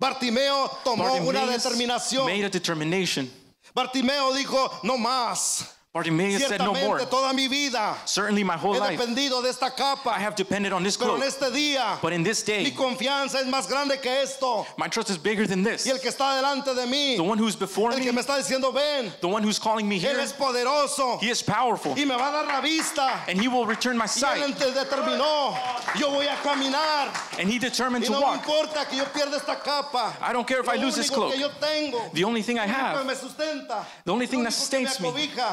Bartimeo 0.00 0.68
tomó 0.84 1.04
una 1.14 1.40
Bartimaeus 1.40 1.64
determinación. 1.64 2.26
made 2.26 2.44
a 2.44 2.48
determination. 2.50 3.30
Bartimeo 3.74 4.32
dijo, 4.34 4.70
no 4.84 4.96
más. 4.96 5.74
Bartimaeus 5.94 6.46
said, 6.46 6.60
"No 6.60 6.74
more." 6.74 6.98
Toda 7.06 7.32
mi 7.32 7.48
vida 7.48 7.96
Certainly, 8.04 8.44
my 8.44 8.56
whole 8.58 8.74
he 8.74 8.78
life, 8.80 8.98
dependido 9.00 9.42
de 9.42 9.48
esta 9.48 9.72
I 10.06 10.18
have 10.20 10.36
depended 10.36 10.70
on 10.72 10.82
this 10.82 10.98
Pero 10.98 11.14
en 11.14 11.20
cloak. 11.20 11.28
este 11.28 11.50
día, 11.50 11.98
But 12.02 12.12
in 12.12 12.22
this 12.22 12.46
mi 12.46 12.64
day, 12.64 12.70
confianza 12.72 13.40
es 13.40 13.46
más 13.46 13.66
grande 13.66 13.98
que 13.98 14.10
esto. 14.22 14.66
my 14.76 14.86
trust 14.88 15.08
is 15.08 15.16
bigger 15.16 15.46
than 15.46 15.62
this. 15.62 15.86
Y 15.86 15.90
el 15.90 15.98
que 15.98 16.10
está 16.10 16.36
delante 16.36 16.74
de 16.74 16.86
mí, 16.86 17.16
The 17.16 17.22
one 17.22 17.38
who's 17.38 17.56
before 17.56 17.90
el 17.92 17.98
que 18.00 18.06
me, 18.12 18.12
me 18.12 18.20
está 18.20 18.36
diciendo, 18.36 18.70
ven, 18.72 19.10
the 19.22 19.26
one 19.28 19.42
who's 19.42 19.58
calling 19.58 19.88
me 19.88 19.96
Él 19.98 20.02
here, 20.10 20.20
es 20.20 20.32
poderoso 20.34 21.18
he 21.22 21.30
is 21.30 21.42
powerful, 21.42 21.94
y 21.96 22.04
me 22.04 22.14
va 22.14 22.28
a 22.28 22.32
dar 22.32 22.46
la 22.46 22.60
vista. 22.60 23.22
and 23.26 23.40
he 23.40 23.48
will 23.48 23.64
return 23.64 23.96
my 23.96 24.04
Y 24.04 24.08
él 24.42 24.54
sight. 24.54 24.74
determinó, 24.74 25.56
yo 25.98 26.10
voy 26.10 26.26
a 26.26 26.36
caminar. 26.42 27.08
And 27.38 27.48
he 27.48 27.58
determined 27.58 28.04
Y 28.04 28.08
to 28.08 28.12
no 28.12 28.20
me 28.20 28.26
walk. 28.26 28.44
importa 28.44 28.84
que 28.86 28.98
yo 28.98 29.04
pierda 29.06 29.36
esta 29.38 29.56
capa. 29.56 30.14
I 30.20 30.34
don't 30.34 30.46
care 30.46 30.60
if 30.60 30.68
I 30.68 30.76
lose 30.76 30.96
this 30.96 31.08
cloak. 31.08 31.32
que 31.32 31.40
yo 31.40 31.48
tengo, 31.58 32.10
The 32.12 32.24
only 32.24 32.42
thing 32.42 32.58
I 32.58 32.66
lo 32.66 32.72
have, 32.74 33.06
me 33.06 33.14
sustenta, 33.14 33.86
the 34.04 34.12
only 34.12 34.26
thing 34.26 34.40
that 34.44 34.50
me 34.50 34.54
sustains 34.54 35.00
me, 35.00 35.10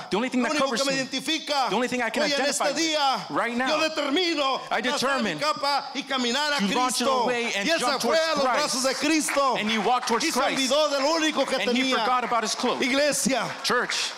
the 0.09 0.17
only 0.17 0.24
thing 0.29 0.41
lo 0.41 0.49
that 0.49 0.61
único 0.61 0.71
que 0.77 0.85
me 0.85 0.91
me, 0.91 0.97
identifica. 1.03 1.69
the 1.69 1.75
only 1.75 1.87
thing 1.87 2.01
I 2.01 2.09
can 2.09 2.23
Hoy 2.23 2.31
en 2.31 2.39
identify 2.41 2.69
este 2.69 2.75
with, 2.75 2.77
día, 2.95 3.29
right 3.29 3.55
now, 3.57 3.67
yo 3.67 3.89
determino 3.89 4.61
I 4.71 4.75
mi 4.75 4.81
determine 4.81 5.39
capa 5.39 5.91
y 5.93 6.03
caminar 6.03 6.53
a 6.53 6.57
to 6.59 6.65
launch 6.73 7.01
it 7.01 7.05
Cristo. 7.05 7.23
away 7.23 7.53
and 7.55 7.67
Y 7.67 7.71
él 7.71 7.79
se 7.79 7.85
jump 7.85 8.01
fue 8.01 8.15
towards 8.17 8.21
a 8.21 8.35
los 8.35 8.45
Christ. 8.45 8.55
brazos 8.59 8.83
de 8.83 8.93
Cristo 8.95 9.55
and 9.57 9.69
he 9.69 9.77
walked 9.77 10.07
towards 10.07 10.25
y 10.25 10.31
se 10.31 10.39
Christ, 10.39 10.57
olvidó 10.71 10.89
de 10.91 10.99
lo 10.99 11.15
único 11.15 11.45
que 11.47 11.55
and 11.55 11.63
he 11.77 11.83
tenía. 11.83 11.97
forgot 11.99 12.23
about 12.23 12.43
his 12.43 12.55
cloak. 12.55 12.81
Iglesia, 12.81 13.45
Church, 13.63 14.11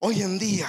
hoy 0.00 0.20
en 0.22 0.38
día, 0.38 0.68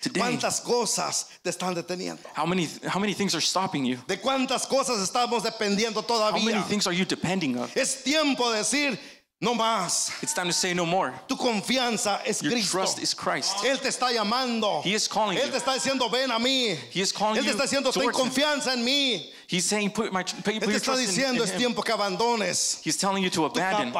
today, 0.00 0.20
¿cuántas 0.20 0.60
cosas 0.60 1.28
te 1.42 1.50
están 1.50 1.74
deteniendo? 1.74 2.20
how 2.36 2.44
many 2.46 2.68
how 2.86 2.98
many 3.00 3.14
things 3.14 3.34
are 3.34 3.40
stopping 3.40 3.84
you? 3.84 3.98
¿De 4.06 4.18
cuántas 4.20 4.66
cosas 4.66 4.98
estamos 5.00 5.42
dependiendo 5.42 6.02
How 6.06 6.32
many 6.32 6.52
todavía? 6.52 6.68
things 6.68 6.86
are 6.86 6.92
you 6.94 7.04
depending 7.04 7.58
on? 7.58 7.68
Es 7.74 8.02
tiempo 8.04 8.50
de 8.52 8.58
decir, 8.58 8.98
no 9.40 9.54
más. 9.54 10.10
It's 10.22 10.34
time 10.34 10.46
to 10.48 10.52
say 10.52 10.74
no 10.74 10.84
more. 10.84 11.12
Tu 11.28 11.36
confianza 11.36 12.20
es 12.26 12.42
Your 12.42 12.52
Cristo. 12.52 12.78
trust 12.78 12.98
is 13.00 13.14
Christ. 13.14 13.56
Él 13.64 13.78
te 13.80 13.88
está 13.88 14.12
llamando. 14.12 14.82
He 14.82 14.94
is 14.94 15.06
calling 15.06 15.38
Él 15.38 15.46
you. 15.46 15.52
te 15.52 15.58
está 15.58 15.74
diciendo, 15.74 16.10
ven 16.10 16.30
a 16.30 16.38
mí. 16.38 16.76
He 16.90 17.00
is 17.00 17.12
calling 17.12 17.36
Él 17.36 17.44
te 17.44 17.50
you 17.50 17.56
está 17.56 17.64
diciendo, 17.64 17.92
ten 17.92 18.02
towards 18.02 18.18
him. 18.18 18.24
confianza 18.26 18.72
en 18.72 18.84
mí. 18.84 19.30
He's 19.46 19.64
saying, 19.64 19.90
put 19.90 20.12
my 20.12 20.22
put 20.24 20.54
Él 20.54 20.60
te 20.60 20.66
está 20.66 20.84
trust 20.86 21.02
in, 21.02 21.06
diciendo, 21.08 21.44
es 21.44 21.56
tiempo 21.56 21.82
que 21.82 21.92
abandones 21.94 22.80
He's 22.84 22.96
telling 22.96 23.22
you 23.22 23.30
to 23.30 23.44
abandon. 23.44 23.92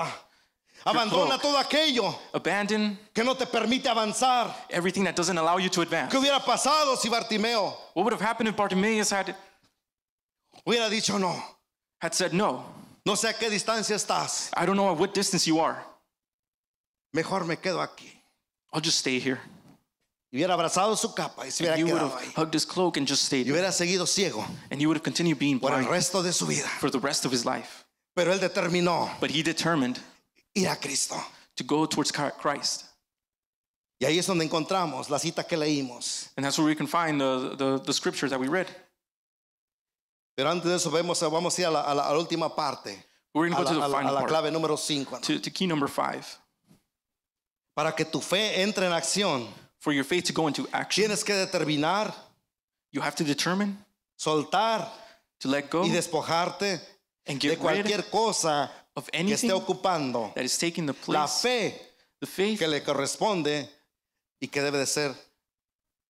Abandona 0.84 1.40
todo 1.40 1.56
aquello 1.58 2.14
abandon 2.32 2.98
que 3.14 3.22
no 3.22 3.34
te 3.34 3.44
permite 3.46 3.86
avanzar. 3.86 4.52
everything 4.70 5.04
that 5.04 5.14
doesn't 5.14 5.36
allow 5.36 5.58
you 5.58 5.68
to 5.68 5.82
advance. 5.82 6.10
¿Qué 6.12 6.18
hubiera 6.18 6.40
pasado 6.44 6.96
si 6.96 7.08
Bartimeo 7.08 7.74
What 7.94 8.04
would 8.04 8.12
have 8.12 8.20
happened 8.22 8.48
if 8.48 8.56
Bartimaeus 8.56 9.10
had 9.10 9.34
hubiera 10.66 10.88
dicho 10.90 11.18
no? 11.18 11.34
had 12.00 12.14
said 12.14 12.32
no? 12.32 12.64
No 13.08 13.16
sé 13.16 13.26
a 13.28 13.32
qué 13.32 13.48
distancia 13.48 13.96
estás. 13.96 14.50
I 14.54 14.66
don't 14.66 14.76
know 14.76 14.92
at 14.92 14.98
what 14.98 15.14
distance 15.14 15.46
you 15.46 15.58
are. 15.60 15.82
Mejor 17.14 17.46
me 17.46 17.56
quedo 17.56 17.80
aquí. 17.80 18.12
I'll 18.70 18.82
just 18.82 18.98
stay 18.98 19.18
here. 19.18 19.40
Y 20.30 20.36
hubiera 20.36 20.52
abrazado 20.52 20.94
su 20.94 21.14
capa 21.14 21.46
y 21.46 21.50
se 21.50 21.64
hubiera 21.64 21.78
He 21.78 21.84
would 21.84 21.94
quedado 21.94 22.10
have 22.10 22.20
ahí. 22.22 22.32
hugged 22.36 22.54
his 22.54 22.66
cloak 22.66 22.98
and 22.98 23.08
just 23.08 23.24
stayed 23.24 23.46
Y 23.46 23.50
hubiera 23.52 23.72
seguido 23.72 24.06
ciego 24.06 24.44
And 24.70 24.78
he 24.78 24.86
would 24.86 24.98
have 24.98 25.02
continued 25.02 25.38
being 25.38 25.58
por 25.58 25.70
el 25.72 25.78
blind 25.78 25.90
resto 25.90 26.22
de 26.22 26.34
su 26.34 26.44
vida. 26.44 26.68
for 26.80 26.90
the 26.90 26.98
rest 26.98 27.24
of 27.24 27.32
his 27.32 27.46
life. 27.46 27.86
Pero 28.14 28.30
él 28.30 28.40
determinó 28.40 29.08
But 29.20 29.30
he 29.30 29.42
determined 29.42 29.98
ir 30.54 30.68
a 30.68 30.76
Cristo. 30.76 31.16
to 31.56 31.64
go 31.64 31.86
towards 31.86 32.12
Christ. 32.12 32.84
Y 34.02 34.06
ahí 34.06 34.18
es 34.18 34.26
donde 34.26 34.44
encontramos 34.44 35.08
la 35.08 35.18
cita 35.18 35.44
que 35.44 35.56
leímos. 35.56 36.28
And 36.36 36.44
that's 36.44 36.58
where 36.58 36.66
we 36.66 36.76
can 36.76 36.86
find 36.86 37.18
the, 37.18 37.56
the, 37.56 37.78
the 37.86 37.92
scripture 37.94 38.28
that 38.28 38.38
we 38.38 38.48
read. 38.48 38.66
Pero 40.38 40.50
antes 40.50 40.70
de 40.70 40.76
eso 40.76 40.88
vemos, 40.88 41.20
vamos 41.20 41.58
a 41.58 41.60
ir 41.60 41.66
a 41.66 41.70
la, 41.72 41.80
a 41.80 41.94
la- 41.96 42.08
a 42.08 42.12
la 42.12 42.18
última 42.18 42.54
parte, 42.54 42.96
We're 43.34 43.50
going 43.50 43.56
to 43.56 43.56
go 43.56 43.64
la, 43.64 43.70
to 43.70 43.74
the 43.74 43.80
la- 43.80 43.86
a 43.86 44.00
final 44.00 44.14
la 44.14 44.20
part, 44.20 44.30
clave 44.30 44.50
número 44.52 44.76
5. 44.78 45.20
to, 45.20 45.40
to 45.40 45.50
key 45.50 45.66
number 45.66 45.88
five. 45.88 46.24
Para 47.74 47.90
que 47.92 48.04
tu 48.04 48.20
fe 48.20 48.62
entre 48.62 48.86
en 48.86 48.92
acción, 48.92 49.48
For 49.80 49.92
your 49.92 50.04
faith 50.04 50.24
to 50.26 50.32
go 50.32 50.46
into 50.46 50.68
action, 50.72 51.04
tienes 51.06 51.24
que 51.24 51.34
determinar, 51.34 52.14
you 52.92 53.00
have 53.00 53.16
to 53.16 53.24
determine 53.24 53.76
soltar 54.16 54.88
to 55.40 55.48
let 55.48 55.68
go 55.70 55.82
y 55.84 55.88
despojarte 55.90 56.80
and 57.26 57.40
de 57.40 57.48
get 57.48 57.50
rid 57.50 57.58
cualquier 57.60 58.08
cosa 58.10 58.70
of 58.94 59.06
que 59.10 59.18
esté 59.18 59.20
anything 59.20 59.50
ocupando 59.52 60.32
that 60.34 60.44
is 60.44 60.56
taking 60.56 60.86
the 60.86 60.92
la 61.08 61.26
place, 61.26 61.42
fe 61.42 61.80
the 62.20 62.26
faith 62.26 62.58
que 62.60 62.66
le 62.68 62.80
corresponde 62.82 63.68
y 64.40 64.46
que 64.48 64.60
debe 64.62 64.78
de 64.78 64.86
ser 64.86 65.14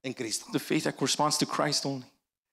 en 0.03 0.13
Cristo. 0.15 0.47
the 0.53 0.59
faith 0.59 0.85
that 0.85 0.95
corresponds 0.97 1.37
to 1.39 1.45
Christ 1.47 1.85
only. 1.87 2.07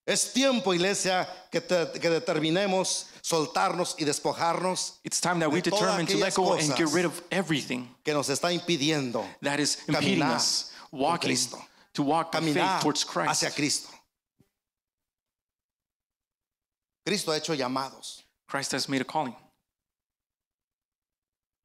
Es 0.08 0.32
tiempo, 0.34 0.72
iglesia, 0.74 1.28
que, 1.51 1.60
te- 1.62 1.99
que 1.99 2.10
determinemos 2.10 3.08
soltarnos 3.24 3.95
y 3.97 4.06
despojarnos 4.06 4.99
It's 5.03 5.20
time 5.20 5.39
that 5.39 5.49
we 5.51 5.62
De 5.62 5.72
determine 5.72 6.06
to 6.06 6.18
let 6.18 6.36
go 6.36 6.53
and 6.53 6.76
get 6.76 6.89
rid 6.93 7.06
of 7.06 7.24
everything 7.32 7.88
que 8.03 8.14
nos 8.14 8.30
está 8.30 8.51
impidiendo 8.53 9.26
that 9.41 9.60
is 9.60 9.78
impeding 9.88 10.20
Caminar 10.20 10.36
us 10.36 10.72
walking 10.91 11.30
Cristo. 11.30 11.58
to 11.93 12.03
walk 12.03 12.32
by 12.32 12.39
faith 12.41 12.82
towards 12.82 13.03
Christ. 13.03 13.30
hacia 13.32 13.49
Cristo. 13.49 13.89
Cristo 17.06 17.32
ha 17.32 17.38
hecho 17.38 17.56
llamados. 17.56 18.22
Christ 18.47 18.74
has 18.74 18.88
made 18.88 19.01
a 19.01 19.06
calling. 19.06 19.36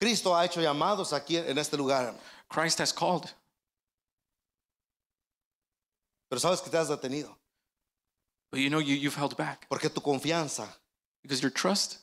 Cristo 0.00 0.30
ha 0.34 0.44
hecho 0.46 0.60
llamados 0.62 1.12
aquí 1.12 1.36
en 1.36 1.58
este 1.58 1.74
lugar. 1.76 2.14
Christ 2.48 2.78
has 2.78 2.92
called, 2.92 3.30
Pero 6.30 6.40
sabes 6.40 6.62
que 6.62 6.70
te 6.70 6.78
has 6.78 6.88
detenido. 6.88 7.36
But 8.50 8.60
you 8.60 8.68
know 8.70 8.78
you, 8.78 8.94
you've 8.96 9.14
held 9.16 9.36
back 9.36 9.66
Porque 9.68 9.88
tu 9.92 10.00
confianza 10.00 10.68
because 11.22 11.42
your 11.42 11.50
trust 11.50 11.98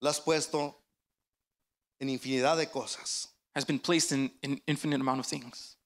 la 0.00 0.10
has 0.10 0.20
puesto 0.20 0.74
en 2.00 2.08
infinidad 2.08 2.56
de 2.56 2.66
cosas. 2.66 3.28
has 3.54 3.64
been 3.64 3.78
placed 3.78 4.12
in 4.12 4.30
an 4.44 4.60
infinite 4.66 5.00
amount 5.00 5.20
of 5.20 5.26
things. 5.26 5.76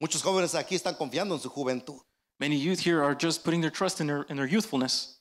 Muchos 0.00 0.22
jóvenes 0.22 0.54
aquí 0.54 0.76
están 0.76 0.96
confiando 0.96 1.34
en 1.34 1.40
su 1.40 1.48
juventud. 1.50 2.00
Many 2.38 2.56
youth 2.56 2.80
here 2.80 3.02
are 3.02 3.14
just 3.16 3.42
putting 3.42 3.60
their 3.60 3.70
trust 3.70 4.00
in 4.00 4.06
their, 4.06 4.22
in 4.28 4.36
their 4.36 4.46
youthfulness. 4.46 5.16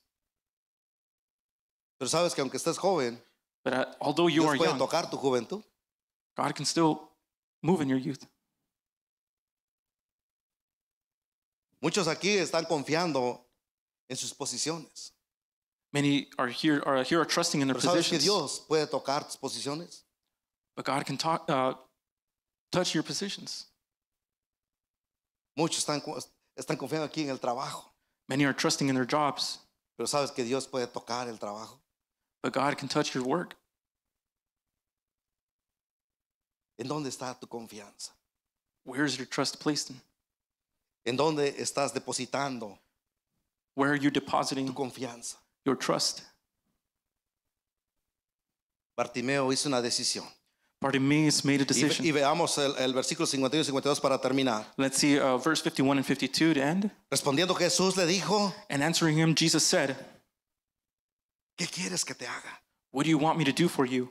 Pero 1.99 2.07
sabes 2.07 2.35
que 2.35 2.43
aunque 2.43 2.57
estés 2.59 2.77
joven, 2.77 3.19
But 3.63 3.73
uh, 3.73 3.85
although 3.99 4.27
you 4.27 4.41
Dios 4.43 4.53
are 4.53 4.57
puede 4.57 4.69
young, 4.69 4.79
tocar 4.79 5.09
tu 5.09 5.17
juventud. 5.17 5.63
God 6.37 6.53
can 6.55 6.65
still 6.65 7.09
move 7.63 7.81
in 7.81 7.89
your 7.89 7.97
youth. 7.97 8.23
Muchos 11.81 12.07
aquí 12.07 12.37
están 12.37 12.65
confiando 12.65 13.45
en 14.09 14.17
sus 14.17 14.33
posiciones. 14.33 15.11
Many 15.93 16.27
are 16.37 16.49
here 16.49 16.81
are 16.85 17.03
here 17.03 17.19
are 17.19 17.25
trusting 17.25 17.61
in 17.61 17.67
their 17.67 17.75
Pero 17.75 17.93
sabes 17.93 18.09
que 18.09 18.17
positions, 18.17 18.23
Dios 18.23 18.59
puede 18.67 18.87
tocar 18.87 19.23
tus 19.23 19.37
posiciones. 19.37 20.03
but 20.75 20.85
God 20.85 21.05
can 21.05 21.17
talk, 21.17 21.49
uh, 21.49 21.73
touch 22.71 22.93
your 22.93 23.03
positions. 23.03 23.67
Muchos 25.55 25.83
están, 25.83 26.01
están 26.57 26.77
confiando 26.77 27.05
aquí 27.05 27.23
en 27.23 27.29
el 27.29 27.39
trabajo. 27.39 27.85
Many 28.27 28.45
are 28.45 28.53
trusting 28.53 28.89
in 28.89 28.95
their 28.95 29.05
jobs, 29.05 29.59
Pero 29.97 30.05
sabes 30.07 30.31
que 30.33 30.43
Dios 30.43 30.67
puede 30.67 30.87
tocar 30.87 31.27
el 31.27 31.37
trabajo. 31.37 31.79
but 32.43 32.53
God 32.53 32.77
can 32.77 32.87
touch 32.87 33.15
your 33.15 33.23
work. 33.23 33.55
¿En 36.79 36.87
dónde 36.87 37.07
está 37.07 37.39
tu 37.39 37.47
confianza? 37.47 38.11
Where 38.83 39.03
is 39.05 39.17
your 39.17 39.25
trust 39.25 39.59
placed 39.59 39.89
in? 39.89 39.99
¿En 41.07 41.15
dónde 41.15 41.55
estás 41.57 41.93
depositando 41.93 42.77
Where 43.75 43.91
are 43.91 43.97
you 43.97 44.11
tu 44.11 44.19
depositing 44.19 44.73
confianza? 44.73 45.37
your 45.65 45.77
trust? 45.77 46.21
Bartimeo 48.97 49.51
hizo 49.53 49.69
una 49.69 49.81
decisión. 49.81 50.25
Bartimaeus 50.81 51.45
made 51.45 51.61
a 51.61 51.63
Y, 51.63 51.65
decision. 51.65 52.05
y 52.05 52.11
veamos 52.11 52.57
el, 52.57 52.75
el 52.77 52.93
versículo 52.93 53.25
51 53.25 53.61
y 53.61 53.65
52 53.65 53.99
para 54.01 54.19
terminar. 54.19 54.73
Let's 54.77 54.97
see 54.97 55.17
uh, 55.17 55.37
verse 55.37 55.63
51 55.63 55.97
and 55.97 56.05
52 56.05 56.53
to 56.55 56.61
end. 56.61 56.91
Respondiendo 57.09 57.55
Jesús 57.55 57.95
le 57.95 58.05
dijo, 58.05 58.53
And 58.69 58.83
answering 58.83 59.17
him, 59.17 59.33
Jesus 59.33 59.63
said, 59.63 59.95
¿qué 61.57 61.67
quieres 61.67 62.03
que 62.03 62.13
te 62.13 62.27
haga? 62.27 62.61
What 62.91 63.05
do 63.05 63.09
you 63.09 63.17
want 63.17 63.37
me 63.37 63.45
to 63.45 63.53
do 63.53 63.69
for 63.69 63.85
you? 63.87 64.09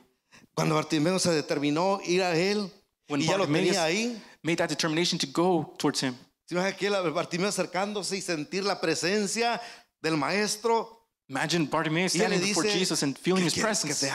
Cuando 0.55 0.75
Bartimeo 0.75 1.19
se 1.19 1.29
determinó 1.29 1.99
ir 2.03 2.23
a 2.23 2.35
él 2.35 2.71
When 3.07 3.21
y 3.21 3.25
ya 3.27 3.37
lo 3.37 3.45
Bartimaeus 3.45 3.75
tenía 3.75 3.83
ahí, 3.83 4.21
made 4.41 4.57
that 4.57 4.69
determination 4.69 5.19
to 5.19 5.27
go 5.27 5.73
towards 5.77 6.01
him. 6.01 6.15
¿Se 6.47 6.55
imagina 6.55 6.75
que 6.75 6.87
el 6.87 7.11
Bartimeo 7.11 7.49
acercándose 7.49 8.17
y 8.17 8.21
sentir 8.21 8.63
la 8.63 8.79
presencia 8.81 9.61
del 10.01 10.17
maestro? 10.17 11.05
Imagine 11.29 11.67
Bartimaeus 11.67 12.13
standing 12.13 12.39
before 12.39 12.67
Jesus 12.67 13.03
and 13.03 13.17
feeling 13.17 13.43
¿qué 13.43 13.47
his 13.47 13.59
presence. 13.59 14.09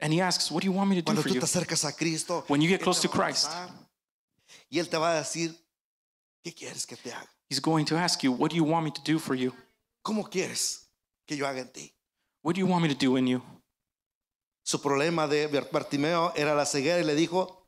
And 0.00 0.12
he 0.12 0.20
asks, 0.20 0.50
What 0.50 0.60
do 0.62 0.66
you 0.66 0.72
want 0.72 0.90
me 0.90 0.96
to 0.96 1.00
do 1.00 1.06
Cuando 1.06 1.22
for 1.22 1.30
tú 1.30 1.34
you? 1.34 1.40
te 1.40 1.46
acercas 1.46 1.84
a 1.84 1.92
Cristo, 1.92 2.44
When 2.48 2.60
you 2.60 2.68
get 2.68 2.82
close 2.82 3.00
to 3.00 3.08
Christ. 3.08 3.50
y 4.70 4.78
Él 4.78 4.88
te 4.88 4.98
va 4.98 5.12
a 5.12 5.14
decir, 5.22 5.54
¿qué 6.44 6.52
quieres 6.54 6.86
que 6.86 6.96
te 6.96 7.10
haga? 7.10 7.28
He's 7.48 7.60
going 7.60 7.86
to 7.86 7.96
ask 7.96 8.22
you, 8.22 8.32
What 8.32 8.50
do 8.50 8.56
you 8.56 8.64
want 8.64 8.84
me 8.84 8.90
to 8.90 9.00
do 9.02 9.18
for 9.18 9.34
you? 9.34 9.52
¿Cómo 10.04 10.28
quieres 10.30 10.86
que 11.26 11.36
yo 11.36 11.46
haga 11.46 11.60
en 11.60 11.68
ti? 11.72 11.92
What 12.42 12.54
do 12.56 12.60
you 12.60 12.66
want 12.66 12.82
me 12.82 12.88
to 12.88 12.94
do 12.94 13.16
in 13.16 13.26
you? 13.26 13.40
Su 14.66 14.78
problema 14.78 15.26
de 15.28 15.46
Bartimeo 15.46 16.32
era 16.36 16.54
la 16.54 16.64
ceguera 16.66 16.98
y 17.00 17.04
le 17.04 17.14
dijo, 17.14 17.66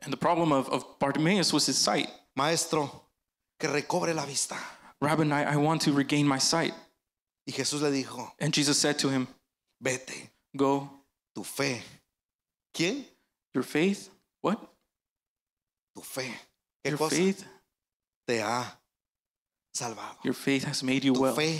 And 0.00 0.10
the 0.12 0.16
problem 0.16 0.52
of, 0.52 0.68
of 0.70 0.98
Bartimaeus 0.98 1.52
was 1.52 1.66
his 1.66 1.76
sight. 1.76 2.08
maestro, 2.36 3.03
que 3.64 3.68
recobre 3.72 4.12
la 4.14 4.26
vista. 4.26 4.56
Rabbi, 5.00 5.24
I, 5.24 5.54
I 5.54 5.56
want 5.56 5.80
to 5.82 5.92
regain 5.92 6.26
my 6.26 6.38
sight. 6.38 6.74
Y 7.46 7.52
Jesús 7.52 7.80
le 7.80 7.90
dijo, 7.90 8.30
And 8.38 8.52
Jesus 8.54 8.78
said 8.78 8.98
to 8.98 9.08
him, 9.08 9.26
vete, 9.82 10.30
Go, 10.56 10.90
tu 11.34 11.44
fe. 11.44 11.82
¿Quién? 12.74 13.04
your 13.54 13.64
faith, 13.64 14.10
what? 14.42 14.58
Tu 15.94 16.02
fe. 16.02 16.34
¿Qué 16.84 16.90
Your 16.90 16.98
cosa? 16.98 17.16
faith, 17.16 17.44
Te 18.26 18.40
ha 18.42 18.64
salvado. 19.74 20.16
your 20.24 20.34
faith 20.34 20.64
has 20.64 20.82
made 20.82 21.04
you 21.04 21.14
Tu 21.14 21.20
well. 21.20 21.34
fe 21.34 21.58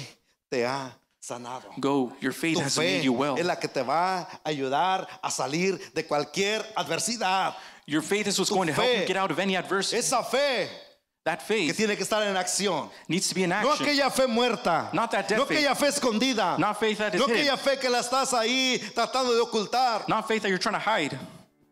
te 0.50 0.62
ha 0.64 0.90
sanado. 1.22 1.64
Go, 1.80 2.12
your 2.20 2.32
faith 2.32 2.56
Tu 2.56 2.62
has 2.62 2.74
fe 2.76 2.96
made 2.98 3.04
you 3.04 3.12
well. 3.12 3.36
es 3.38 3.44
la 3.46 3.56
que 3.56 3.68
te 3.68 3.82
va 3.82 4.20
a 4.22 4.40
ayudar 4.50 5.06
a 5.22 5.30
salir 5.30 5.78
de 5.94 6.02
cualquier 6.04 6.62
adversidad. 6.76 7.54
Your 7.86 8.02
faith 8.02 8.26
is 8.26 8.38
what's 8.38 8.48
Tu 8.50 8.54
going 8.54 8.68
to 8.68 8.74
help 8.74 8.88
you 8.88 9.06
get 9.06 9.16
out 9.16 9.30
of 9.30 9.38
any 9.38 9.56
adversity. 9.56 9.98
Esa 9.98 10.22
fe 10.24 10.68
That 11.24 11.38
que 11.38 11.44
faith 11.46 11.76
tiene 11.76 11.96
que 11.96 12.02
estar 12.02 12.22
en 12.22 12.36
acción. 12.36 12.90
needs 13.08 13.28
to 13.28 13.34
be 13.34 13.44
in 13.44 13.48
No 13.48 13.56
action. 13.56 13.86
aquella 13.86 14.10
fe 14.10 14.26
muerta. 14.26 14.90
Not 14.92 15.10
that 15.10 15.26
dead 15.26 15.38
no 15.38 15.46
faith. 15.46 15.58
aquella 15.58 15.74
fe 15.74 15.86
escondida. 15.86 16.58
Not 16.58 16.78
faith 16.78 16.98
that 16.98 17.14
is 17.14 17.20
no 17.20 17.26
hidden. 17.26 17.40
aquella 17.40 17.56
fe 17.56 17.78
que 17.78 17.88
la 17.88 18.00
estás 18.00 18.34
ahí 18.34 18.78
tratando 18.94 19.34
de 19.34 19.40
ocultar. 19.40 20.06
Not 20.06 20.28
faith 20.28 20.42
that 20.42 20.50
you're 20.50 20.58
trying 20.58 20.74
to 20.74 20.80
hide. 20.80 21.18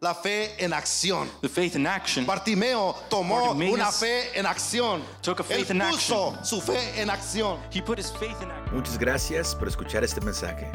La 0.01 0.15
fe 0.15 0.55
en 0.59 0.73
acción. 0.73 1.29
The 1.43 1.51
faith 1.51 1.77
in 1.77 1.87
action. 1.87 2.25
Bartimeo 2.25 2.97
tomó 3.11 3.49
Bartimaeus 3.49 3.75
una 3.75 3.93
fe 3.93 4.31
en 4.35 4.47
acción. 4.47 5.03
took 5.21 5.41
a 5.41 5.45
faith 5.45 5.71
Él 5.71 5.77
in 5.77 5.83
puso 5.83 6.35
su 6.43 6.59
fe 6.63 6.99
en 6.99 7.11
acción. 7.11 7.61
He 7.71 7.83
put 7.83 7.99
his 7.99 8.11
faith 8.11 8.41
in 8.41 8.51
action. 8.51 8.75
Muchas 8.75 8.99
gracias 8.99 9.55
por 9.55 9.69
escuchar 9.69 10.03
este 10.03 10.23
mensaje. 10.23 10.67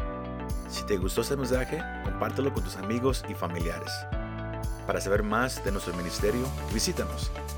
Si 0.69 0.84
te 0.84 0.97
gustó 0.97 1.21
este 1.21 1.36
mensaje, 1.36 1.82
compártelo 2.03 2.53
con 2.53 2.63
tus 2.63 2.75
amigos 2.75 3.25
y 3.28 3.34
familiares. 3.34 3.91
Para 4.86 5.01
saber 5.01 5.23
más 5.23 5.63
de 5.65 5.71
nuestro 5.71 5.93
ministerio, 5.95 6.47
visítanos 6.71 7.32